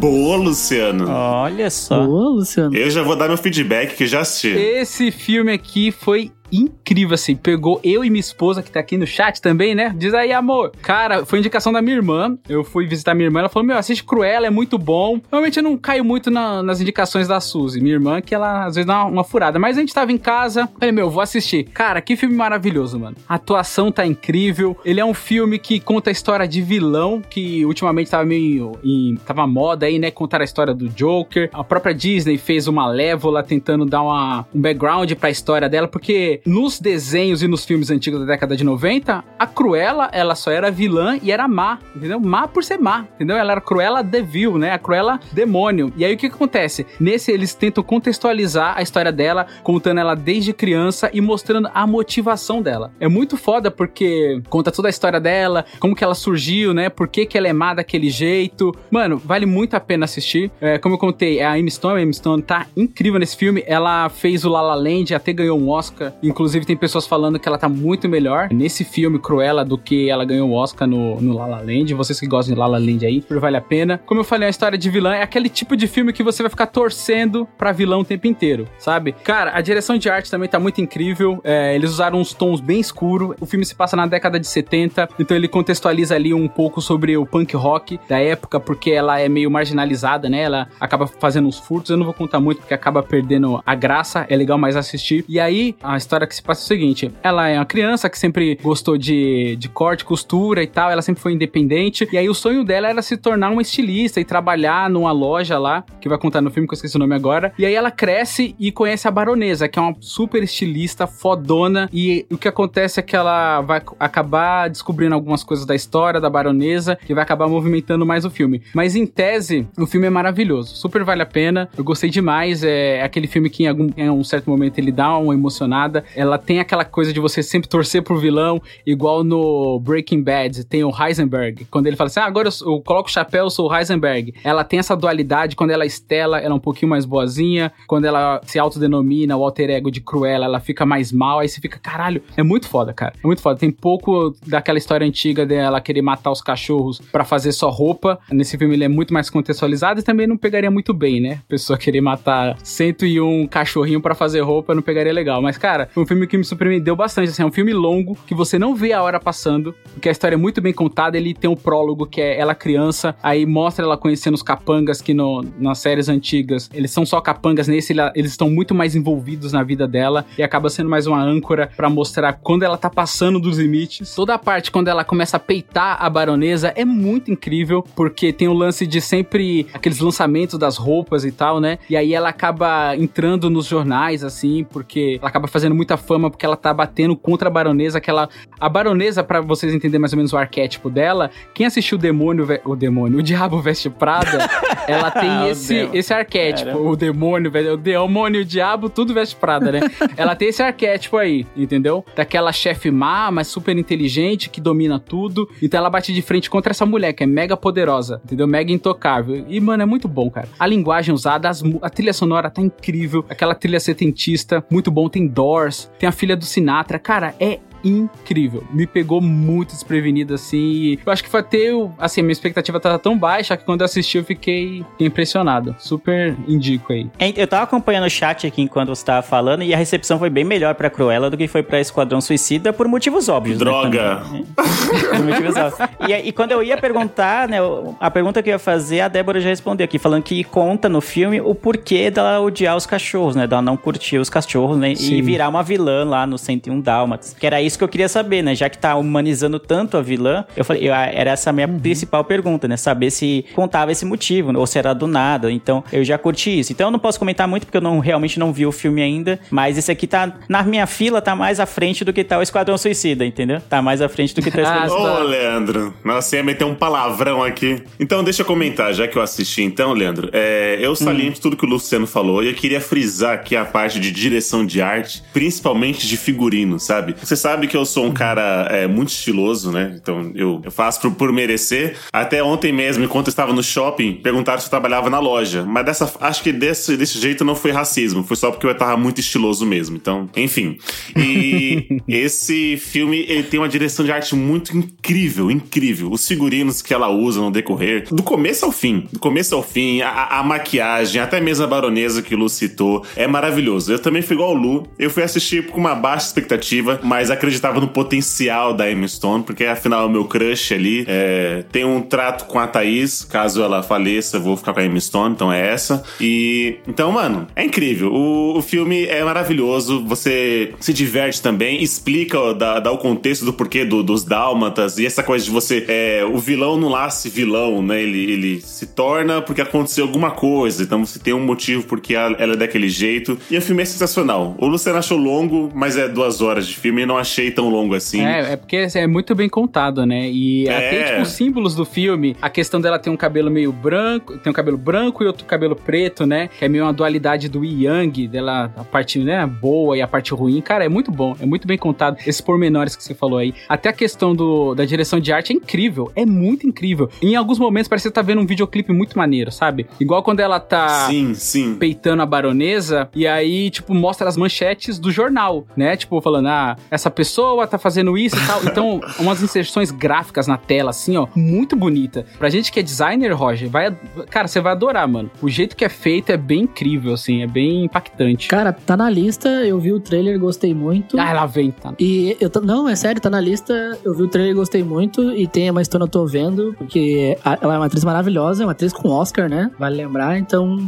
Boa, 0.00 0.36
Luciano. 0.38 1.06
Olha 1.10 1.68
só. 1.68 2.02
Ô, 2.06 2.30
Luciano. 2.30 2.74
Eu 2.74 2.90
já 2.90 3.02
vou 3.02 3.14
dar 3.14 3.28
meu 3.28 3.36
feedback 3.36 3.94
que 3.94 4.06
já 4.06 4.20
assisti. 4.20 4.48
Esse 4.48 5.10
filme 5.10 5.52
aqui 5.52 5.92
foi 5.92 6.32
incrível, 6.52 7.14
assim. 7.14 7.36
Pegou 7.36 7.80
eu 7.84 8.04
e 8.04 8.10
minha 8.10 8.20
esposa, 8.20 8.62
que 8.62 8.70
tá 8.70 8.80
aqui 8.80 8.96
no 8.96 9.06
chat 9.06 9.40
também, 9.40 9.74
né? 9.74 9.94
Diz 9.96 10.12
aí, 10.14 10.32
amor. 10.32 10.72
Cara, 10.82 11.24
foi 11.24 11.38
indicação 11.38 11.72
da 11.72 11.80
minha 11.82 11.96
irmã. 11.96 12.36
Eu 12.48 12.64
fui 12.64 12.86
visitar 12.86 13.14
minha 13.14 13.26
irmã, 13.26 13.40
ela 13.40 13.48
falou: 13.48 13.66
Meu, 13.66 13.76
assiste 13.76 14.04
Cruella, 14.04 14.46
é 14.46 14.50
muito 14.50 14.76
bom. 14.78 15.20
Normalmente 15.30 15.56
eu 15.58 15.62
não 15.62 15.76
caio 15.76 16.04
muito 16.04 16.30
na- 16.30 16.62
nas 16.62 16.80
indicações 16.80 17.28
da 17.28 17.40
Suzy, 17.40 17.80
minha 17.80 17.94
irmã, 17.94 18.20
que 18.20 18.34
ela 18.34 18.64
às 18.66 18.74
vezes 18.74 18.86
dá 18.86 19.02
uma, 19.04 19.10
uma 19.10 19.24
furada. 19.24 19.58
Mas 19.58 19.76
a 19.76 19.80
gente 19.80 19.94
tava 19.94 20.12
em 20.12 20.18
casa, 20.18 20.68
falei: 20.78 20.92
Meu, 20.92 21.08
vou 21.10 21.22
assistir. 21.22 21.64
Cara, 21.64 22.00
que 22.00 22.16
filme 22.16 22.34
maravilhoso, 22.34 22.98
mano. 22.98 23.16
A 23.28 23.34
atuação 23.34 23.90
tá 23.92 24.04
incrível. 24.06 24.76
Ele 24.84 25.00
é 25.00 25.04
um 25.04 25.14
filme 25.14 25.58
que 25.58 25.78
conta 25.80 26.10
a 26.10 26.12
história 26.12 26.46
de 26.48 26.60
vilão, 26.60 27.22
que 27.28 27.64
ultimamente 27.64 28.10
tava 28.10 28.24
meio. 28.24 28.72
Em, 28.82 29.16
tava 29.26 29.46
moda 29.46 29.86
aí, 29.86 29.98
né? 29.98 30.10
Contar 30.10 30.40
a 30.40 30.44
história 30.44 30.74
do 30.74 30.88
Joker. 30.88 31.48
A 31.52 31.62
própria 31.62 31.94
Disney 31.94 32.36
fez 32.38 32.66
uma 32.66 32.80
Malévola 32.80 33.42
tentando 33.42 33.84
dar 33.84 34.02
uma, 34.02 34.46
um 34.54 34.60
background 34.60 35.12
pra 35.12 35.28
história 35.28 35.68
dela, 35.68 35.86
porque 35.86 36.39
nos 36.44 36.80
desenhos 36.80 37.42
e 37.42 37.48
nos 37.48 37.64
filmes 37.64 37.90
antigos 37.90 38.20
da 38.20 38.26
década 38.26 38.56
de 38.56 38.64
90, 38.64 39.24
a 39.38 39.46
Cruella, 39.46 40.08
ela 40.12 40.34
só 40.34 40.50
era 40.50 40.70
vilã 40.70 41.18
e 41.22 41.30
era 41.30 41.46
má, 41.48 41.78
entendeu? 41.94 42.20
Má 42.20 42.48
por 42.48 42.64
ser 42.64 42.78
má, 42.78 43.06
entendeu? 43.14 43.36
Ela 43.36 43.52
era 43.52 43.60
Cruella 43.60 44.02
Devil, 44.02 44.58
né? 44.58 44.72
A 44.72 44.78
Cruella 44.78 45.20
demônio. 45.32 45.92
E 45.96 46.04
aí 46.04 46.14
o 46.14 46.16
que, 46.16 46.28
que 46.28 46.34
acontece? 46.34 46.86
Nesse 46.98 47.32
eles 47.32 47.54
tentam 47.54 47.82
contextualizar 47.82 48.76
a 48.76 48.82
história 48.82 49.12
dela, 49.12 49.46
contando 49.62 50.00
ela 50.00 50.14
desde 50.14 50.52
criança 50.52 51.10
e 51.12 51.20
mostrando 51.20 51.70
a 51.72 51.86
motivação 51.86 52.62
dela. 52.62 52.92
É 53.00 53.08
muito 53.08 53.36
foda 53.36 53.70
porque 53.70 54.42
conta 54.48 54.70
toda 54.70 54.88
a 54.88 54.90
história 54.90 55.20
dela, 55.20 55.64
como 55.78 55.94
que 55.94 56.04
ela 56.04 56.14
surgiu, 56.14 56.74
né? 56.74 56.88
Por 56.88 57.08
que, 57.08 57.26
que 57.26 57.36
ela 57.36 57.48
é 57.48 57.52
má 57.52 57.74
daquele 57.74 58.10
jeito. 58.10 58.74
Mano, 58.90 59.18
vale 59.18 59.46
muito 59.46 59.74
a 59.74 59.80
pena 59.80 60.04
assistir. 60.04 60.50
É, 60.60 60.78
como 60.78 60.94
eu 60.94 60.98
contei, 60.98 61.38
é 61.38 61.44
a 61.44 61.52
Amy 61.52 61.70
Stone, 61.70 62.00
a 62.00 62.02
Amy 62.02 62.14
Stone 62.14 62.42
tá 62.42 62.66
incrível 62.76 63.18
nesse 63.18 63.36
filme. 63.36 63.62
Ela 63.66 64.08
fez 64.08 64.44
o 64.44 64.48
La 64.48 64.62
La 64.62 64.74
Land, 64.74 65.14
até 65.14 65.32
ganhou 65.32 65.58
um 65.58 65.68
Oscar. 65.68 66.12
Inclusive 66.30 66.64
tem 66.64 66.76
pessoas 66.76 67.08
falando 67.08 67.40
que 67.40 67.48
ela 67.48 67.58
tá 67.58 67.68
muito 67.68 68.08
melhor 68.08 68.48
nesse 68.52 68.84
filme 68.84 69.18
Cruella 69.18 69.64
do 69.64 69.76
que 69.76 70.08
ela 70.08 70.24
ganhou 70.24 70.48
o 70.48 70.54
Oscar 70.54 70.86
no, 70.86 71.20
no 71.20 71.34
La 71.34 71.46
La 71.46 71.58
Land. 71.58 71.92
Vocês 71.92 72.20
que 72.20 72.26
gostam 72.26 72.54
de 72.54 72.60
La 72.60 72.68
La 72.68 72.78
Land 72.78 73.04
aí, 73.04 73.24
vale 73.28 73.56
a 73.56 73.60
pena. 73.60 74.00
Como 74.06 74.20
eu 74.20 74.24
falei, 74.24 74.46
a 74.46 74.50
história 74.50 74.78
de 74.78 74.88
vilã 74.88 75.12
é 75.12 75.22
aquele 75.22 75.48
tipo 75.48 75.76
de 75.76 75.88
filme 75.88 76.12
que 76.12 76.22
você 76.22 76.40
vai 76.40 76.48
ficar 76.48 76.66
torcendo 76.66 77.48
pra 77.58 77.72
vilão 77.72 78.00
o 78.00 78.04
tempo 78.04 78.28
inteiro, 78.28 78.68
sabe? 78.78 79.12
Cara, 79.12 79.56
a 79.56 79.60
direção 79.60 79.98
de 79.98 80.08
arte 80.08 80.30
também 80.30 80.48
tá 80.48 80.60
muito 80.60 80.80
incrível. 80.80 81.40
É, 81.42 81.74
eles 81.74 81.90
usaram 81.90 82.20
uns 82.20 82.32
tons 82.32 82.60
bem 82.60 82.78
escuros. 82.78 83.34
O 83.40 83.46
filme 83.46 83.66
se 83.66 83.74
passa 83.74 83.96
na 83.96 84.06
década 84.06 84.38
de 84.38 84.46
70, 84.46 85.08
então 85.18 85.36
ele 85.36 85.48
contextualiza 85.48 86.14
ali 86.14 86.32
um 86.32 86.46
pouco 86.46 86.80
sobre 86.80 87.16
o 87.16 87.26
punk 87.26 87.56
rock 87.56 87.98
da 88.08 88.20
época, 88.20 88.60
porque 88.60 88.92
ela 88.92 89.18
é 89.18 89.28
meio 89.28 89.50
marginalizada, 89.50 90.28
né? 90.28 90.42
Ela 90.42 90.68
acaba 90.78 91.08
fazendo 91.08 91.48
uns 91.48 91.58
furtos. 91.58 91.90
Eu 91.90 91.96
não 91.96 92.04
vou 92.04 92.14
contar 92.14 92.38
muito 92.38 92.58
porque 92.58 92.74
acaba 92.74 93.02
perdendo 93.02 93.60
a 93.66 93.74
graça. 93.74 94.24
É 94.28 94.36
legal 94.36 94.56
mais 94.56 94.76
assistir. 94.76 95.24
E 95.28 95.40
aí, 95.40 95.74
a 95.82 95.96
história 95.96 96.19
que 96.26 96.34
se 96.34 96.42
passa 96.42 96.62
é 96.62 96.64
o 96.64 96.66
seguinte: 96.66 97.10
ela 97.22 97.48
é 97.48 97.58
uma 97.58 97.66
criança 97.66 98.08
que 98.08 98.18
sempre 98.18 98.58
gostou 98.62 98.96
de, 98.96 99.56
de 99.56 99.68
corte, 99.68 100.04
costura 100.04 100.62
e 100.62 100.66
tal. 100.66 100.90
Ela 100.90 101.02
sempre 101.02 101.22
foi 101.22 101.32
independente. 101.32 102.08
E 102.12 102.18
aí, 102.18 102.28
o 102.28 102.34
sonho 102.34 102.64
dela 102.64 102.88
era 102.88 103.02
se 103.02 103.16
tornar 103.16 103.50
uma 103.50 103.62
estilista 103.62 104.20
e 104.20 104.24
trabalhar 104.24 104.88
numa 104.90 105.12
loja 105.12 105.58
lá, 105.58 105.84
que 106.00 106.08
vai 106.08 106.18
contar 106.18 106.40
no 106.40 106.50
filme, 106.50 106.66
que 106.66 106.74
eu 106.74 106.76
esqueci 106.76 106.96
o 106.96 106.98
nome 106.98 107.14
agora. 107.14 107.52
E 107.58 107.64
aí, 107.64 107.74
ela 107.74 107.90
cresce 107.90 108.54
e 108.58 108.72
conhece 108.72 109.06
a 109.06 109.10
baronesa, 109.10 109.68
que 109.68 109.78
é 109.78 109.82
uma 109.82 109.96
super 110.00 110.42
estilista, 110.42 111.06
fodona. 111.06 111.88
E 111.92 112.26
o 112.30 112.38
que 112.38 112.48
acontece 112.48 113.00
é 113.00 113.02
que 113.02 113.16
ela 113.16 113.60
vai 113.60 113.82
acabar 113.98 114.68
descobrindo 114.68 115.14
algumas 115.14 115.44
coisas 115.44 115.66
da 115.66 115.74
história 115.74 116.20
da 116.20 116.30
baronesa, 116.30 116.96
que 116.96 117.14
vai 117.14 117.22
acabar 117.22 117.48
movimentando 117.48 118.06
mais 118.06 118.24
o 118.24 118.30
filme. 118.30 118.62
Mas 118.74 118.96
em 118.96 119.06
tese, 119.06 119.66
o 119.78 119.86
filme 119.86 120.06
é 120.06 120.10
maravilhoso. 120.10 120.74
Super 120.76 121.04
vale 121.04 121.22
a 121.22 121.26
pena. 121.26 121.68
Eu 121.76 121.84
gostei 121.84 122.10
demais. 122.10 122.62
É 122.62 123.02
aquele 123.02 123.26
filme 123.26 123.50
que 123.50 123.64
em, 123.64 123.68
algum, 123.68 123.88
em 123.96 124.10
um 124.10 124.24
certo 124.24 124.50
momento 124.50 124.78
ele 124.78 124.92
dá 124.92 125.16
uma 125.16 125.34
emocionada. 125.34 126.04
Ela 126.14 126.38
tem 126.38 126.60
aquela 126.60 126.84
coisa 126.84 127.12
de 127.12 127.20
você 127.20 127.42
sempre 127.42 127.68
torcer 127.68 128.02
pro 128.02 128.18
vilão, 128.18 128.60
igual 128.86 129.22
no 129.24 129.78
Breaking 129.80 130.22
Bad, 130.22 130.64
tem 130.64 130.84
o 130.84 130.90
Heisenberg. 130.90 131.66
Quando 131.70 131.86
ele 131.86 131.96
fala 131.96 132.08
assim, 132.08 132.20
ah, 132.20 132.24
agora 132.24 132.48
eu, 132.48 132.72
eu 132.72 132.80
coloco 132.80 133.08
o 133.08 133.12
chapéu, 133.12 133.44
eu 133.44 133.50
sou 133.50 133.68
o 133.68 133.74
Heisenberg. 133.74 134.34
Ela 134.44 134.64
tem 134.64 134.78
essa 134.78 134.96
dualidade. 134.96 135.56
Quando 135.56 135.70
ela 135.70 135.84
é 135.84 135.86
Estela, 135.86 136.38
ela 136.38 136.54
é 136.54 136.56
um 136.56 136.60
pouquinho 136.60 136.90
mais 136.90 137.04
boazinha. 137.04 137.72
Quando 137.86 138.04
ela 138.04 138.40
se 138.44 138.58
autodenomina 138.58 139.36
o 139.36 139.44
alter 139.44 139.70
ego 139.70 139.90
de 139.90 140.00
Cruella, 140.00 140.44
ela 140.44 140.60
fica 140.60 140.86
mais 140.86 141.12
mal. 141.12 141.40
Aí 141.40 141.48
você 141.48 141.60
fica, 141.60 141.78
caralho, 141.78 142.22
é 142.36 142.42
muito 142.42 142.68
foda, 142.68 142.92
cara. 142.92 143.14
É 143.22 143.26
muito 143.26 143.42
foda. 143.42 143.58
Tem 143.58 143.70
pouco 143.70 144.34
daquela 144.46 144.78
história 144.78 145.06
antiga 145.06 145.44
dela 145.44 145.80
querer 145.80 146.02
matar 146.02 146.30
os 146.30 146.40
cachorros 146.40 147.00
pra 147.12 147.24
fazer 147.24 147.52
só 147.52 147.68
roupa. 147.68 148.18
Nesse 148.30 148.56
filme 148.56 148.74
ele 148.74 148.84
é 148.84 148.88
muito 148.88 149.12
mais 149.12 149.28
contextualizado 149.28 150.00
e 150.00 150.02
também 150.02 150.26
não 150.26 150.36
pegaria 150.36 150.70
muito 150.70 150.94
bem, 150.94 151.20
né? 151.20 151.40
Pessoa 151.48 151.78
querer 151.78 152.00
matar 152.00 152.56
101 152.62 153.46
cachorrinho 153.48 154.00
pra 154.00 154.14
fazer 154.14 154.40
roupa 154.40 154.74
não 154.74 154.82
pegaria 154.82 155.12
legal. 155.12 155.42
Mas, 155.42 155.58
cara, 155.58 155.88
foi 155.92 156.02
um 156.02 156.06
filme 156.06 156.26
que 156.26 156.36
me 156.36 156.44
surpreendeu 156.44 156.94
bastante. 156.96 157.30
Assim, 157.30 157.42
é 157.42 157.46
um 157.46 157.52
filme 157.52 157.72
longo 157.72 158.16
que 158.26 158.34
você 158.34 158.58
não 158.58 158.74
vê 158.74 158.92
a 158.92 159.02
hora 159.02 159.18
passando, 159.20 159.74
porque 159.92 160.08
a 160.08 160.12
história 160.12 160.34
é 160.34 160.38
muito 160.38 160.60
bem 160.60 160.72
contada. 160.72 161.16
Ele 161.16 161.34
tem 161.34 161.48
um 161.50 161.56
prólogo 161.56 162.06
que 162.06 162.20
é 162.20 162.38
ela 162.38 162.54
criança, 162.54 163.14
aí 163.22 163.44
mostra 163.46 163.84
ela 163.84 163.96
conhecendo 163.96 164.34
os 164.34 164.42
capangas 164.42 165.00
que 165.02 165.12
no, 165.14 165.44
nas 165.58 165.78
séries 165.78 166.08
antigas 166.08 166.70
eles 166.72 166.90
são 166.90 167.04
só 167.06 167.20
capangas. 167.20 167.68
Nesse 167.68 167.92
ele- 167.92 168.00
eles 168.14 168.30
estão 168.32 168.50
muito 168.50 168.74
mais 168.74 168.94
envolvidos 168.94 169.52
na 169.52 169.62
vida 169.62 169.86
dela 169.86 170.24
e 170.38 170.42
acaba 170.42 170.68
sendo 170.70 170.88
mais 170.88 171.06
uma 171.06 171.22
âncora 171.22 171.70
pra 171.76 171.88
mostrar 171.90 172.34
quando 172.34 172.62
ela 172.62 172.76
tá 172.76 172.88
passando 172.90 173.38
dos 173.40 173.58
limites. 173.58 174.14
Toda 174.14 174.34
a 174.34 174.38
parte 174.38 174.70
quando 174.70 174.88
ela 174.88 175.04
começa 175.04 175.36
a 175.36 175.40
peitar 175.40 175.96
a 176.00 176.08
baronesa 176.10 176.72
é 176.76 176.84
muito 176.84 177.30
incrível, 177.30 177.84
porque 177.94 178.32
tem 178.32 178.48
o 178.48 178.52
lance 178.52 178.86
de 178.86 179.00
sempre 179.00 179.66
aqueles 179.72 179.98
lançamentos 180.00 180.58
das 180.58 180.76
roupas 180.76 181.24
e 181.24 181.32
tal, 181.32 181.60
né? 181.60 181.78
E 181.88 181.96
aí 181.96 182.14
ela 182.14 182.28
acaba 182.28 182.96
entrando 182.96 183.48
nos 183.50 183.66
jornais, 183.66 184.22
assim, 184.24 184.64
porque 184.64 185.16
ela 185.20 185.28
acaba 185.28 185.46
fazendo 185.48 185.74
muita 185.80 185.96
fama 185.96 186.30
porque 186.30 186.44
ela 186.44 186.56
tá 186.56 186.74
batendo 186.74 187.16
contra 187.16 187.48
a 187.48 187.50
baronesa, 187.50 188.00
que 188.00 188.10
ela. 188.10 188.28
A 188.58 188.68
baronesa, 188.68 189.24
pra 189.24 189.40
vocês 189.40 189.72
entenderem 189.72 190.00
mais 190.00 190.12
ou 190.12 190.18
menos 190.18 190.32
o 190.34 190.36
arquétipo 190.36 190.90
dela, 190.90 191.30
quem 191.54 191.64
assistiu 191.64 191.96
o 191.96 192.00
demônio, 192.00 192.46
o 192.64 192.76
demônio, 192.76 193.18
o 193.18 193.22
diabo 193.22 193.60
veste 193.60 193.88
Prada, 193.88 194.46
ela 194.86 195.10
tem 195.10 195.30
O 195.30 195.46
esse, 195.46 195.88
esse 195.94 196.12
arquétipo. 196.12 196.70
Caramba. 196.70 196.90
O 196.90 196.96
demônio, 196.96 197.50
velho, 197.50 197.74
o 197.74 197.76
demônio, 197.76 198.42
o 198.42 198.44
diabo, 198.44 198.90
tudo 198.90 199.14
veste 199.14 199.34
Prada, 199.36 199.72
né? 199.72 199.80
ela 200.16 200.36
tem 200.36 200.48
esse 200.48 200.62
arquétipo 200.62 201.16
aí, 201.16 201.46
entendeu? 201.56 202.04
Daquela 202.14 202.52
chefe 202.52 202.90
má, 202.90 203.30
mas 203.30 203.46
super 203.46 203.76
inteligente, 203.76 204.50
que 204.50 204.60
domina 204.60 205.00
tudo. 205.00 205.48
Então 205.62 205.78
ela 205.78 205.88
bate 205.88 206.12
de 206.12 206.20
frente 206.20 206.50
contra 206.50 206.72
essa 206.72 206.84
mulher, 206.84 207.14
que 207.14 207.24
é 207.24 207.26
mega 207.26 207.56
poderosa, 207.56 208.20
entendeu? 208.24 208.46
Mega 208.46 208.70
intocável. 208.70 209.46
E, 209.48 209.60
mano, 209.60 209.82
é 209.82 209.86
muito 209.86 210.06
bom, 210.06 210.30
cara. 210.30 210.48
A 210.58 210.66
linguagem 210.66 211.14
usada, 211.14 211.48
as 211.48 211.62
a 211.80 211.88
trilha 211.88 212.12
sonora 212.12 212.50
tá 212.50 212.60
incrível. 212.60 213.24
Aquela 213.28 213.54
trilha 213.54 213.80
setentista, 213.80 214.64
muito 214.70 214.90
bom. 214.90 215.08
Tem 215.08 215.26
Doors, 215.26 215.69
tem 215.98 216.08
a 216.08 216.12
filha 216.12 216.36
do 216.36 216.44
Sinatra. 216.44 216.98
Cara, 216.98 217.34
é 217.38 217.58
incrível. 217.84 218.64
Me 218.72 218.86
pegou 218.86 219.20
muito 219.20 219.70
desprevenido, 219.72 220.34
assim. 220.34 220.58
e 220.58 220.98
Eu 221.04 221.12
acho 221.12 221.22
que 221.22 221.28
foi 221.30 221.40
até, 221.40 221.68
assim, 221.98 222.22
minha 222.22 222.32
expectativa 222.32 222.78
tava 222.80 222.98
tão 222.98 223.18
baixa 223.18 223.56
que 223.56 223.64
quando 223.64 223.80
eu 223.80 223.84
assisti 223.84 224.18
eu 224.18 224.24
fiquei 224.24 224.84
impressionado. 224.98 225.74
Super 225.78 226.36
indico 226.46 226.92
aí. 226.92 227.10
Eu 227.36 227.46
tava 227.46 227.64
acompanhando 227.64 228.04
o 228.06 228.10
chat 228.10 228.46
aqui 228.46 228.62
enquanto 228.62 228.88
você 228.88 229.04
tava 229.04 229.22
falando 229.22 229.62
e 229.62 229.72
a 229.74 229.76
recepção 229.76 230.18
foi 230.18 230.30
bem 230.30 230.44
melhor 230.44 230.74
pra 230.74 230.88
Cruella 230.90 231.30
do 231.30 231.36
que 231.36 231.46
foi 231.48 231.62
pra 231.62 231.80
Esquadrão 231.80 232.20
Suicida 232.20 232.72
por 232.72 232.86
motivos 232.88 233.28
óbvios. 233.28 233.58
né, 233.58 233.64
Droga. 233.64 234.22
também. 234.24 234.46
por 234.56 235.24
motivos 235.24 235.56
óbvios. 235.56 235.88
E, 236.08 236.28
e 236.28 236.32
quando 236.32 236.52
eu 236.52 236.62
ia 236.62 236.76
perguntar, 236.76 237.48
né, 237.48 237.58
a 237.98 238.10
pergunta 238.10 238.42
que 238.42 238.48
eu 238.50 238.52
ia 238.52 238.58
fazer, 238.58 239.00
a 239.00 239.08
Débora 239.08 239.40
já 239.40 239.48
respondeu 239.48 239.84
aqui, 239.84 239.98
falando 239.98 240.22
que 240.22 240.42
conta 240.44 240.88
no 240.88 241.00
filme 241.00 241.40
o 241.40 241.54
porquê 241.54 242.10
dela 242.10 242.40
odiar 242.40 242.76
os 242.76 242.86
cachorros, 242.86 243.36
né, 243.36 243.46
dela 243.46 243.62
não 243.62 243.76
curtir 243.76 244.18
os 244.18 244.30
cachorros, 244.30 244.76
né, 244.78 244.92
e 244.92 244.96
Sim. 244.96 245.22
virar 245.22 245.48
uma 245.48 245.62
vilã 245.62 246.04
lá 246.04 246.26
no 246.26 246.38
101 246.38 246.80
Dálmatas. 246.80 247.34
Que 247.38 247.46
era 247.46 247.60
isso 247.60 247.69
que 247.78 247.84
eu 247.84 247.88
queria 247.88 248.08
saber, 248.08 248.42
né, 248.42 248.54
já 248.54 248.68
que 248.68 248.78
tá 248.78 248.94
humanizando 248.96 249.58
tanto 249.58 249.96
a 249.96 250.02
vilã, 250.02 250.44
eu 250.56 250.64
falei, 250.64 250.88
eu- 250.88 250.94
era 250.94 251.30
essa 251.30 251.50
a 251.50 251.52
minha 251.52 251.68
principal 251.68 252.24
pergunta, 252.24 252.66
né, 252.68 252.76
saber 252.76 253.10
se 253.10 253.44
contava 253.54 253.90
esse 253.92 254.04
motivo, 254.04 254.56
ou 254.58 254.66
se 254.66 254.78
era 254.78 254.92
do 254.94 255.06
nada. 255.06 255.50
Então, 255.50 255.82
eu 255.92 256.04
já 256.04 256.16
curti 256.18 256.60
isso. 256.60 256.72
Então, 256.72 256.88
eu 256.88 256.90
não 256.90 256.98
posso 256.98 257.18
comentar 257.18 257.46
muito 257.48 257.66
porque 257.66 257.76
eu 257.76 257.80
não 257.82 257.98
realmente 257.98 258.38
não 258.38 258.52
vi 258.52 258.66
o 258.66 258.72
filme 258.72 259.02
ainda, 259.02 259.38
mas 259.50 259.76
esse 259.78 259.90
aqui 259.90 260.06
tá 260.06 260.32
na 260.48 260.62
minha 260.62 260.86
fila, 260.86 261.20
tá 261.20 261.34
mais 261.34 261.58
à 261.60 261.66
frente 261.66 262.04
do 262.04 262.12
que 262.12 262.22
tá 262.24 262.38
o 262.38 262.42
Esquadrão 262.42 262.76
Suicida, 262.78 263.24
entendeu? 263.24 263.60
Tá 263.68 263.82
mais 263.82 264.00
à 264.02 264.08
frente 264.08 264.34
do 264.34 264.42
que 264.42 264.50
tá 264.50 264.58
o 264.58 264.62
Esquadrão 264.62 264.86
Ô, 264.96 265.00
Suicida. 265.00 265.22
Leandro, 265.24 265.94
nossa, 266.04 266.36
ia 266.36 266.42
meter 266.42 266.64
um 266.64 266.74
palavrão 266.74 267.42
aqui. 267.42 267.82
Então, 267.98 268.22
deixa 268.22 268.42
eu 268.42 268.46
comentar, 268.46 268.92
já 268.94 269.06
que 269.08 269.16
eu 269.16 269.22
assisti, 269.22 269.62
então, 269.62 269.92
Leandro. 269.92 270.30
É, 270.32 270.78
eu 270.80 270.94
saliento 270.94 271.40
tudo 271.40 271.56
que 271.56 271.64
o 271.64 271.68
Luciano 271.68 272.06
falou 272.06 272.42
e 272.42 272.48
eu 272.48 272.54
queria 272.54 272.80
frisar 272.80 273.34
aqui 273.34 273.56
a 273.56 273.64
parte 273.64 273.98
de 274.00 274.10
direção 274.10 274.64
de 274.64 274.80
arte, 274.80 275.22
principalmente 275.32 276.06
de 276.06 276.16
figurino, 276.16 276.78
sabe? 276.78 277.14
Você 277.22 277.36
sabe 277.36 277.59
sabe 277.60 277.66
que 277.66 277.76
eu 277.76 277.84
sou 277.84 278.06
um 278.06 278.12
cara 278.12 278.68
é, 278.70 278.86
muito 278.86 279.10
estiloso, 279.10 279.70
né? 279.70 279.94
Então 280.00 280.32
eu, 280.34 280.62
eu 280.64 280.70
faço 280.70 281.00
por, 281.00 281.10
por 281.12 281.32
merecer. 281.32 281.96
Até 282.10 282.42
ontem 282.42 282.72
mesmo, 282.72 283.04
enquanto 283.04 283.26
eu 283.26 283.30
estava 283.30 283.52
no 283.52 283.62
shopping, 283.62 284.14
perguntaram 284.14 284.58
se 284.58 284.66
eu 284.66 284.70
trabalhava 284.70 285.10
na 285.10 285.18
loja. 285.18 285.64
Mas 285.64 285.84
dessa, 285.84 286.10
acho 286.20 286.42
que 286.42 286.52
desse, 286.52 286.96
desse 286.96 287.18
jeito 287.18 287.44
não 287.44 287.54
foi 287.54 287.70
racismo. 287.70 288.22
Foi 288.22 288.36
só 288.36 288.50
porque 288.50 288.66
eu 288.66 288.74
tava 288.74 288.96
muito 288.96 289.20
estiloso 289.20 289.66
mesmo. 289.66 289.96
Então, 289.96 290.28
enfim. 290.34 290.78
E 291.14 292.00
esse 292.08 292.78
filme, 292.78 293.26
ele 293.28 293.42
tem 293.42 293.60
uma 293.60 293.68
direção 293.68 294.04
de 294.04 294.12
arte 294.12 294.34
muito 294.34 294.74
incrível, 294.74 295.50
incrível. 295.50 296.10
Os 296.10 296.26
figurinos 296.26 296.80
que 296.80 296.94
ela 296.94 297.08
usa 297.08 297.40
no 297.40 297.50
decorrer, 297.50 298.06
do 298.10 298.22
começo 298.22 298.64
ao 298.64 298.72
fim. 298.72 299.06
Do 299.12 299.18
começo 299.18 299.54
ao 299.54 299.62
fim, 299.62 300.00
a, 300.00 300.38
a 300.38 300.42
maquiagem, 300.42 301.20
até 301.20 301.40
mesmo 301.40 301.64
a 301.64 301.68
baronesa 301.68 302.22
que 302.22 302.34
o 302.34 302.38
Lu 302.38 302.48
citou, 302.48 303.04
é 303.14 303.26
maravilhoso. 303.26 303.92
Eu 303.92 303.98
também 303.98 304.22
fui 304.22 304.34
igual 304.34 304.52
o 304.52 304.54
Lu. 304.54 304.86
Eu 304.98 305.10
fui 305.10 305.22
assistir 305.22 305.66
com 305.66 305.78
uma 305.78 305.94
baixa 305.94 306.26
expectativa, 306.26 306.98
mas 307.02 307.30
acreditava 307.50 307.80
no 307.80 307.88
potencial 307.88 308.72
da 308.72 308.90
Emma 308.90 309.06
Stone, 309.08 309.42
porque 309.42 309.64
afinal 309.64 310.02
é 310.02 310.06
o 310.06 310.08
meu 310.08 310.24
crush 310.24 310.72
ali. 310.72 311.04
É, 311.06 311.64
tem 311.72 311.84
um 311.84 312.00
trato 312.00 312.44
com 312.46 312.58
a 312.58 312.66
Thaís, 312.66 313.24
caso 313.24 313.62
ela 313.62 313.82
faleça, 313.82 314.36
eu 314.36 314.40
vou 314.40 314.56
ficar 314.56 314.72
com 314.72 314.80
a 314.80 314.84
Emma 314.84 315.00
Stone, 315.00 315.34
então 315.34 315.52
é 315.52 315.68
essa. 315.68 316.02
E 316.20 316.76
então, 316.86 317.10
mano, 317.12 317.46
é 317.56 317.64
incrível. 317.64 318.12
O, 318.12 318.58
o 318.58 318.62
filme 318.62 319.04
é 319.04 319.24
maravilhoso, 319.24 320.04
você 320.06 320.72
se 320.78 320.92
diverte 320.92 321.42
também, 321.42 321.82
explica, 321.82 322.54
dá, 322.54 322.78
dá 322.78 322.92
o 322.92 322.98
contexto 322.98 323.44
do 323.44 323.52
porquê 323.52 323.84
do, 323.84 324.02
dos 324.02 324.24
dálmatas 324.24 324.98
e 324.98 325.04
essa 325.04 325.22
coisa 325.22 325.44
de 325.44 325.50
você. 325.50 325.84
É, 325.88 326.24
o 326.24 326.38
vilão 326.38 326.78
não 326.78 326.90
nasce 326.90 327.28
vilão, 327.28 327.82
né? 327.82 328.00
Ele, 328.02 328.30
ele 328.30 328.60
se 328.60 328.86
torna 328.86 329.42
porque 329.42 329.60
aconteceu 329.60 330.04
alguma 330.04 330.30
coisa, 330.30 330.82
então 330.82 331.04
você 331.04 331.18
tem 331.18 331.34
um 331.34 331.44
motivo 331.44 331.82
porque 331.84 332.14
ela 332.14 332.36
é 332.38 332.56
daquele 332.56 332.88
jeito. 332.88 333.36
E 333.50 333.56
o 333.56 333.62
filme 333.62 333.82
é 333.82 333.86
sensacional. 333.86 334.54
O 334.58 334.66
Luciano 334.66 334.98
achou 334.98 335.18
longo, 335.18 335.70
mas 335.74 335.96
é 335.96 336.06
duas 336.06 336.40
horas 336.40 336.66
de 336.66 336.76
filme 336.76 337.02
e 337.02 337.06
não 337.06 337.16
achei 337.16 337.39
tão 337.50 337.68
longo 337.70 337.94
assim. 337.94 338.20
É, 338.24 338.54
é 338.54 338.56
porque 338.56 338.88
é 338.94 339.06
muito 339.06 339.34
bem 339.36 339.48
contado, 339.48 340.04
né? 340.04 340.28
E 340.28 340.66
É. 340.66 340.76
até, 340.76 341.02
tipo, 341.10 341.22
os 341.22 341.28
símbolos 341.28 341.74
do 341.76 341.84
filme, 341.84 342.36
a 342.42 342.50
questão 342.50 342.80
dela 342.80 342.98
ter 342.98 343.10
um 343.10 343.16
cabelo 343.16 343.50
meio 343.50 343.72
branco, 343.72 344.36
tem 344.38 344.50
um 344.50 344.54
cabelo 344.54 344.76
branco 344.76 345.22
e 345.22 345.26
outro 345.28 345.44
cabelo 345.44 345.76
preto, 345.76 346.26
né? 346.26 346.48
Que 346.58 346.64
é 346.64 346.68
meio 346.68 346.82
uma 346.84 346.92
dualidade 346.92 347.48
do 347.48 347.64
Yang, 347.64 348.26
dela, 348.26 348.72
a 348.76 348.82
parte, 348.82 349.20
né, 349.20 349.46
boa 349.46 349.96
e 349.96 350.02
a 350.02 350.08
parte 350.08 350.34
ruim. 350.34 350.60
Cara, 350.60 350.84
é 350.84 350.88
muito 350.88 351.12
bom, 351.12 351.36
é 351.40 351.46
muito 351.46 351.68
bem 351.68 351.78
contado. 351.78 352.16
Esses 352.26 352.40
pormenores 352.40 352.96
que 352.96 353.04
você 353.04 353.14
falou 353.14 353.38
aí. 353.38 353.54
Até 353.68 353.88
a 353.88 353.92
questão 353.92 354.34
do, 354.34 354.74
da 354.74 354.84
direção 354.84 355.20
de 355.20 355.32
arte 355.32 355.52
é 355.52 355.56
incrível, 355.56 356.10
é 356.16 356.24
muito 356.26 356.66
incrível. 356.66 357.08
Em 357.22 357.36
alguns 357.36 357.58
momentos 357.58 357.88
parece 357.88 358.04
que 358.04 358.08
você 358.08 358.14
tá 358.14 358.22
vendo 358.22 358.40
um 358.40 358.46
videoclipe 358.46 358.92
muito 358.92 359.16
maneiro, 359.16 359.52
sabe? 359.52 359.86
Igual 360.00 360.22
quando 360.22 360.40
ela 360.40 360.58
tá 360.58 361.06
Sim, 361.08 361.34
sim. 361.34 361.74
peitando 361.76 362.22
a 362.22 362.26
baronesa 362.26 363.08
e 363.14 363.26
aí, 363.26 363.70
tipo, 363.70 363.94
mostra 363.94 364.28
as 364.28 364.36
manchetes 364.36 364.98
do 364.98 365.10
jornal, 365.10 365.66
né? 365.76 365.96
Tipo, 365.96 366.20
falando, 366.20 366.48
ah, 366.48 366.76
essa 366.90 367.10
pessoa 367.10 367.29
tá 367.68 367.78
fazendo 367.78 368.16
isso 368.18 368.36
e 368.36 368.46
tal. 368.46 368.64
Então, 368.64 369.00
umas 369.18 369.42
inserções 369.42 369.90
gráficas 369.90 370.46
na 370.46 370.56
tela, 370.56 370.90
assim, 370.90 371.16
ó, 371.16 371.26
muito 371.34 371.76
bonita. 371.76 372.24
Pra 372.38 372.48
gente 372.48 372.70
que 372.72 372.80
é 372.80 372.82
designer, 372.82 373.32
Roger, 373.32 373.68
vai. 373.68 373.94
Cara, 374.30 374.48
você 374.48 374.60
vai 374.60 374.72
adorar, 374.72 375.06
mano. 375.08 375.30
O 375.42 375.48
jeito 375.48 375.76
que 375.76 375.84
é 375.84 375.88
feito 375.88 376.30
é 376.30 376.36
bem 376.36 376.62
incrível, 376.62 377.14
assim, 377.14 377.42
é 377.42 377.46
bem 377.46 377.84
impactante. 377.84 378.48
Cara, 378.48 378.72
tá 378.72 378.96
na 378.96 379.08
lista, 379.08 379.48
eu 379.48 379.78
vi 379.78 379.92
o 379.92 380.00
trailer, 380.00 380.38
gostei 380.38 380.74
muito. 380.74 381.18
Ah, 381.18 381.30
ela 381.30 381.46
vem, 381.46 381.70
tá. 381.70 381.94
E 381.98 382.36
eu 382.40 382.48
tô- 382.50 382.60
não, 382.60 382.88
é 382.88 382.94
sério, 382.96 383.20
tá 383.20 383.30
na 383.30 383.40
lista. 383.40 383.98
Eu 384.04 384.14
vi 384.14 384.22
o 384.22 384.28
trailer 384.28 384.54
gostei 384.54 384.82
muito. 384.82 385.32
E 385.32 385.46
tem 385.46 385.64
a 385.64 385.68
Emma 385.68 385.84
Stone 385.84 386.04
eu 386.04 386.08
tô 386.08 386.26
vendo, 386.26 386.74
porque 386.76 387.36
ela 387.44 387.74
é 387.74 387.78
uma 387.78 387.86
atriz 387.86 388.04
maravilhosa, 388.04 388.62
é 388.62 388.66
uma 388.66 388.72
atriz 388.72 388.92
com 388.92 389.08
Oscar, 389.08 389.48
né? 389.48 389.70
Vale 389.78 389.96
lembrar. 389.96 390.38
Então, 390.38 390.78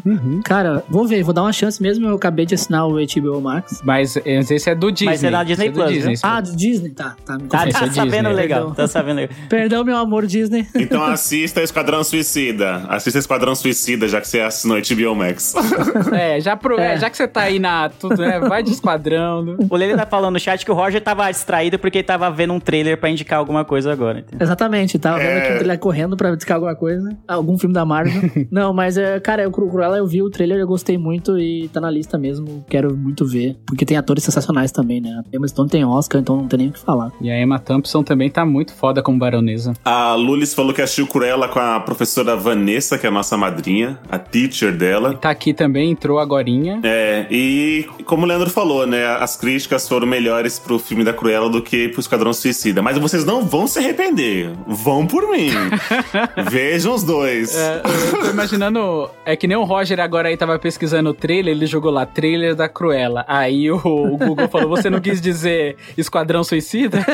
cara, 0.45 0.85
vou 0.89 1.07
ver, 1.07 1.23
vou 1.23 1.33
dar 1.35 1.43
uma 1.43 1.53
chance 1.53 1.81
mesmo. 1.83 2.07
Eu 2.07 2.17
acabei 2.17 2.47
de 2.47 2.55
assinar 2.55 2.87
o 2.87 2.93
HBO 2.97 3.41
Max. 3.41 3.81
Mas 3.85 4.17
eh, 4.17 4.41
esse 4.41 4.71
é 4.71 4.75
do 4.75 4.91
Disney. 4.91 5.11
Mas 5.13 5.25
é 5.25 5.31
na 5.31 5.45
Disney 5.45 5.67
Esse 5.67 5.73
do 5.75 5.81
Plus, 5.81 5.93
Disney, 5.93 6.15
viu? 6.17 6.21
Ah, 6.37 6.41
do 6.41 6.55
Disney, 6.57 6.91
tá. 6.91 7.17
Tá, 7.25 7.35
me 7.39 7.49
Tá, 7.49 7.59
tá 7.59 7.65
Disney, 7.67 7.91
sabendo 7.95 8.29
legal, 8.31 8.59
perdão. 8.61 8.75
tá 8.75 8.87
sabendo 8.89 9.17
legal. 9.17 9.37
Perdão, 9.49 9.85
meu 9.85 9.97
amor 9.97 10.27
Disney. 10.27 10.67
Então 10.75 11.03
assista 11.05 11.63
Esquadrão 11.63 12.03
Suicida. 12.05 12.85
Assista 12.89 13.19
Esquadrão 13.19 13.55
Suicida, 13.55 14.09
já 14.09 14.21
que 14.21 14.29
você 14.29 14.41
assinou 14.41 14.79
HBO 14.79 15.15
Max. 15.15 15.55
É, 16.13 16.41
já, 16.41 16.57
pro- 16.57 16.79
É. 16.79 16.99
já 16.99 17.09
que 17.11 17.17
você 17.17 17.27
tá 17.29 17.43
aí 17.43 17.59
na. 17.59 17.89
Tudo, 17.89 18.17
né? 18.17 18.39
Vai 18.41 18.63
de 18.63 18.71
esquadrão. 18.71 19.57
O 19.71 19.77
Lele 19.77 19.97
tá 19.97 20.07
falando 20.07 20.35
no 20.35 20.41
chat 20.41 20.65
que 20.65 20.71
o 20.71 20.75
Roger 20.75 21.01
tava 21.01 21.31
distraído 21.31 21.79
porque 21.79 21.99
ele 21.99 22.05
tava 22.05 22.31
vendo 22.31 22.53
um 22.53 22.61
trailer 22.61 22.99
pra 22.99 23.09
indicar 23.11 23.39
alguma 23.39 23.65
coisa 23.65 23.93
agora. 23.93 24.21
entendeu? 24.21 24.45
Exatamente, 24.45 24.99
tava 24.99 25.19
vendo 25.19 25.29
É. 25.29 25.39
aqui 25.39 25.53
o 25.53 25.57
trailer 25.57 25.79
correndo 25.79 26.17
pra 26.17 26.35
buscar 26.35 26.55
alguma 26.55 26.75
coisa. 26.75 27.17
Algum 27.27 27.59
filme 27.59 27.75
da 27.75 27.85
Marvel. 27.85 28.13
não, 28.51 28.73
mas, 28.73 28.97
é, 28.97 29.19
cara, 29.21 29.47
o 29.49 29.51
Cru- 29.53 29.71
Cruella 29.71 29.97
eu 29.99 30.07
vi 30.07 30.23
o 30.23 30.31
trailer, 30.31 30.59
eu 30.59 30.67
gostei 30.67 30.97
muito 30.99 31.39
e 31.39 31.69
tá 31.69 31.81
na 31.81 31.91
lista 31.91 32.19
mesmo. 32.19 32.65
Quero 32.69 32.97
muito 32.97 33.27
ver. 33.27 33.57
Porque 33.67 33.85
tem 33.85 33.97
atores 33.97 34.23
sensacionais 34.25 34.71
também, 34.73 35.01
né? 35.01 35.23
A 35.33 35.37
Emma 35.37 35.47
Stone 35.49 35.69
tem 35.69 35.85
Oscar, 35.85 36.22
então 36.23 36.37
não 36.37 36.49
tem 36.49 36.59
nem 36.59 36.69
o 36.69 36.73
que 36.73 36.79
falar. 36.79 37.13
E 37.21 37.31
a 37.31 37.41
Emma 37.41 37.59
Thompson 37.59 38.03
também 38.03 38.31
tá 38.31 38.47
muito 38.47 38.75
foda 38.75 39.03
como 39.03 39.19
baronesa. 39.19 39.75
A 39.85 40.15
Lulis 40.15 40.55
falou 40.55 40.73
que 40.73 40.81
assistiu 40.81 41.07
Cruella 41.07 41.49
com 41.49 41.59
a 41.59 41.81
professora 41.81 42.37
Vanessa, 42.37 42.97
que 42.97 43.07
é 43.07 43.09
a 43.09 43.13
nossa 43.13 43.37
madrinha, 43.37 43.99
a 44.11 44.19
teacher 44.19 44.73
dela. 44.77 45.15
Tá 45.15 45.31
aqui 45.31 45.53
também, 45.53 45.91
entrou 45.91 46.19
agorinha. 46.19 46.81
É, 46.83 47.27
e 47.31 47.87
como 48.05 48.25
o 48.25 48.27
Leandro 48.27 48.51
falou, 48.51 48.87
né? 48.87 49.07
As 49.17 49.37
críticas 49.37 49.89
foram 49.89 50.07
melhores 50.07 50.59
pro 50.59 50.79
filme 50.79 51.05
da 51.05 51.13
Cruella 51.13 51.51
do 51.51 51.63
que 51.63 51.89
pro 51.89 52.01
Esquadrão 52.01 52.33
Suicida. 52.33 52.81
Mas 52.81 52.97
vocês 52.99 53.25
não 53.25 53.43
vão 53.43 53.67
se 53.67 53.79
arrepender. 53.79 54.51
Vão 54.67 55.07
por 55.07 55.29
mim. 55.31 55.51
Vejam 56.51 56.95
os 56.95 57.03
dois. 57.03 57.57
É, 57.57 57.83
eu 58.13 58.21
tô 58.21 58.31
imaginando. 58.31 59.11
É 59.25 59.37
que 59.37 59.47
nem 59.47 59.57
o 59.57 59.65
Roger 59.65 60.01
agora 60.01 60.29
aí 60.29 60.37
tava 60.37 60.59
pesquisando 60.59 61.11
o 61.11 61.15
trailer, 61.15 61.55
ele 61.55 61.67
jogou 61.67 61.91
lá, 61.91 62.07
trailer 62.07 62.55
da 62.55 62.69
Cruella. 62.69 63.25
Aí 63.27 63.71
o, 63.71 63.77
o 63.77 64.17
Google 64.17 64.49
falou: 64.49 64.69
você 64.69 64.89
não 64.89 65.01
quis 65.01 65.21
dizer 65.21 65.77
Esquadrão 66.03 66.45
Suicida? 66.45 66.99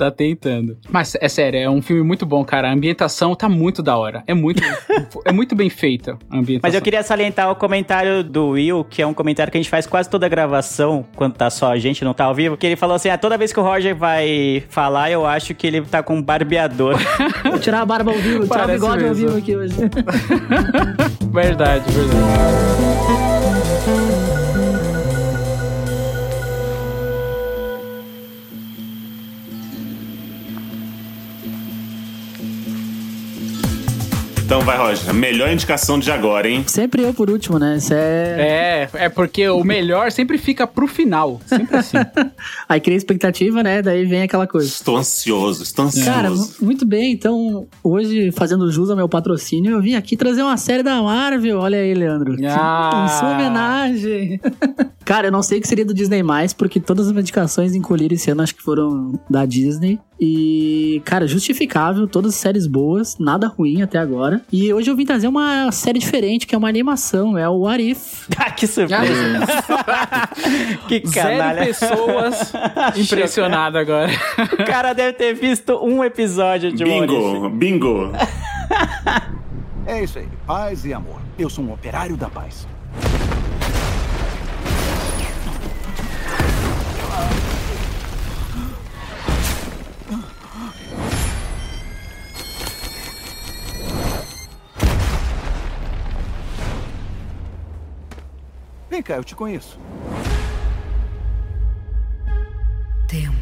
tá 0.00 0.10
tentando. 0.10 0.78
Mas 0.88 1.14
é 1.20 1.28
sério, 1.28 1.60
é 1.60 1.68
um 1.68 1.82
filme 1.82 2.02
muito 2.02 2.24
bom, 2.24 2.42
cara. 2.42 2.70
A 2.70 2.72
ambientação 2.72 3.34
tá 3.34 3.48
muito 3.48 3.82
da 3.82 3.98
hora. 3.98 4.22
É 4.26 4.32
muito, 4.32 4.62
é 5.26 5.32
muito 5.32 5.54
bem 5.54 5.68
feita 5.68 6.18
a 6.30 6.38
ambientação. 6.38 6.60
Mas 6.62 6.74
eu 6.74 6.80
queria 6.80 7.02
salientar 7.02 7.50
o 7.50 7.54
comentário 7.54 8.24
do 8.24 8.50
Will, 8.50 8.84
que 8.84 9.02
é 9.02 9.06
um 9.06 9.12
comentário 9.12 9.50
que 9.50 9.58
a 9.58 9.60
gente 9.60 9.70
faz 9.70 9.86
quase 9.86 10.08
toda 10.08 10.24
a 10.24 10.28
gravação, 10.28 11.04
quando 11.16 11.34
tá 11.34 11.50
só 11.50 11.72
a 11.72 11.78
gente, 11.78 12.02
não 12.02 12.14
tá 12.14 12.24
ao 12.24 12.34
vivo, 12.34 12.56
que 12.56 12.66
ele 12.66 12.76
falou 12.76 12.96
assim: 12.96 13.10
ah, 13.10 13.18
toda 13.18 13.36
vez 13.36 13.52
que 13.52 13.60
o 13.60 13.62
Roger 13.62 13.94
vai 13.94 14.64
falar, 14.70 15.10
eu 15.10 15.26
acho 15.26 15.54
que 15.54 15.66
ele 15.66 15.82
tá 15.82 16.02
com 16.02 16.16
um 16.16 16.22
barbeador. 16.22 16.96
Vou 17.44 17.58
tirar 17.58 17.82
a 17.82 17.86
barba 17.86 18.10
ao 18.10 18.18
vivo, 18.18 18.46
tirar 18.46 18.68
o 18.68 18.72
bigode 18.72 19.04
ao 19.04 19.10
mesmo. 19.10 19.28
vivo 19.28 19.38
aqui 19.38 19.56
hoje. 19.56 19.74
Verdade, 21.30 21.84
verdade. 21.90 23.09
Então 34.50 34.62
vai, 34.62 34.76
Roger. 34.76 35.14
Melhor 35.14 35.48
indicação 35.48 35.96
de 35.96 36.10
agora, 36.10 36.48
hein? 36.48 36.64
Sempre 36.66 37.04
eu 37.04 37.14
por 37.14 37.30
último, 37.30 37.56
né? 37.56 37.76
Isso 37.76 37.94
é. 37.94 38.88
É, 38.96 39.04
é 39.04 39.08
porque 39.08 39.48
o 39.48 39.62
melhor 39.62 40.10
sempre 40.10 40.38
fica 40.38 40.66
pro 40.66 40.88
final. 40.88 41.40
Sempre 41.46 41.76
assim. 41.76 41.96
Aí 42.68 42.80
cria 42.80 42.96
expectativa, 42.96 43.62
né? 43.62 43.80
Daí 43.80 44.04
vem 44.04 44.22
aquela 44.22 44.48
coisa. 44.48 44.66
Estou 44.66 44.96
ansioso, 44.96 45.62
estou 45.62 45.84
ansioso. 45.84 46.04
Cara, 46.10 46.30
mu- 46.30 46.48
muito 46.62 46.84
bem. 46.84 47.12
Então, 47.12 47.68
hoje, 47.80 48.32
fazendo 48.32 48.68
jus 48.72 48.90
ao 48.90 48.96
meu 48.96 49.08
patrocínio, 49.08 49.70
eu 49.70 49.80
vim 49.80 49.94
aqui 49.94 50.16
trazer 50.16 50.42
uma 50.42 50.56
série 50.56 50.82
da 50.82 51.00
Marvel. 51.00 51.60
Olha 51.60 51.78
aí, 51.78 51.94
Leandro. 51.94 52.34
Ah. 52.48 53.06
Em 53.06 53.18
sua 53.20 53.30
homenagem. 53.34 54.40
Cara, 55.04 55.28
eu 55.28 55.32
não 55.32 55.44
sei 55.44 55.58
o 55.58 55.60
que 55.60 55.68
seria 55.68 55.84
do 55.84 55.94
Disney+, 55.94 56.22
porque 56.58 56.80
todas 56.80 57.06
as 57.06 57.12
indicações 57.16 57.72
encolhidas 57.76 58.20
esse 58.20 58.32
ano 58.32 58.42
acho 58.42 58.56
que 58.56 58.62
foram 58.62 59.12
da 59.30 59.46
Disney. 59.46 60.00
E, 60.22 61.00
cara, 61.06 61.26
justificável, 61.26 62.06
todas 62.06 62.34
as 62.34 62.38
séries 62.40 62.66
boas, 62.66 63.16
nada 63.18 63.48
ruim 63.48 63.80
até 63.80 63.96
agora. 63.98 64.42
E 64.52 64.70
hoje 64.70 64.90
eu 64.90 64.94
vim 64.96 65.06
trazer 65.06 65.26
uma 65.28 65.72
série 65.72 65.98
diferente, 65.98 66.46
que 66.46 66.54
é 66.54 66.58
uma 66.58 66.68
animação, 66.68 67.38
é 67.38 67.48
o 67.48 67.60
What 67.60 67.82
If. 67.90 68.28
Ah, 68.38 68.50
que 68.50 68.66
surpresa. 68.66 69.46
que 70.88 71.02
Zero 71.06 71.28
canalha. 71.38 71.64
pessoas 71.64 72.52
impressionadas 72.96 73.80
agora. 73.80 74.10
O 74.58 74.64
cara 74.64 74.92
deve 74.92 75.14
ter 75.14 75.34
visto 75.34 75.74
um 75.82 76.02
episódio 76.04 76.72
de 76.72 76.84
What 76.84 77.04
If. 77.04 77.10
Bingo, 77.10 77.50
bingo. 77.50 78.12
É 79.86 80.04
isso 80.04 80.18
aí, 80.18 80.28
paz 80.46 80.84
e 80.84 80.92
amor. 80.92 81.20
Eu 81.38 81.48
sou 81.48 81.64
um 81.64 81.72
operário 81.72 82.16
da 82.16 82.28
paz. 82.28 82.66
Vem 99.00 99.02
cá, 99.02 99.16
eu 99.16 99.24
te 99.24 99.34
conheço. 99.34 99.80
Tempo. 103.08 103.32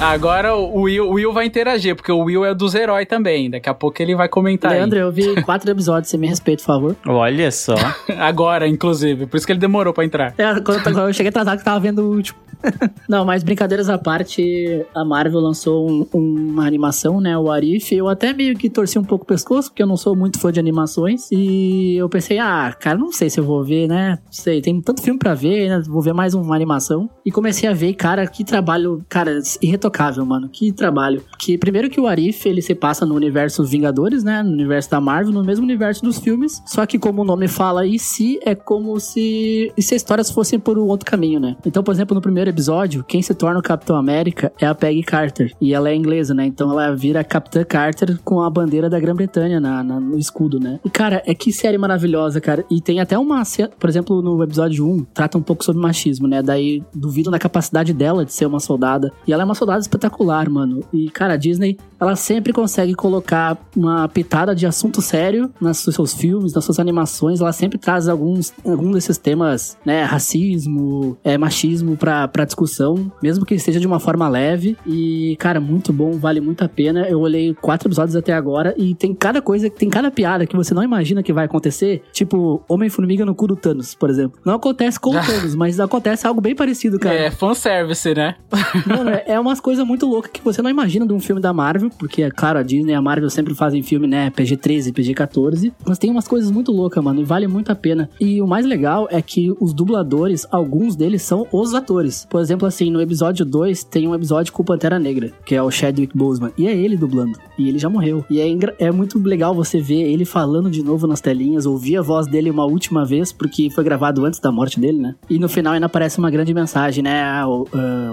Agora 0.00 0.56
o 0.56 0.80
Will, 0.82 1.08
o 1.08 1.12
Will 1.12 1.32
vai 1.32 1.46
interagir, 1.46 1.94
porque 1.94 2.10
o 2.10 2.24
Will 2.24 2.44
é 2.44 2.52
dos 2.52 2.74
heróis 2.74 3.06
também. 3.06 3.48
Daqui 3.48 3.68
a 3.68 3.74
pouco 3.74 4.02
ele 4.02 4.16
vai 4.16 4.28
comentar 4.28 4.72
aí. 4.72 4.78
Leandro, 4.78 4.98
eu 4.98 5.12
vi 5.12 5.40
quatro 5.42 5.70
episódios, 5.70 6.10
você 6.10 6.18
me 6.18 6.26
respeita, 6.26 6.60
por 6.62 6.66
favor. 6.66 6.96
Olha 7.06 7.52
só. 7.52 7.76
Agora, 8.18 8.66
inclusive. 8.66 9.26
Por 9.26 9.36
isso 9.36 9.46
que 9.46 9.52
ele 9.52 9.60
demorou 9.60 9.94
pra 9.94 10.04
entrar. 10.04 10.34
É, 10.36 10.60
quando, 10.60 10.82
quando 10.82 10.98
eu 11.02 11.12
cheguei 11.12 11.28
atrasado 11.28 11.54
que 11.54 11.60
eu 11.60 11.64
tava 11.64 11.78
vendo 11.78 12.00
o 12.02 12.16
último. 12.16 12.47
Não, 13.08 13.24
mas 13.24 13.42
brincadeiras 13.42 13.88
à 13.88 13.98
parte, 13.98 14.84
a 14.94 15.04
Marvel 15.04 15.40
lançou 15.40 15.88
um- 15.90 16.06
uma 16.14 16.66
animação, 16.66 17.20
né, 17.20 17.36
o 17.38 17.50
Arif. 17.50 17.94
Eu 17.94 18.08
até 18.08 18.32
meio 18.32 18.56
que 18.56 18.68
torci 18.68 18.98
um 18.98 19.04
pouco 19.04 19.24
o 19.24 19.26
pescoço, 19.26 19.70
porque 19.70 19.82
eu 19.82 19.86
não 19.86 19.96
sou 19.96 20.14
muito 20.16 20.38
fã 20.38 20.52
de 20.52 20.60
animações. 20.60 21.28
E 21.32 21.96
eu 21.96 22.08
pensei, 22.08 22.38
ah, 22.38 22.74
cara, 22.78 22.98
não 22.98 23.12
sei 23.12 23.30
se 23.30 23.38
eu 23.40 23.44
vou 23.44 23.64
ver, 23.64 23.88
né? 23.88 24.18
Não 24.24 24.32
sei, 24.32 24.60
tem 24.60 24.80
tanto 24.80 25.02
filme 25.02 25.18
pra 25.18 25.34
ver, 25.34 25.68
né? 25.68 25.82
Vou 25.86 26.02
ver 26.02 26.12
mais 26.12 26.34
uma 26.34 26.54
animação. 26.54 27.08
E 27.24 27.30
comecei 27.30 27.68
a 27.68 27.72
ver, 27.72 27.94
cara, 27.94 28.26
que 28.26 28.44
trabalho, 28.44 29.04
cara, 29.08 29.38
irretocável, 29.62 30.24
mano. 30.26 30.48
Que 30.48 30.72
trabalho. 30.72 31.22
Que 31.38 31.56
primeiro 31.56 31.88
que 31.88 32.00
o 32.00 32.06
Arif, 32.06 32.46
ele 32.48 32.62
se 32.62 32.74
passa 32.74 33.06
no 33.06 33.14
universo 33.14 33.64
Vingadores, 33.64 34.22
né? 34.24 34.42
No 34.42 34.50
universo 34.52 34.90
da 34.90 35.00
Marvel, 35.00 35.32
no 35.32 35.44
mesmo 35.44 35.64
universo 35.64 36.02
dos 36.02 36.18
filmes. 36.18 36.62
Só 36.66 36.84
que 36.86 36.98
como 36.98 37.22
o 37.22 37.24
nome 37.24 37.48
fala, 37.48 37.86
e 37.86 37.98
se 37.98 38.38
é 38.44 38.54
como 38.54 38.98
se, 39.00 39.72
e 39.76 39.82
se 39.82 39.94
as 39.94 40.02
histórias 40.02 40.30
fossem 40.30 40.58
por 40.58 40.78
um 40.78 40.86
outro 40.86 41.08
caminho, 41.08 41.38
né? 41.40 41.56
Então, 41.64 41.82
por 41.82 41.92
exemplo, 41.92 42.14
no 42.14 42.20
primeiro 42.20 42.47
episódio, 42.48 43.04
quem 43.04 43.22
se 43.22 43.34
torna 43.34 43.60
o 43.60 43.62
Capitão 43.62 43.96
América 43.96 44.52
é 44.60 44.66
a 44.66 44.74
Peggy 44.74 45.02
Carter. 45.02 45.52
E 45.60 45.72
ela 45.74 45.88
é 45.90 45.94
inglesa, 45.94 46.34
né? 46.34 46.46
Então 46.46 46.70
ela 46.70 46.94
vira 46.94 47.22
Capitã 47.24 47.64
Carter 47.64 48.18
com 48.24 48.40
a 48.42 48.50
bandeira 48.50 48.88
da 48.88 48.98
Grã-Bretanha 48.98 49.60
na, 49.60 49.82
na- 49.82 50.00
no 50.00 50.18
escudo, 50.18 50.58
né? 50.60 50.78
E, 50.84 50.90
cara, 50.90 51.22
é 51.26 51.34
que 51.34 51.52
série 51.52 51.78
maravilhosa, 51.78 52.40
cara. 52.40 52.64
E 52.70 52.80
tem 52.80 53.00
até 53.00 53.18
uma 53.18 53.44
cena, 53.44 53.70
por 53.78 53.88
exemplo, 53.88 54.22
no 54.22 54.42
episódio 54.42 54.86
1, 54.86 55.04
trata 55.14 55.38
um 55.38 55.42
pouco 55.42 55.64
sobre 55.64 55.80
machismo, 55.80 56.26
né? 56.28 56.42
Daí 56.42 56.82
duvidam 56.94 57.30
da 57.30 57.38
capacidade 57.38 57.92
dela 57.92 58.24
de 58.24 58.32
ser 58.32 58.46
uma 58.46 58.60
soldada. 58.60 59.12
E 59.26 59.32
ela 59.32 59.42
é 59.42 59.44
uma 59.44 59.54
soldada 59.54 59.80
espetacular, 59.80 60.48
mano. 60.48 60.80
E, 60.92 61.10
cara, 61.10 61.34
a 61.34 61.36
Disney, 61.36 61.76
ela 62.00 62.16
sempre 62.16 62.52
consegue 62.52 62.94
colocar 62.94 63.56
uma 63.76 64.08
pitada 64.08 64.54
de 64.54 64.66
assunto 64.66 65.00
sério 65.02 65.50
nos 65.60 65.78
seus 65.78 66.14
filmes, 66.14 66.52
nas 66.52 66.64
suas 66.64 66.78
animações. 66.78 67.40
Ela 67.40 67.52
sempre 67.52 67.78
traz 67.78 68.08
alguns, 68.08 68.52
algum 68.64 68.90
desses 68.92 69.18
temas, 69.18 69.76
né? 69.84 70.04
Racismo, 70.04 71.16
é, 71.24 71.36
machismo 71.36 71.96
pra, 71.96 72.28
pra 72.28 72.37
discussão, 72.44 73.10
mesmo 73.22 73.44
que 73.44 73.58
seja 73.58 73.80
de 73.80 73.86
uma 73.86 73.98
forma 74.00 74.28
leve. 74.28 74.76
E, 74.86 75.36
cara, 75.38 75.60
muito 75.60 75.92
bom, 75.92 76.12
vale 76.12 76.40
muito 76.40 76.62
a 76.64 76.68
pena. 76.68 77.08
Eu 77.08 77.20
olhei 77.20 77.54
quatro 77.54 77.88
episódios 77.88 78.16
até 78.16 78.32
agora 78.32 78.74
e 78.76 78.94
tem 78.94 79.14
cada 79.14 79.40
coisa, 79.42 79.68
tem 79.70 79.88
cada 79.88 80.10
piada 80.10 80.46
que 80.46 80.56
você 80.56 80.74
não 80.74 80.82
imagina 80.82 81.22
que 81.22 81.32
vai 81.32 81.44
acontecer. 81.44 82.02
Tipo, 82.12 82.62
Homem-Formiga 82.68 83.24
no 83.24 83.34
cu 83.34 83.46
do 83.46 83.56
Thanos, 83.56 83.94
por 83.94 84.10
exemplo. 84.10 84.38
Não 84.44 84.54
acontece 84.54 84.98
com 84.98 85.10
o 85.10 85.20
Thanos, 85.24 85.54
mas 85.54 85.80
acontece 85.80 86.26
algo 86.26 86.40
bem 86.40 86.54
parecido, 86.54 86.98
cara. 86.98 87.14
É, 87.14 87.30
fanservice, 87.30 88.14
né? 88.14 88.36
Mano, 88.86 89.10
é- 89.10 89.24
é 89.26 89.40
umas 89.40 89.60
coisas 89.60 89.86
muito 89.86 90.06
loucas 90.06 90.30
que 90.32 90.40
você 90.42 90.60
não 90.62 90.70
imagina 90.70 91.06
de 91.06 91.12
um 91.12 91.20
filme 91.20 91.40
da 91.40 91.52
Marvel, 91.52 91.90
porque, 91.98 92.22
é 92.22 92.30
claro, 92.30 92.58
a 92.58 92.62
Disney 92.62 92.92
e 92.92 92.94
a 92.94 93.02
Marvel 93.02 93.30
sempre 93.30 93.54
fazem 93.54 93.82
filme, 93.82 94.06
né, 94.06 94.30
PG-13, 94.30 94.92
PG-14, 94.92 95.72
mas 95.86 95.98
tem 95.98 96.10
umas 96.10 96.28
coisas 96.28 96.50
muito 96.50 96.70
loucas, 96.72 97.02
mano, 97.02 97.20
e 97.20 97.24
vale 97.24 97.46
muito 97.46 97.70
a 97.70 97.74
pena. 97.74 98.08
E 98.20 98.40
o 98.42 98.46
mais 98.46 98.64
legal 98.66 99.08
é 99.10 99.20
que 99.22 99.54
os 99.60 99.72
dubladores, 99.72 100.46
alguns 100.50 100.94
deles 100.96 101.22
são 101.22 101.46
os 101.52 101.74
atores. 101.74 102.26
Por 102.28 102.40
exemplo, 102.40 102.66
assim, 102.66 102.90
no 102.90 103.00
episódio 103.00 103.44
2 103.44 103.84
tem 103.84 104.06
um 104.06 104.14
episódio 104.14 104.52
com 104.52 104.62
o 104.62 104.64
Pantera 104.66 104.98
Negra, 104.98 105.32
que 105.44 105.54
é 105.54 105.62
o 105.62 105.70
Chadwick 105.70 106.16
Boseman, 106.16 106.52
e 106.56 106.66
é 106.66 106.76
ele 106.76 106.96
dublando, 106.96 107.38
e 107.58 107.68
ele 107.68 107.78
já 107.78 107.88
morreu. 107.88 108.24
E 108.28 108.40
é, 108.40 108.48
é 108.78 108.90
muito 108.90 109.18
legal 109.18 109.54
você 109.54 109.80
ver 109.80 110.02
ele 110.02 110.24
falando 110.24 110.70
de 110.70 110.82
novo 110.82 111.06
nas 111.06 111.20
telinhas, 111.20 111.66
ouvir 111.66 111.96
a 111.96 112.02
voz 112.02 112.26
dele 112.26 112.50
uma 112.50 112.64
última 112.64 113.04
vez, 113.04 113.32
porque 113.32 113.70
foi 113.70 113.84
gravado 113.84 114.24
antes 114.24 114.40
da 114.40 114.52
morte 114.52 114.78
dele, 114.78 114.98
né? 114.98 115.14
E 115.28 115.38
no 115.38 115.48
final 115.48 115.72
ainda 115.72 115.86
aparece 115.86 116.18
uma 116.18 116.30
grande 116.30 116.52
mensagem, 116.52 117.02
né? 117.02 117.22
ah, 117.22 117.46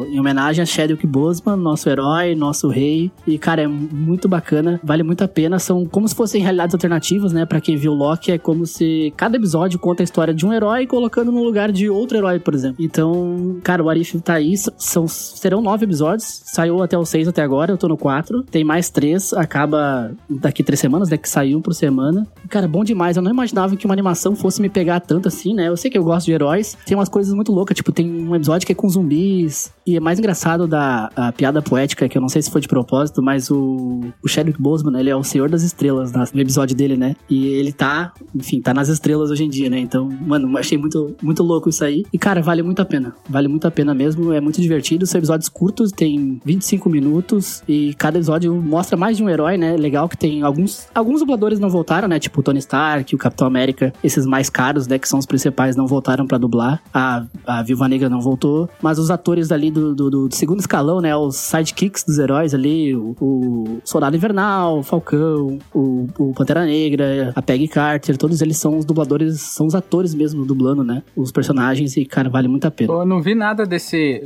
em 0.09 0.20
homenagem 0.20 0.61
a 0.61 0.66
Chadwick 0.66 1.05
Boseman, 1.05 1.57
nosso 1.57 1.89
herói, 1.89 2.36
nosso 2.36 2.68
rei. 2.68 3.11
E, 3.26 3.38
cara, 3.38 3.63
é 3.63 3.68
muito 3.68 4.28
bacana, 4.28 4.80
vale 4.84 5.03
muito 5.03 5.24
a 5.24 5.28
pena. 5.28 5.59
São 5.59 5.86
como 5.86 6.07
se 6.07 6.16
fossem 6.16 6.41
realidades 6.41 6.74
alternativas, 6.74 7.34
né? 7.34 7.45
Pra 7.45 7.61
quem 7.61 7.76
viu 7.76 7.93
Loki, 7.93 8.32
é 8.32 8.38
como 8.38 8.66
se 8.66 9.13
cada 9.18 9.38
episódio 9.38 9.80
conta 9.80 10.03
a 10.03 10.05
história 10.05 10.34
de 10.34 10.45
um 10.45 10.53
herói 10.53 10.86
colocando 10.88 11.32
no 11.32 11.43
lugar 11.43 11.72
de 11.72 11.89
outro 11.89 12.18
herói, 12.18 12.39
por 12.39 12.53
exemplo. 12.53 12.84
Então, 12.84 13.57
cara, 13.63 13.84
o 13.84 13.89
Arif 13.89 14.05
tá 14.20 14.34
aí. 14.36 14.56
São, 14.78 15.08
serão 15.08 15.62
nove 15.62 15.86
episódios. 15.86 16.41
Saiu 16.45 16.82
até 16.82 16.97
o 16.97 17.06
seis 17.06 17.28
até 17.28 17.41
agora, 17.41 17.72
eu 17.72 17.78
tô 17.78 17.88
no 17.88 17.97
quatro. 17.97 18.43
Tem 18.43 18.64
mais 18.64 18.89
três, 18.89 19.34
acaba 19.34 20.12
daqui 20.30 20.64
três 20.64 20.80
semanas, 20.80 21.10
né? 21.10 21.18
Que 21.18 21.30
saiu 21.30 21.62
por 21.62 21.74
semana. 21.74 22.28
Cara, 22.49 22.68
bom 22.68 22.84
demais. 22.84 23.18
Eu 23.18 23.24
não 23.24 23.32
imaginava 23.32 23.76
que 23.76 23.86
uma 23.86 23.93
animação 23.93 24.36
fosse 24.36 24.62
me 24.62 24.70
pegar 24.70 24.99
tanto 24.99 25.28
assim, 25.28 25.53
né? 25.53 25.68
Eu 25.68 25.78
sei 25.78 25.89
que 25.89 25.97
eu 25.97 26.03
gosto 26.03 26.26
de 26.26 26.34
heróis. 26.34 26.78
Tem 26.86 26.97
umas 26.97 27.10
coisas 27.10 27.34
muito 27.34 27.51
loucas, 27.51 27.76
tipo, 27.76 27.91
tem 27.91 28.10
um 28.10 28.36
episódio 28.36 28.66
que 28.66 28.72
é 28.72 28.76
com 28.76 28.88
zumbis. 28.89 29.74
E 29.86 29.95
é 29.95 29.99
mais 29.99 30.20
engraçado 30.20 30.68
da 30.68 31.10
a 31.16 31.32
piada 31.32 31.62
poética, 31.62 32.08
que 32.10 32.18
eu 32.18 32.22
não 32.22 32.30
sei 32.30 32.41
se 32.41 32.51
foi 32.51 32.62
de 32.62 32.68
propósito, 32.68 33.22
mas 33.22 33.49
o, 33.49 34.01
o 34.24 34.28
Chadwick 34.28 34.62
Boseman, 34.62 34.99
ele 34.99 35.10
é 35.10 35.16
o 35.16 35.24
Senhor 35.24 35.49
das 35.49 35.64
Estrelas 35.64 36.12
no 36.12 36.41
episódio 36.41 36.76
dele, 36.76 36.97
né? 36.97 37.16
E 37.30 37.47
ele 37.47 37.72
tá, 37.72 38.14
enfim, 38.34 38.62
tá 38.62 38.74
nas 38.74 38.89
estrelas 38.89 39.32
hoje 39.32 39.43
em 39.43 39.49
dia, 39.49 39.70
né? 39.70 39.80
Então, 39.80 40.10
mano, 40.22 40.58
achei 40.58 40.78
muito, 40.78 41.16
muito 41.22 41.43
louco 41.43 41.70
isso 41.70 41.84
aí. 41.84 42.03
E, 42.12 42.18
cara, 42.18 42.41
vale 42.41 42.62
muito 42.62 42.82
a 42.82 42.86
pena. 42.86 43.16
Vale 43.30 43.47
muito 43.47 43.68
a 43.68 43.72
pena 43.72 43.93
mesmo. 43.96 44.32
É 44.34 44.41
muito 44.41 44.62
divertido. 44.62 45.06
São 45.06 45.20
episódios 45.20 45.50
curtos, 45.50 45.91
tem 45.91 46.39
25 46.46 46.89
minutos. 46.89 47.64
E 47.68 47.93
cada 47.96 48.18
episódio 48.18 48.54
mostra 48.54 48.98
mais 48.98 49.18
de 49.18 49.24
um 49.24 49.30
herói, 49.30 49.58
né? 49.58 49.76
Legal 49.76 50.08
que 50.10 50.18
tem 50.18 50.41
alguns. 50.41 50.88
Alguns 50.93 51.22
dubladores 51.22 51.60
não 51.60 51.70
voltaram, 51.70 52.08
né? 52.08 52.20
Tipo 52.20 52.39
o 52.39 52.43
Tony 52.43 52.60
Stark, 52.60 53.14
o 53.16 53.18
Capitão 53.18 53.48
América, 53.48 53.93
esses 54.04 54.26
mais 54.26 54.50
caros, 54.50 54.88
né? 54.88 55.00
Que 55.00 55.08
são 55.08 55.20
os 55.20 55.26
principais, 55.26 55.76
não 55.76 55.88
voltaram 55.88 56.28
pra 56.28 56.38
dublar. 56.38 56.82
A, 56.93 57.26
a 57.46 57.64
Viúva 57.64 57.88
Negra 57.88 58.10
não 58.10 58.22
voltou. 58.22 58.70
Mas 58.82 59.00
os 59.00 59.10
atores 59.10 59.52
ali 59.52 59.72
do, 59.72 59.96
do, 59.96 60.10
do 60.10 60.36
segundo 60.36 60.60
escalão, 60.60 61.02
né? 61.02 61.16
Os 61.16 61.36
sidekicks 61.38 62.04
dos 62.04 62.20
heróis 62.20 62.54
ali, 62.54 62.96
o, 62.96 63.16
o 63.20 63.80
Soldado 63.84 64.16
Invernal, 64.16 64.80
o 64.80 64.84
Falcão, 64.84 65.60
o, 65.74 66.08
o 66.18 66.34
Pantera 66.34 66.66
Negra, 66.66 67.32
a 67.36 67.41
Peggy 67.41 67.68
Carter, 67.68 68.18
todos 68.18 68.41
eles 68.41 68.58
são 68.58 68.78
os 68.78 68.86
dubladores, 68.86 69.41
são 69.41 69.66
os 69.66 69.76
atores 69.76 70.14
mesmo 70.14 70.46
dublando, 70.46 70.84
né? 70.84 71.04
Os 71.16 71.32
personagens 71.32 71.96
e, 71.98 72.06
cara, 72.06 72.30
vale 72.30 72.48
muito 72.48 72.66
a 72.66 72.72
pena. 72.72 72.93
Eu 72.93 73.06
não 73.06 73.22
vi 73.22 73.36
nada 73.36 73.66
desse. 73.66 73.85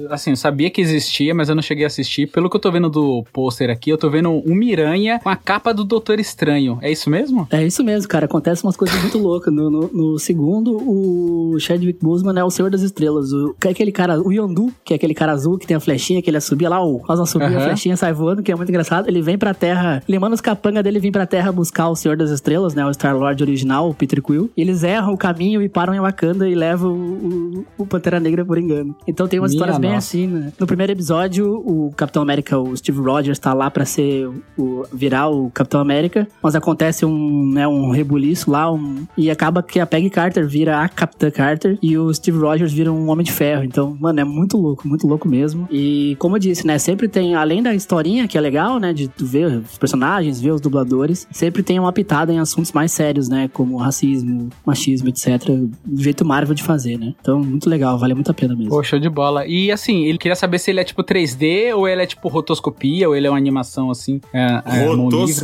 Assim, 0.09 0.31
eu 0.31 0.35
sabia 0.35 0.69
que 0.69 0.81
existia, 0.81 1.33
mas 1.33 1.49
eu 1.49 1.55
não 1.55 1.61
cheguei 1.61 1.83
a 1.83 1.87
assistir. 1.87 2.27
Pelo 2.27 2.49
que 2.49 2.55
eu 2.55 2.61
tô 2.61 2.71
vendo 2.71 2.89
do 2.89 3.23
pôster 3.33 3.69
aqui, 3.69 3.89
eu 3.89 3.97
tô 3.97 4.09
vendo 4.09 4.29
um 4.29 4.55
Miranha 4.55 5.19
com 5.19 5.29
a 5.29 5.35
capa 5.35 5.73
do 5.73 5.83
Doutor 5.83 6.19
Estranho. 6.19 6.77
É 6.81 6.91
isso 6.91 7.09
mesmo? 7.09 7.47
É 7.51 7.65
isso 7.65 7.83
mesmo, 7.83 8.07
cara. 8.07 8.25
Acontece 8.25 8.63
umas 8.63 8.77
coisas 8.77 8.99
muito 9.01 9.17
loucas. 9.17 9.53
No, 9.53 9.69
no, 9.69 9.89
no 9.91 10.19
segundo, 10.19 10.75
o 10.75 11.59
Chadwick 11.59 11.99
Boseman 12.01 12.37
é 12.39 12.43
o 12.43 12.49
Senhor 12.49 12.69
das 12.69 12.81
Estrelas. 12.81 13.31
O, 13.31 13.55
que 13.59 13.67
é 13.67 13.71
aquele 13.71 13.91
cara, 13.91 14.21
o 14.21 14.31
Yondu, 14.31 14.71
que 14.83 14.93
é 14.93 14.95
aquele 14.95 15.13
cara 15.13 15.31
azul 15.31 15.57
que 15.57 15.67
tem 15.67 15.77
a 15.77 15.79
flechinha, 15.79 16.21
que 16.21 16.29
ele 16.29 16.39
subia 16.39 16.69
lá, 16.69 16.83
o, 16.83 16.99
faz 17.05 17.19
uma 17.19 17.25
subida, 17.25 17.57
a 17.57 17.61
flechinha 17.61 17.97
sai 17.97 18.13
voando, 18.13 18.43
que 18.43 18.51
é 18.51 18.55
muito 18.55 18.69
engraçado. 18.69 19.07
Ele 19.07 19.21
vem 19.21 19.37
pra 19.37 19.53
Terra, 19.53 20.03
ele 20.07 20.19
manda 20.19 20.35
os 20.35 20.41
capangas 20.41 20.83
dele 20.83 20.99
vir 20.99 21.11
pra 21.11 21.25
Terra 21.25 21.51
buscar 21.51 21.89
o 21.89 21.95
Senhor 21.95 22.17
das 22.17 22.29
Estrelas, 22.29 22.73
né? 22.73 22.85
O 22.85 22.91
Star-Lord 22.93 23.41
original, 23.43 23.89
o 23.89 23.93
Peter 23.93 24.21
Quill. 24.21 24.49
E 24.55 24.61
eles 24.61 24.83
erram 24.83 25.13
o 25.13 25.17
caminho 25.17 25.61
e 25.61 25.69
param 25.69 25.93
em 25.93 25.99
Wakanda 25.99 26.47
e 26.47 26.55
levam 26.55 26.91
o, 26.93 27.65
o, 27.77 27.83
o 27.83 27.85
Pantera 27.85 28.19
Negra 28.19 28.45
por 28.45 28.57
engano. 28.57 28.95
Então 29.07 29.27
tem 29.27 29.39
umas 29.39 29.48
Minha 29.49 29.55
histórias 29.57 29.77
bem 29.77 29.91
nossa. 29.91 30.07
assim, 30.07 30.27
né? 30.27 30.53
No 30.59 30.67
primeiro 30.67 30.91
episódio, 30.91 31.53
o 31.65 31.91
Capitão 31.95 32.21
América, 32.21 32.57
o 32.57 32.75
Steve 32.75 32.99
Rogers, 32.99 33.39
tá 33.39 33.53
lá 33.53 33.69
pra 33.69 33.85
ser 33.85 34.29
o, 34.57 34.83
virar 34.93 35.29
o 35.29 35.49
Capitão 35.51 35.79
América, 35.81 36.27
mas 36.41 36.55
acontece 36.55 37.05
um, 37.05 37.49
né, 37.51 37.67
um 37.67 37.89
rebuliço 37.91 38.49
lá, 38.51 38.71
um- 38.71 39.05
e 39.17 39.29
acaba 39.29 39.61
que 39.63 39.79
a 39.79 39.85
Peggy 39.85 40.09
Carter 40.09 40.47
vira 40.47 40.81
a 40.81 40.89
Capitã 40.89 41.29
Carter 41.31 41.77
e 41.81 41.97
o 41.97 42.13
Steve 42.13 42.37
Rogers 42.37 42.71
vira 42.71 42.91
um 42.91 43.09
Homem 43.09 43.23
de 43.23 43.31
Ferro. 43.31 43.63
Então, 43.63 43.95
mano, 43.99 44.19
é 44.19 44.23
muito 44.23 44.57
louco, 44.57 44.87
muito 44.87 45.07
louco 45.07 45.27
mesmo. 45.27 45.67
E 45.71 46.15
como 46.19 46.35
eu 46.35 46.39
disse, 46.39 46.65
né, 46.65 46.77
sempre 46.77 47.07
tem, 47.07 47.35
além 47.35 47.61
da 47.63 47.73
historinha, 47.73 48.27
que 48.27 48.37
é 48.37 48.41
legal, 48.41 48.79
né, 48.79 48.93
de 48.93 49.07
tu 49.07 49.25
ver 49.25 49.45
os 49.69 49.77
personagens, 49.77 50.39
ver 50.39 50.51
os 50.51 50.61
dubladores, 50.61 51.27
sempre 51.31 51.63
tem 51.63 51.79
uma 51.79 51.91
pitada 51.91 52.31
em 52.33 52.39
assuntos 52.39 52.71
mais 52.71 52.91
sérios, 52.91 53.27
né, 53.29 53.49
como 53.51 53.77
racismo, 53.77 54.49
machismo, 54.65 55.09
etc. 55.09 55.47
Do 55.85 56.01
jeito 56.01 56.25
Marvel 56.25 56.53
de 56.55 56.63
fazer, 56.63 56.97
né. 56.97 57.13
Então, 57.19 57.39
muito 57.43 57.69
legal, 57.69 57.97
vale 57.97 58.13
muito 58.13 58.31
a 58.31 58.33
pena 58.33 58.55
mesmo. 58.55 58.83
Show 58.83 58.99
de 58.99 59.09
bola. 59.09 59.28
E 59.47 59.71
assim, 59.71 60.03
ele 60.05 60.17
queria 60.17 60.35
saber 60.35 60.59
se 60.59 60.69
ele 60.71 60.79
é 60.79 60.83
tipo 60.83 61.03
3D 61.03 61.75
ou 61.75 61.87
ele 61.87 62.01
é 62.01 62.05
tipo 62.05 62.27
rotoscopia 62.27 63.07
ou 63.07 63.15
ele 63.15 63.27
é 63.27 63.29
uma 63.29 63.37
animação 63.37 63.89
assim. 63.91 64.19
É, 64.33 64.61
é, 64.65 64.85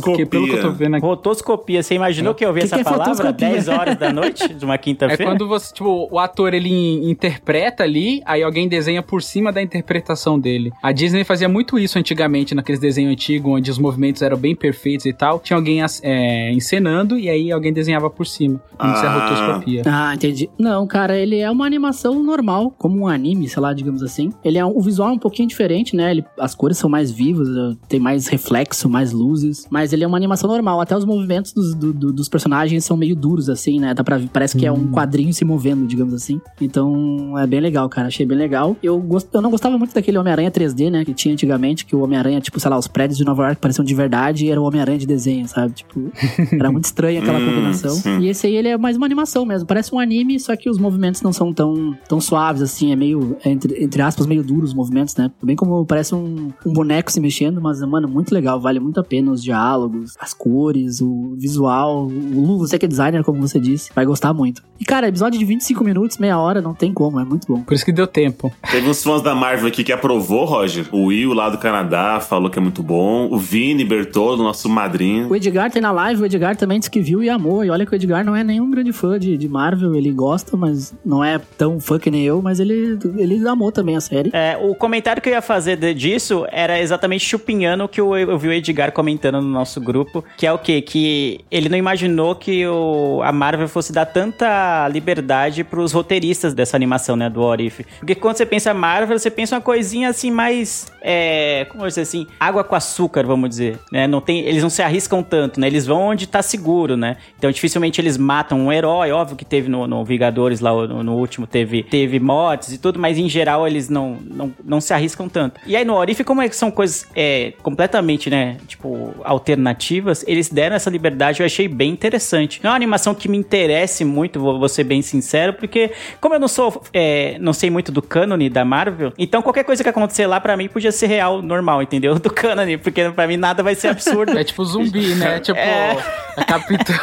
porque 0.02 0.26
pelo 0.26 0.46
que 0.46 0.54
eu 0.54 0.62
tô 0.62 0.70
vendo 0.70 0.96
aqui. 0.96 1.06
Rotoscopia. 1.06 1.82
Você 1.82 1.94
imaginou 1.94 2.34
que 2.34 2.44
eu 2.44 2.48
ouvi 2.48 2.60
Que 2.60 2.66
essa 2.66 2.74
que 2.76 2.80
é 2.80 2.84
palavra 2.84 3.04
fotoscopia? 3.06 3.48
10 3.50 3.68
horas 3.68 3.96
da 3.96 4.12
noite 4.12 4.52
de 4.54 4.64
uma 4.64 4.74
É 4.76 4.78
quinta-feira? 4.78 5.24
quando 5.24 5.48
você, 5.48 5.72
tipo, 5.74 6.08
o 6.10 6.18
ator 6.18 6.54
ele 6.54 6.68
in- 6.68 7.10
interpreta 7.10 7.82
ali, 7.82 8.22
aí 8.24 8.42
alguém 8.42 8.68
desenha 8.68 9.02
por 9.02 9.22
cima 9.22 9.52
da 9.52 9.60
interpretação 9.62 10.38
dele. 10.38 10.70
A 10.82 10.92
Disney 10.92 11.24
fazia 11.24 11.48
muito 11.48 11.78
isso 11.78 11.98
antigamente, 11.98 12.54
naqueles 12.54 12.80
desenhos 12.80 13.12
antigos, 13.12 13.52
onde 13.52 13.70
os 13.70 13.78
movimentos 13.78 14.22
eram 14.22 14.36
bem 14.36 14.54
perfeitos 14.54 15.06
e 15.06 15.12
tal. 15.12 15.38
Tinha 15.40 15.56
alguém 15.56 15.80
é, 16.02 16.52
encenando 16.52 17.18
e 17.18 17.28
aí 17.28 17.50
alguém 17.52 17.72
desenhava 17.72 18.08
por 18.10 18.26
cima. 18.26 18.60
Isso 18.74 19.04
é 19.04 19.08
rotoscopia. 19.08 19.82
Ah, 19.86 20.14
entendi. 20.14 20.48
Não, 20.58 20.86
cara, 20.86 21.16
ele 21.18 21.38
é 21.38 21.50
uma 21.50 21.66
animação 21.66 22.22
normal, 22.22 22.72
como 22.78 23.00
um 23.00 23.06
anime, 23.08 23.48
sei 23.48 23.60
lá, 23.62 23.72
digamos 23.76 24.02
assim. 24.02 24.30
Ele 24.44 24.58
é 24.58 24.64
um, 24.66 24.76
o 24.76 24.80
visual 24.80 25.10
é 25.10 25.12
um 25.12 25.18
pouquinho 25.18 25.48
diferente, 25.48 25.94
né? 25.94 26.10
Ele, 26.10 26.24
as 26.38 26.54
cores 26.54 26.78
são 26.78 26.88
mais 26.90 27.10
vivas, 27.10 27.48
eh, 27.48 27.76
tem 27.88 28.00
mais 28.00 28.26
reflexo, 28.26 28.88
mais 28.88 29.12
luzes. 29.12 29.66
Mas 29.70 29.92
ele 29.92 30.02
é 30.02 30.06
uma 30.06 30.16
animação 30.16 30.48
normal. 30.50 30.80
Até 30.80 30.96
os 30.96 31.04
movimentos 31.04 31.52
dos, 31.52 31.74
do- 31.74 31.92
do- 31.92 32.12
dos 32.12 32.28
personagens 32.28 32.84
são 32.84 32.96
meio 32.96 33.14
duros, 33.14 33.48
assim, 33.48 33.78
né? 33.78 33.92
Dá 33.94 34.02
pra, 34.02 34.20
parece 34.32 34.56
que 34.56 34.66
é 34.66 34.72
um 34.72 34.88
quadrinho 34.90 35.32
se 35.32 35.44
movendo, 35.44 35.86
digamos 35.86 36.14
assim. 36.14 36.40
Então 36.60 37.38
é 37.38 37.46
bem 37.46 37.60
legal, 37.60 37.88
cara. 37.88 38.08
Achei 38.08 38.24
bem 38.26 38.36
legal. 38.38 38.76
Eu, 38.82 38.98
gost, 38.98 39.28
eu 39.32 39.40
não 39.42 39.50
gostava 39.50 39.76
muito 39.78 39.94
daquele 39.94 40.18
Homem-Aranha 40.18 40.50
3D, 40.50 40.90
né? 40.90 41.04
Que 41.04 41.14
tinha 41.14 41.32
antigamente, 41.32 41.84
que 41.84 41.94
o 41.94 42.00
Homem-Aranha, 42.00 42.40
tipo, 42.40 42.58
sei 42.60 42.70
lá, 42.70 42.78
os 42.78 42.86
prédios 42.88 43.16
de 43.18 43.24
Nova 43.24 43.44
York 43.44 43.60
pareciam 43.60 43.84
de 43.84 43.94
verdade 43.94 44.46
e 44.46 44.50
era 44.50 44.60
o 44.60 44.64
Homem-Aranha 44.64 44.98
de 44.98 45.06
desenho, 45.06 45.46
sabe? 45.48 45.72
Tipo, 45.74 46.10
era 46.52 46.70
muito 46.70 46.84
estranha 46.84 47.20
aquela 47.20 47.38
Hum, 47.38 47.46
combinação. 47.46 47.90
sim. 47.90 48.20
E 48.20 48.28
esse 48.28 48.46
aí, 48.46 48.56
ele 48.56 48.68
é 48.68 48.78
mais 48.78 48.96
uma 48.96 49.06
animação 49.06 49.44
mesmo. 49.44 49.66
Parece 49.66 49.94
um 49.94 49.98
anime, 49.98 50.38
só 50.40 50.54
que 50.56 50.68
os 50.70 50.78
movimentos 50.78 51.22
não 51.22 51.32
são 51.32 51.52
tão, 51.52 51.96
tão 52.08 52.20
suaves, 52.20 52.62
assim. 52.62 52.92
É 52.92 52.96
meio, 52.96 53.36
é 53.44 53.50
entre, 53.50 53.65
entre 53.76 54.02
aspas, 54.02 54.26
meio 54.26 54.42
duros 54.42 54.70
os 54.70 54.74
movimentos, 54.74 55.14
né? 55.16 55.30
Bem 55.42 55.56
como 55.56 55.84
parece 55.86 56.14
um, 56.14 56.52
um 56.64 56.72
boneco 56.72 57.10
se 57.10 57.20
mexendo, 57.20 57.60
mas, 57.60 57.80
mano, 57.80 58.08
muito 58.08 58.34
legal. 58.34 58.60
Vale 58.60 58.80
muito 58.80 58.98
a 59.00 59.04
pena 59.04 59.30
os 59.30 59.42
diálogos, 59.42 60.14
as 60.18 60.34
cores, 60.34 61.00
o 61.00 61.34
visual. 61.36 62.06
O 62.06 62.46
Lu, 62.46 62.58
você 62.58 62.78
que 62.78 62.84
é 62.84 62.88
designer, 62.88 63.22
como 63.22 63.40
você 63.40 63.60
disse, 63.60 63.90
vai 63.94 64.04
gostar 64.04 64.32
muito. 64.34 64.62
E, 64.78 64.84
cara, 64.84 65.08
episódio 65.08 65.38
de 65.38 65.44
25 65.44 65.82
minutos, 65.84 66.18
meia 66.18 66.38
hora, 66.38 66.60
não 66.60 66.74
tem 66.74 66.92
como, 66.92 67.18
é 67.20 67.24
muito 67.24 67.46
bom. 67.46 67.62
Por 67.62 67.74
isso 67.74 67.84
que 67.84 67.92
deu 67.92 68.06
tempo. 68.06 68.52
Teve 68.70 68.88
uns 68.88 69.02
fãs 69.02 69.22
da 69.22 69.34
Marvel 69.34 69.68
aqui 69.68 69.82
que 69.84 69.92
aprovou, 69.92 70.44
Roger. 70.44 70.86
O 70.92 71.06
Will 71.06 71.32
lá 71.32 71.48
do 71.48 71.58
Canadá 71.58 72.20
falou 72.20 72.50
que 72.50 72.58
é 72.58 72.62
muito 72.62 72.82
bom. 72.82 73.28
O 73.30 73.38
Vini 73.38 73.84
Bertolo, 73.84 74.42
nosso 74.42 74.68
madrinho. 74.68 75.28
O 75.28 75.36
Edgar 75.36 75.70
tem 75.70 75.80
na 75.80 75.92
live, 75.92 76.22
o 76.22 76.26
Edgar 76.26 76.56
também 76.56 76.78
disse 76.78 76.90
que 76.90 77.00
viu 77.00 77.22
e 77.22 77.30
amou. 77.30 77.64
E 77.64 77.70
olha 77.70 77.86
que 77.86 77.92
o 77.92 77.94
Edgar 77.94 78.24
não 78.24 78.34
é 78.34 78.44
nenhum 78.44 78.70
grande 78.70 78.92
fã 78.92 79.18
de, 79.18 79.36
de 79.36 79.48
Marvel, 79.48 79.94
ele 79.94 80.12
gosta, 80.12 80.56
mas 80.56 80.94
não 81.04 81.24
é 81.24 81.38
tão 81.38 81.80
fã 81.80 81.98
que 81.98 82.10
nem 82.10 82.22
eu, 82.22 82.42
mas 82.42 82.60
ele, 82.60 82.98
ele 83.16 83.36
amou 83.56 83.72
também 83.72 83.96
a 83.96 84.00
série. 84.00 84.30
É, 84.32 84.56
o 84.60 84.74
comentário 84.74 85.20
que 85.22 85.28
eu 85.28 85.32
ia 85.32 85.42
fazer 85.42 85.76
de- 85.76 85.94
disso 85.94 86.46
era 86.52 86.78
exatamente 86.80 87.24
chupinhando 87.24 87.84
o 87.84 87.88
que 87.88 88.00
eu, 88.00 88.16
eu 88.16 88.38
vi 88.38 88.48
o 88.48 88.52
Edgar 88.52 88.92
comentando 88.92 89.40
no 89.40 89.48
nosso 89.48 89.80
grupo, 89.80 90.22
que 90.36 90.46
é 90.46 90.52
o 90.52 90.58
quê? 90.58 90.80
Que 90.82 91.40
ele 91.50 91.68
não 91.68 91.78
imaginou 91.78 92.34
que 92.34 92.66
o, 92.66 93.20
a 93.24 93.32
Marvel 93.32 93.66
fosse 93.68 93.92
dar 93.92 94.04
tanta 94.06 94.86
liberdade 94.88 95.64
pros 95.64 95.92
roteiristas 95.92 96.52
dessa 96.54 96.76
animação, 96.76 97.16
né, 97.16 97.30
do 97.30 97.40
What 97.42 97.64
If. 97.64 97.80
Porque 97.98 98.14
quando 98.14 98.36
você 98.36 98.46
pensa 98.46 98.74
Marvel, 98.74 99.18
você 99.18 99.30
pensa 99.30 99.54
uma 99.56 99.60
coisinha 99.62 100.10
assim 100.10 100.30
mais, 100.30 100.92
é, 101.02 101.66
como 101.70 101.84
eu 101.84 101.88
dizer 101.88 102.02
assim, 102.02 102.26
água 102.38 102.62
com 102.62 102.74
açúcar, 102.74 103.24
vamos 103.24 103.48
dizer, 103.48 103.78
né? 103.90 104.06
Não 104.06 104.20
tem, 104.20 104.40
eles 104.40 104.62
não 104.62 104.70
se 104.70 104.82
arriscam 104.82 105.22
tanto, 105.22 105.58
né? 105.58 105.66
Eles 105.66 105.86
vão 105.86 106.00
onde 106.02 106.26
tá 106.26 106.42
seguro, 106.42 106.96
né? 106.96 107.16
Então 107.38 107.50
dificilmente 107.50 108.00
eles 108.00 108.18
matam 108.18 108.60
um 108.60 108.72
herói, 108.72 109.10
óbvio 109.12 109.36
que 109.36 109.44
teve 109.44 109.68
no, 109.68 109.86
no 109.86 110.04
Vingadores 110.04 110.60
lá, 110.60 110.72
no, 110.72 111.02
no 111.02 111.14
último, 111.16 111.46
teve, 111.46 111.82
teve 111.82 112.20
mortes 112.20 112.72
e 112.72 112.78
tudo, 112.78 112.98
mas 112.98 113.16
em 113.18 113.28
geral 113.28 113.45
eles 113.66 113.88
não, 113.88 114.16
não, 114.22 114.52
não 114.64 114.80
se 114.80 114.92
arriscam 114.92 115.28
tanto. 115.28 115.60
E 115.66 115.76
aí 115.76 115.84
no 115.84 115.94
Orif, 115.94 116.24
como 116.24 116.42
é 116.42 116.48
que 116.48 116.56
são 116.56 116.70
coisas 116.70 117.06
é, 117.14 117.52
completamente, 117.62 118.28
né, 118.30 118.56
tipo, 118.66 119.14
alternativas, 119.24 120.24
eles 120.26 120.48
deram 120.48 120.76
essa 120.76 120.90
liberdade, 120.90 121.40
eu 121.40 121.46
achei 121.46 121.68
bem 121.68 121.90
interessante. 121.90 122.60
Não 122.62 122.68
é 122.68 122.72
uma 122.72 122.76
animação 122.76 123.14
que 123.14 123.28
me 123.28 123.36
interesse 123.38 124.04
muito, 124.04 124.40
vou, 124.40 124.58
vou 124.58 124.68
ser 124.68 124.84
bem 124.84 125.02
sincero, 125.02 125.52
porque 125.54 125.92
como 126.20 126.34
eu 126.34 126.40
não 126.40 126.48
sou, 126.48 126.82
é, 126.92 127.36
não 127.40 127.52
sei 127.52 127.70
muito 127.70 127.92
do 127.92 128.02
cânone 128.02 128.48
da 128.50 128.64
Marvel, 128.64 129.12
então 129.18 129.42
qualquer 129.42 129.64
coisa 129.64 129.82
que 129.82 129.88
acontecer 129.88 130.26
lá 130.26 130.40
pra 130.40 130.56
mim 130.56 130.68
podia 130.68 130.90
ser 130.92 131.06
real, 131.06 131.40
normal, 131.42 131.82
entendeu? 131.82 132.16
Do 132.26 132.30
cânone, 132.30 132.76
porque 132.78 133.08
pra 133.10 133.26
mim 133.26 133.36
nada 133.36 133.62
vai 133.62 133.74
ser 133.74 133.88
absurdo. 133.88 134.36
É 134.38 134.42
tipo 134.42 134.64
zumbi, 134.64 135.14
né? 135.14 135.38
Tipo, 135.46 135.58
É. 135.58 135.96
a 136.36 136.44
capitã. 136.44 136.94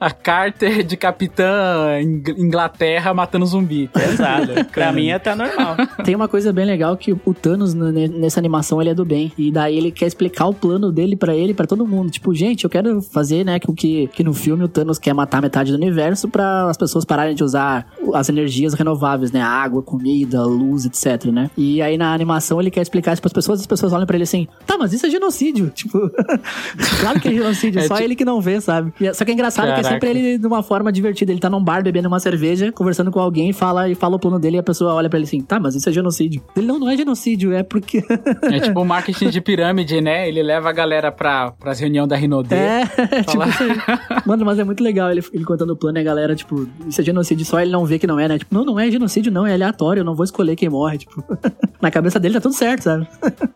a 0.00 0.10
Carter 0.10 0.82
de 0.82 0.96
capitã 0.96 2.00
Ing- 2.00 2.34
Inglaterra 2.38 3.12
matando 3.14 3.44
zumbi. 3.46 3.90
Exato. 3.94 4.64
pra 4.72 4.90
mim 4.92 5.10
é 5.10 5.18
tá 5.18 5.34
normal. 5.36 5.43
Tem 6.04 6.14
uma 6.14 6.28
coisa 6.28 6.52
bem 6.52 6.64
legal 6.64 6.96
que 6.96 7.12
o 7.12 7.34
Thanos 7.34 7.74
nessa 7.74 8.40
animação 8.40 8.80
ele 8.80 8.90
é 8.90 8.94
do 8.94 9.04
bem 9.04 9.32
e 9.38 9.50
daí 9.50 9.76
ele 9.76 9.90
quer 9.90 10.06
explicar 10.06 10.46
o 10.46 10.54
plano 10.54 10.90
dele 10.92 11.16
pra 11.16 11.34
ele, 11.34 11.54
pra 11.54 11.66
todo 11.66 11.86
mundo. 11.86 12.10
Tipo, 12.10 12.34
gente, 12.34 12.64
eu 12.64 12.70
quero 12.70 13.00
fazer, 13.02 13.44
né, 13.44 13.58
que 13.58 13.72
que 13.74 14.06
que 14.08 14.24
no 14.24 14.32
filme 14.34 14.64
o 14.64 14.68
Thanos 14.68 14.98
quer 14.98 15.12
matar 15.14 15.40
metade 15.42 15.70
do 15.72 15.76
universo 15.76 16.28
pra 16.28 16.68
as 16.68 16.76
pessoas 16.76 17.04
pararem 17.04 17.34
de 17.34 17.42
usar 17.44 17.86
as 18.14 18.28
energias 18.28 18.74
renováveis, 18.74 19.32
né, 19.32 19.40
água, 19.40 19.82
comida, 19.82 20.44
luz, 20.44 20.84
etc, 20.86 21.26
né? 21.26 21.50
E 21.56 21.80
aí 21.82 21.96
na 21.96 22.12
animação 22.12 22.60
ele 22.60 22.70
quer 22.70 22.82
explicar 22.82 23.12
isso 23.12 23.22
pras 23.22 23.32
pessoas, 23.32 23.60
as 23.60 23.66
pessoas 23.66 23.92
olham 23.92 24.06
pra 24.06 24.16
ele 24.16 24.24
assim: 24.24 24.46
"Tá, 24.66 24.76
mas 24.78 24.92
isso 24.92 25.06
é 25.06 25.10
genocídio". 25.10 25.70
Tipo, 25.74 25.98
claro 27.00 27.20
que 27.20 27.28
é 27.28 27.32
genocídio, 27.32 27.80
É 27.84 27.86
só 27.86 27.96
ti- 27.96 28.04
ele 28.04 28.14
que 28.16 28.24
não 28.24 28.40
vê, 28.40 28.60
sabe? 28.60 28.92
É- 29.00 29.12
Só 29.12 29.24
que 29.24 29.30
é 29.30 29.34
engraçado 29.34 29.66
que 29.66 29.72
é 29.72 29.76
Caraca. 29.76 29.88
sempre 29.94 30.08
ele 30.10 30.38
de 30.38 30.46
uma 30.46 30.62
forma 30.62 30.90
divertida. 30.92 31.32
Ele 31.32 31.40
tá 31.40 31.50
num 31.50 31.62
bar 31.62 31.82
bebendo 31.82 32.08
uma 32.08 32.20
cerveja, 32.20 32.70
conversando 32.72 33.10
com 33.10 33.20
alguém, 33.20 33.52
fala 33.52 33.88
e 33.88 33.94
fala 33.94 34.16
o 34.16 34.18
plano 34.18 34.38
dele 34.38 34.56
e 34.56 34.60
a 34.60 34.62
pessoa 34.62 34.94
olha 34.94 35.08
pra 35.08 35.18
ele 35.18 35.26
assim: 35.26 35.33
"Tá, 35.42 35.58
mas 35.60 35.74
isso 35.74 35.88
é 35.88 35.92
genocídio". 35.92 36.42
Ele 36.56 36.66
não, 36.66 36.78
não 36.78 36.88
é 36.90 36.96
genocídio, 36.96 37.52
é 37.52 37.62
porque 37.62 38.02
É 38.42 38.60
tipo 38.60 38.80
o 38.80 38.84
marketing 38.84 39.30
de 39.30 39.40
pirâmide, 39.40 40.00
né? 40.00 40.28
Ele 40.28 40.42
leva 40.42 40.68
a 40.68 40.72
galera 40.72 41.10
pra, 41.12 41.50
pras 41.52 41.78
reuniões 41.80 42.08
da 42.08 42.16
Rinodê. 42.16 42.54
É, 42.96 43.20
tipo 43.22 43.32
Fala- 43.32 43.48
isso 43.48 43.62
aí. 43.62 43.70
Mano, 44.26 44.44
mas 44.44 44.58
é 44.58 44.64
muito 44.64 44.82
legal 44.82 45.10
ele, 45.10 45.22
ele 45.32 45.44
contando 45.44 45.70
o 45.70 45.76
plano 45.76 45.98
e 45.98 46.00
a 46.00 46.04
galera, 46.04 46.34
tipo, 46.34 46.66
isso 46.86 47.00
é 47.00 47.04
genocídio, 47.04 47.44
só 47.44 47.60
ele 47.60 47.70
não 47.70 47.84
vê 47.84 47.98
que 47.98 48.06
não 48.06 48.18
é, 48.18 48.26
né? 48.28 48.38
Tipo, 48.38 48.54
não, 48.54 48.64
não 48.64 48.78
é 48.80 48.90
genocídio, 48.90 49.30
não, 49.32 49.46
é 49.46 49.52
aleatório, 49.54 50.00
eu 50.00 50.04
não 50.04 50.14
vou 50.14 50.24
escolher 50.24 50.56
quem 50.56 50.68
morre, 50.68 50.98
tipo. 50.98 51.22
Na 51.80 51.90
cabeça 51.90 52.18
dele 52.18 52.34
tá 52.34 52.40
tudo 52.40 52.54
certo, 52.54 52.82
sabe? 52.82 53.06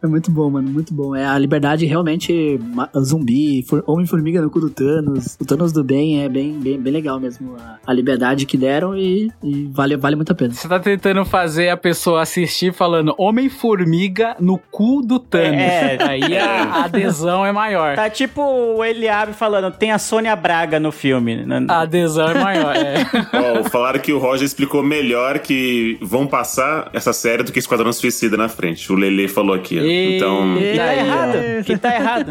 É 0.03 0.07
muito 0.07 0.31
bom, 0.31 0.51
mano, 0.51 0.69
muito 0.71 0.93
bom. 0.93 1.15
É 1.17 1.25
a 1.27 1.39
liberdade 1.39 1.87
realmente 1.87 2.59
zumbi, 3.01 3.63
for- 3.63 3.83
Homem-Formiga 3.87 4.41
no 4.43 4.51
cu 4.51 4.61
do 4.61 4.71
Thanos. 4.71 5.37
O 5.41 5.45
Thanos 5.45 5.73
do 5.73 5.83
bem 5.83 6.23
é 6.23 6.29
bem, 6.29 6.53
bem, 6.59 6.79
bem 6.81 6.93
legal 6.93 7.19
mesmo. 7.21 7.57
A, 7.59 7.79
a 7.87 7.93
liberdade 7.93 8.45
que 8.47 8.57
deram 8.57 8.97
e, 8.97 9.31
e 9.43 9.69
vale, 9.73 9.97
vale 9.97 10.17
muito 10.17 10.31
a 10.33 10.35
pena. 10.35 10.53
Você 10.53 10.69
tá 10.69 10.79
tentando 10.79 11.25
fazer 11.25 11.68
a 11.71 11.77
pessoa 11.77 12.23
assistir 12.23 12.73
falando 12.73 13.15
Homem-Formiga 13.19 14.37
no 14.41 14.59
cu 14.59 15.03
do 15.03 15.19
Thanos. 15.19 15.61
É. 15.61 15.99
Aí 16.01 16.37
a 16.39 16.85
adesão 16.85 17.45
é 17.45 17.53
maior. 17.53 17.97
Tá 17.97 18.09
tipo 18.11 18.41
o 18.43 18.85
Eliabe 18.85 19.33
falando, 19.33 19.71
tem 19.73 19.93
a 19.93 19.99
Sônia 19.99 20.35
Braga 20.37 20.79
no 20.81 20.93
filme. 20.93 21.45
A 21.69 21.81
adesão 21.81 22.29
é 22.31 22.35
maior, 22.35 22.75
é. 22.77 22.95
Ó, 23.61 23.65
falaram 23.69 23.99
que 24.01 24.13
o 24.13 24.19
Roger 24.19 24.45
explicou 24.45 24.83
melhor 24.83 25.39
que 25.39 25.99
vão 26.01 26.27
passar 26.27 26.89
essa 26.93 27.13
série 27.13 27.43
do 27.43 27.53
que 27.53 27.59
Esquadrão 27.59 27.93
Suicida 27.93 28.37
na 28.37 28.49
frente. 28.49 28.91
O 28.93 28.97
Lele 28.97 29.29
falou 29.29 29.55
aqui. 29.55 29.79
ó. 29.79 29.83
Então, 29.83 30.57
Que 30.57 30.77
tá 30.77 30.85
Aí, 30.85 30.99
ó. 30.99 31.05
errado, 31.05 31.65
que 31.65 31.77
tá 31.79 31.95
errado. 31.95 32.31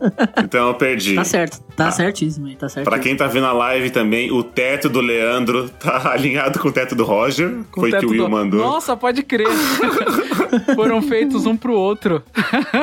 então 0.44 0.68
eu 0.68 0.74
perdi. 0.74 1.14
Tá 1.14 1.24
certo, 1.24 1.60
tá 1.76 1.90
certíssimo, 1.90 2.48
hein? 2.48 2.56
Tá 2.58 2.68
certo. 2.68 2.84
Pra 2.84 2.98
quem 2.98 3.16
tá 3.16 3.26
vendo 3.26 3.46
a 3.46 3.52
live 3.52 3.90
também, 3.90 4.30
o 4.30 4.42
teto 4.42 4.88
do 4.88 5.00
Leandro 5.00 5.68
tá 5.68 6.10
alinhado 6.12 6.58
com 6.58 6.68
o 6.68 6.72
teto 6.72 6.94
do 6.94 7.04
Roger. 7.04 7.50
Com 7.70 7.80
foi 7.82 7.90
que 7.90 7.96
teto 7.96 8.08
o 8.08 8.10
Will 8.10 8.24
do- 8.24 8.30
mandou. 8.30 8.49
Nossa, 8.56 8.96
pode 8.96 9.22
crer. 9.22 9.46
Foram 10.74 11.00
feitos 11.02 11.46
um 11.46 11.56
pro 11.56 11.74
outro. 11.74 12.22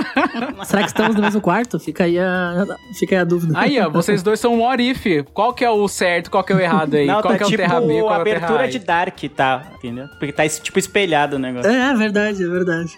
Será 0.65 0.83
que 0.83 0.89
estamos 0.89 1.15
no 1.15 1.21
mesmo 1.21 1.41
quarto? 1.41 1.79
Fica 1.79 2.05
aí 2.05 2.17
a, 2.17 2.65
fica 2.97 3.15
aí 3.15 3.21
a 3.21 3.23
dúvida. 3.23 3.53
Aí, 3.57 3.79
ó, 3.79 3.89
vocês 3.89 4.23
dois 4.23 4.39
são 4.39 4.55
um 4.55 4.61
what 4.61 4.81
if. 4.81 5.25
Qual 5.33 5.53
que 5.53 5.65
é 5.65 5.69
o 5.69 5.87
certo, 5.87 6.31
qual 6.31 6.43
que 6.43 6.53
é 6.53 6.55
o 6.55 6.59
errado 6.59 6.95
aí? 6.95 7.05
Não, 7.05 7.21
qual 7.21 7.33
tá 7.33 7.37
que 7.37 7.43
é 7.43 7.45
o 7.45 7.49
tipo 7.49 7.61
terra 7.61 7.81
B, 7.81 7.99
qual 7.99 8.13
a 8.13 8.17
é 8.17 8.21
abertura 8.21 8.63
A? 8.63 8.67
de 8.67 8.79
Dark, 8.79 9.19
tá? 9.35 9.63
Entendeu? 9.75 10.07
Porque 10.19 10.31
tá 10.31 10.47
tipo 10.47 10.79
espelhado 10.79 11.35
o 11.35 11.39
negócio. 11.39 11.69
É, 11.69 11.91
é 11.91 11.93
verdade, 11.95 12.43
é 12.43 12.47
verdade. 12.47 12.97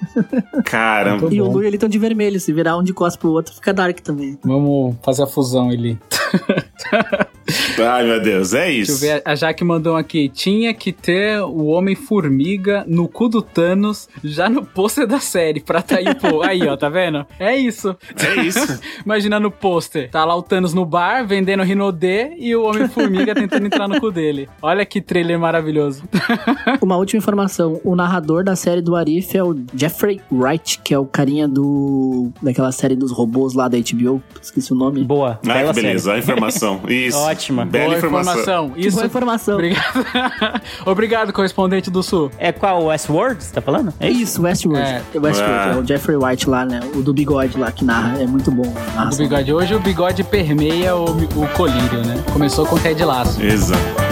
Caramba. 0.66 1.28
E 1.32 1.42
o 1.42 1.50
Lu, 1.50 1.64
ele 1.64 1.78
tão 1.78 1.90
de 1.90 2.00
vermelho. 2.00 2.40
Se 2.40 2.54
virar 2.54 2.78
um 2.78 2.84
de 2.84 2.94
costas 2.94 3.18
pro 3.18 3.32
outro, 3.32 3.54
fica 3.54 3.74
dark 3.74 4.00
também. 4.00 4.38
Vamos 4.44 4.96
fazer 5.04 5.24
a 5.24 5.28
fusão 5.28 5.70
ali. 5.70 5.98
Ai, 7.80 8.04
meu 8.06 8.22
Deus, 8.22 8.54
é 8.54 8.66
Deixa 8.66 8.92
eu 8.92 8.96
isso. 8.96 9.02
ver, 9.02 9.22
a 9.26 9.36
Jaque 9.36 9.64
mandou 9.64 9.96
aqui. 9.96 10.30
Tinha 10.30 10.74
que 10.74 10.92
ter 10.92 11.42
o 11.42 11.66
Homem-Formiga 11.68 12.84
no 12.88 13.08
cu 13.08 13.28
do 13.28 13.42
Thanos 13.42 14.08
já 14.24 14.48
no 14.50 14.64
pôster 14.64 15.08
da 15.08 15.20
série 15.20 15.60
pra 15.60 15.80
atrair 15.80 16.10
o 16.10 16.16
povo. 16.16 16.44
Aí, 16.44 16.62
ó, 16.68 16.78
tá 16.78 16.90
vendo? 16.90 17.26
É 17.40 17.56
isso. 17.56 17.96
É 18.18 18.42
isso. 18.42 18.80
Imagina 19.04 19.40
no 19.40 19.50
pôster. 19.50 20.10
Tá 20.12 20.24
lá 20.26 20.36
o 20.36 20.44
Thanos 20.44 20.74
no 20.74 20.86
bar 20.86 21.26
vendendo 21.26 21.64
Rinodê 21.64 22.34
e 22.38 22.56
o 22.56 22.64
Homem-Formiga 22.64 23.34
tentando 23.34 23.66
entrar 23.66 23.88
no 23.88 24.00
cu 24.00 24.12
dele. 24.12 24.48
Olha 24.62 24.86
que 24.86 25.02
trailer 25.02 25.40
maravilhoso. 25.40 26.04
Uma 26.82 26.98
última 26.98 27.18
informação: 27.18 27.80
o 27.84 27.96
narrador 27.96 28.44
da 28.44 28.56
série 28.56 28.82
do 28.82 28.96
Arif 28.96 29.36
é 29.36 29.44
o 29.44 29.56
Jeffrey 29.76 30.22
Wright, 30.32 30.80
que 30.84 30.94
é 30.94 31.00
o 31.00 31.06
carinha 31.06 31.48
do. 31.48 32.32
daquela 32.42 32.72
série 32.72 32.96
dos 32.96 33.12
robôs 33.12 33.54
lá 33.54 33.68
da 33.68 33.78
HBO. 33.78 34.22
Esqueci 34.42 34.72
o 34.72 34.76
nome. 34.76 35.04
Boa. 35.04 35.40
Ah, 35.48 35.74
beleza, 35.74 36.12
série. 36.12 36.19
Informação. 36.20 36.82
Isso. 36.88 37.18
Ótima. 37.18 37.66
Bela 37.66 37.86
Boa 37.86 37.98
informação. 37.98 38.34
informação. 38.42 38.72
Isso. 38.76 38.96
boa 38.98 39.06
informação. 39.08 39.54
Obrigado. 39.56 40.06
Obrigado, 40.86 41.34
correspondente 41.34 41.90
do 41.90 42.02
Sul. 42.04 42.32
É 42.38 42.52
qual? 42.52 42.86
Westworld, 42.86 43.44
você 43.44 43.54
tá 43.54 43.62
falando? 43.62 43.94
É 44.00 44.10
isso? 44.10 44.20
Isso, 44.24 44.42
Westworld. 44.44 44.82
É. 44.88 45.02
É. 45.14 45.20
Westworld, 45.20 45.60
Ah. 45.70 45.74
é 45.74 45.76
o 45.78 45.86
Jeffrey 45.86 46.18
White 46.18 46.50
lá, 46.50 46.66
né? 46.66 46.80
O 46.96 47.02
do 47.02 47.14
bigode 47.14 47.58
lá 47.58 47.72
que 47.72 47.84
narra. 47.86 48.22
É 48.22 48.26
muito 48.28 48.52
bom. 48.52 48.64
a 48.66 48.92
O 48.92 48.96
narração. 48.96 49.18
bigode. 49.26 49.54
Hoje 49.54 49.76
o 49.76 49.80
bigode 49.80 50.24
permeia 50.24 50.96
o, 50.96 51.06
o 51.06 51.48
colírio, 51.56 52.06
né? 52.06 52.24
Começou 52.32 52.66
com 52.66 52.76
o 52.76 52.80
Ted 52.80 53.04
Laço. 53.04 53.42
Exato. 53.42 54.09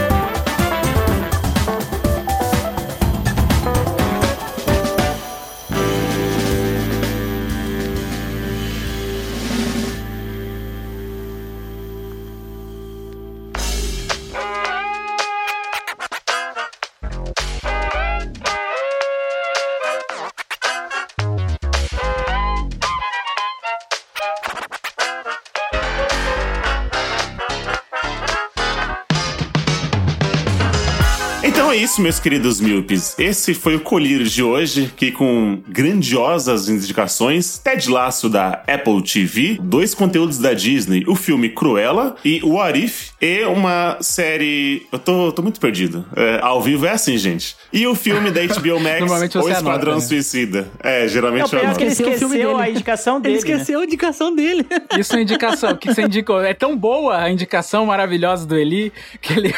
Então 31.67 31.75
é 31.75 31.81
isso, 31.83 32.01
meus 32.01 32.17
queridos 32.17 32.61
míopes. 32.61 33.13
Esse 33.19 33.53
foi 33.53 33.75
o 33.75 33.81
Colírio 33.81 34.25
de 34.25 34.41
hoje, 34.41 34.89
que 34.95 35.11
com 35.11 35.61
grandiosas 35.67 36.69
indicações, 36.69 37.57
Ted 37.59 37.89
Laço 37.91 38.29
da 38.29 38.63
Apple 38.65 39.03
TV, 39.03 39.57
dois 39.61 39.93
conteúdos 39.93 40.37
da 40.37 40.53
Disney, 40.53 41.03
o 41.09 41.13
filme 41.13 41.49
Cruella 41.49 42.15
e 42.23 42.39
o 42.41 42.61
Arif, 42.61 43.09
e 43.21 43.43
uma 43.43 43.97
série... 43.99 44.87
Eu 44.93 44.97
tô, 44.97 45.29
tô 45.33 45.41
muito 45.41 45.59
perdido. 45.59 46.05
É, 46.15 46.39
ao 46.41 46.61
vivo 46.61 46.85
é 46.85 46.91
assim, 46.91 47.17
gente. 47.17 47.57
E 47.73 47.85
o 47.85 47.93
filme 47.95 48.31
da 48.31 48.39
HBO 48.47 48.79
Max, 48.79 49.35
O 49.35 49.49
Esquadrão 49.49 49.71
anota, 49.73 49.95
né? 49.95 49.99
Suicida. 49.99 50.71
É, 50.79 51.05
geralmente 51.09 51.43
eu 51.43 51.49
pior 51.49 51.63
anoto. 51.65 51.79
que 51.79 51.83
ele 51.83 51.91
Esqueceu 51.91 52.13
o 52.13 52.17
filme 52.17 52.35
esqueceu 52.37 52.57
dele. 52.57 52.63
a 52.65 52.71
indicação 52.71 53.15
Ele 53.19 53.23
dele. 53.23 53.33
né? 53.33 53.39
esqueceu 53.39 53.79
a 53.81 53.83
indicação 53.83 54.33
dele. 54.33 54.65
Isso 54.97 55.15
é 55.17 55.21
indicação. 55.21 55.71
O 55.71 55.77
que 55.77 55.93
você 55.93 56.03
indicou? 56.03 56.41
É 56.41 56.53
tão 56.53 56.77
boa 56.77 57.17
a 57.21 57.29
indicação 57.29 57.85
maravilhosa 57.85 58.45
do 58.47 58.55
Eli 58.55 58.93
que 59.21 59.33
ele. 59.33 59.53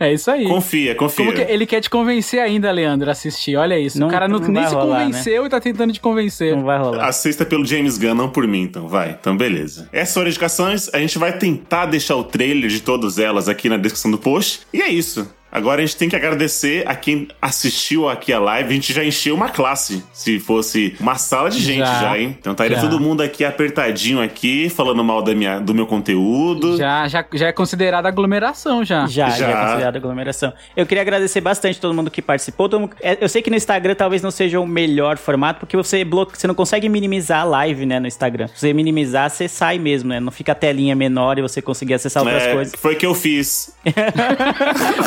é 0.00 0.12
isso 0.12 0.30
aí. 0.30 0.46
Confia, 0.46 0.85
confia. 0.94 1.24
Como 1.24 1.36
que 1.36 1.52
ele 1.52 1.66
quer 1.66 1.80
te 1.80 1.90
convencer 1.90 2.40
ainda, 2.40 2.70
Leandro, 2.70 3.08
a 3.08 3.12
assistir? 3.12 3.56
Olha 3.56 3.78
isso. 3.78 3.98
Não- 3.98 4.08
o 4.08 4.10
cara 4.10 4.28
não, 4.28 4.38
não 4.38 4.48
nem 4.48 4.66
se 4.66 4.74
rolar, 4.74 5.04
convenceu 5.06 5.46
e 5.46 5.48
tá 5.48 5.60
tentando 5.60 5.92
te 5.92 6.00
convencer. 6.00 6.54
Não 6.54 6.64
vai 6.64 6.78
rolar. 6.78 7.06
Assista 7.06 7.44
pelo 7.44 7.64
James 7.64 7.98
Gunn, 7.98 8.14
não 8.14 8.28
por 8.28 8.46
mim, 8.46 8.62
então. 8.62 8.86
Vai, 8.88 9.16
então 9.20 9.36
beleza. 9.36 9.88
Essas 9.92 10.14
foram 10.14 10.28
as 10.28 10.34
indicações. 10.34 10.90
A 10.94 10.98
gente 10.98 11.18
vai 11.18 11.36
tentar 11.36 11.86
deixar 11.86 12.16
o 12.16 12.24
trailer 12.24 12.70
de 12.70 12.80
todas 12.80 13.18
elas 13.18 13.48
aqui 13.48 13.68
na 13.68 13.76
descrição 13.76 14.10
do 14.10 14.18
post. 14.18 14.60
E 14.72 14.80
é 14.82 14.88
isso. 14.88 15.28
Agora 15.50 15.80
a 15.82 15.86
gente 15.86 15.96
tem 15.96 16.08
que 16.08 16.16
agradecer 16.16 16.82
a 16.86 16.94
quem 16.94 17.28
assistiu 17.40 18.08
aqui 18.08 18.32
a 18.32 18.38
live. 18.38 18.68
A 18.70 18.74
gente 18.74 18.92
já 18.92 19.02
encheu 19.04 19.34
uma 19.34 19.48
classe, 19.48 20.04
se 20.12 20.38
fosse 20.38 20.94
uma 21.00 21.14
sala 21.16 21.48
de 21.48 21.60
gente 21.60 21.78
já, 21.78 22.00
Já. 22.00 22.18
hein? 22.18 22.36
Então 22.38 22.52
estaria 22.52 22.76
Já. 22.76 22.82
todo 22.82 23.00
mundo 23.00 23.22
aqui 23.22 23.44
apertadinho 23.44 24.20
aqui, 24.20 24.68
falando 24.68 25.02
mal 25.02 25.22
da 25.22 25.34
minha, 25.34 25.58
do 25.58 25.72
meu 25.74 25.86
conteúdo. 25.86 26.76
Já, 26.76 27.08
já, 27.08 27.24
já 27.32 27.46
é 27.48 27.52
considerada 27.52 28.06
aglomeração 28.08 28.84
já. 28.84 29.06
Já, 29.06 29.30
já, 29.30 29.36
Já. 29.36 29.48
é 29.50 29.64
considerado 29.64 29.96
aglomeração. 29.96 30.52
Eu 30.76 30.84
queria 30.84 31.00
agradecer 31.02 31.40
bastante 31.40 31.80
todo 31.80 31.94
mundo 31.94 32.10
que 32.10 32.20
participou. 32.20 32.68
todo 32.68 32.80
mundo- 32.80 32.96
é, 33.00 33.16
Eu 33.20 33.28
sei 33.28 33.40
que 33.40 33.48
no 33.48 33.56
Instagram 33.56 33.94
talvez 33.94 34.20
não 34.22 34.30
seja 34.30 34.60
o 34.60 34.66
melhor 34.66 35.16
formato, 35.16 35.60
porque 35.60 35.76
você 35.76 36.04
bloque... 36.04 36.36
você 36.38 36.46
não 36.46 36.54
consegue 36.54 36.88
minimizar 36.88 37.40
a 37.40 37.44
live, 37.44 37.86
né, 37.86 37.98
no 37.98 38.06
Instagram. 38.06 38.48
Se 38.48 38.58
você 38.60 38.72
minimizar, 38.74 39.30
você 39.30 39.48
sai 39.48 39.78
mesmo, 39.78 40.10
né? 40.10 40.20
Não 40.20 40.30
fica 40.32 40.52
a 40.52 40.54
telinha 40.54 40.94
menor 40.94 41.38
e 41.38 41.42
você 41.42 41.62
conseguir 41.62 41.94
acessar 41.94 42.22
outras 42.22 42.42
É, 42.42 42.52
coisas. 42.52 42.74
Foi 42.76 42.94
o 42.94 42.98
que 42.98 43.06
eu 43.06 43.14
fiz. 43.14 43.74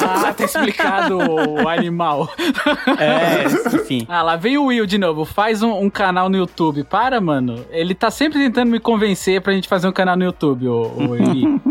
Ah, 0.02 0.34
tá 0.40 0.46
explicado 0.46 1.18
o 1.18 1.68
animal. 1.68 2.30
É, 3.00 3.46
enfim. 3.76 4.06
Ah, 4.08 4.22
lá 4.22 4.36
veio 4.36 4.64
o 4.64 4.66
Will 4.68 4.86
de 4.86 4.98
novo. 4.98 5.24
Faz 5.24 5.62
um, 5.62 5.72
um 5.72 5.90
canal 5.90 6.30
no 6.30 6.38
YouTube. 6.38 6.84
Para, 6.84 7.22
mano. 7.22 7.66
Ele 7.70 7.94
tá 7.94 8.10
sempre 8.10 8.40
tentando 8.40 8.72
me 8.72 8.80
convencer 8.80 9.42
pra 9.42 9.54
gente 9.54 9.68
fazer 9.68 9.88
um 9.88 9.92
canal 9.92 10.18
no 10.18 10.24
YouTube, 10.24 10.68
o, 10.68 10.82
o 10.82 11.16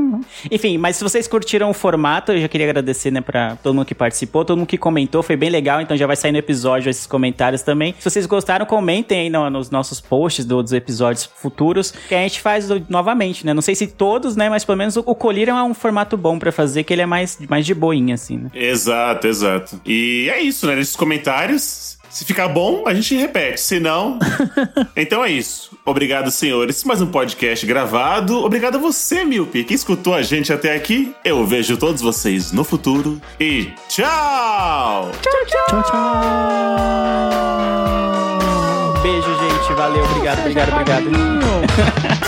Enfim, 0.50 0.78
mas 0.78 0.96
se 0.96 1.04
vocês 1.04 1.26
curtiram 1.28 1.70
o 1.70 1.74
formato, 1.74 2.32
eu 2.32 2.40
já 2.40 2.48
queria 2.48 2.66
agradecer, 2.68 3.10
né, 3.10 3.20
pra 3.20 3.56
todo 3.56 3.74
mundo 3.74 3.86
que 3.86 3.94
participou, 3.94 4.44
todo 4.44 4.58
mundo 4.58 4.66
que 4.68 4.78
comentou, 4.78 5.22
foi 5.22 5.36
bem 5.36 5.50
legal, 5.50 5.80
então 5.80 5.96
já 5.96 6.06
vai 6.06 6.16
sair 6.16 6.32
no 6.32 6.38
episódio 6.38 6.88
esses 6.90 7.06
comentários 7.06 7.62
também. 7.62 7.94
Se 7.98 8.08
vocês 8.08 8.26
gostaram, 8.26 8.64
comentem 8.66 9.20
aí 9.20 9.30
no- 9.30 9.48
nos 9.50 9.70
nossos 9.70 10.00
posts 10.00 10.44
do- 10.44 10.62
dos 10.62 10.72
episódios 10.72 11.24
futuros, 11.36 11.90
que 12.08 12.14
a 12.14 12.18
gente 12.22 12.40
faz 12.40 12.68
novamente, 12.88 13.44
né? 13.46 13.52
Não 13.54 13.62
sei 13.62 13.74
se 13.74 13.86
todos, 13.86 14.36
né, 14.36 14.48
mas 14.48 14.64
pelo 14.64 14.78
menos 14.78 14.96
o, 14.96 15.00
o 15.06 15.14
Colírio 15.14 15.54
é 15.54 15.62
um 15.62 15.74
formato 15.74 16.16
bom 16.16 16.38
pra 16.38 16.50
fazer, 16.52 16.84
que 16.84 16.92
ele 16.92 17.02
é 17.02 17.06
mais, 17.06 17.38
mais 17.48 17.64
de 17.66 17.74
boinha, 17.74 18.14
assim, 18.14 18.38
né? 18.38 18.50
Exato, 18.54 19.26
exato. 19.26 19.80
E 19.86 20.30
é 20.32 20.40
isso, 20.40 20.66
né? 20.66 20.76
Nesses 20.76 20.96
comentários. 20.96 21.97
Se 22.10 22.24
ficar 22.24 22.48
bom, 22.48 22.84
a 22.86 22.94
gente 22.94 23.14
repete. 23.16 23.60
Se 23.60 23.78
não. 23.78 24.18
então 24.96 25.24
é 25.24 25.30
isso. 25.30 25.70
Obrigado, 25.84 26.30
senhores. 26.30 26.84
Mais 26.84 27.00
um 27.00 27.06
podcast 27.06 27.64
gravado. 27.66 28.44
Obrigado 28.44 28.76
a 28.76 28.78
você, 28.78 29.24
Milpe, 29.24 29.64
que 29.64 29.74
escutou 29.74 30.14
a 30.14 30.22
gente 30.22 30.52
até 30.52 30.74
aqui. 30.74 31.14
Eu 31.24 31.46
vejo 31.46 31.76
todos 31.76 32.00
vocês 32.00 32.52
no 32.52 32.64
futuro. 32.64 33.20
E 33.38 33.72
tchau! 33.88 35.10
Tchau, 35.22 35.82
tchau. 35.82 36.28
Beijo, 39.02 39.38
gente. 39.38 39.72
Valeu, 39.74 40.04
obrigado, 40.04 40.40
obrigado, 40.40 40.72
obrigado. 40.72 41.08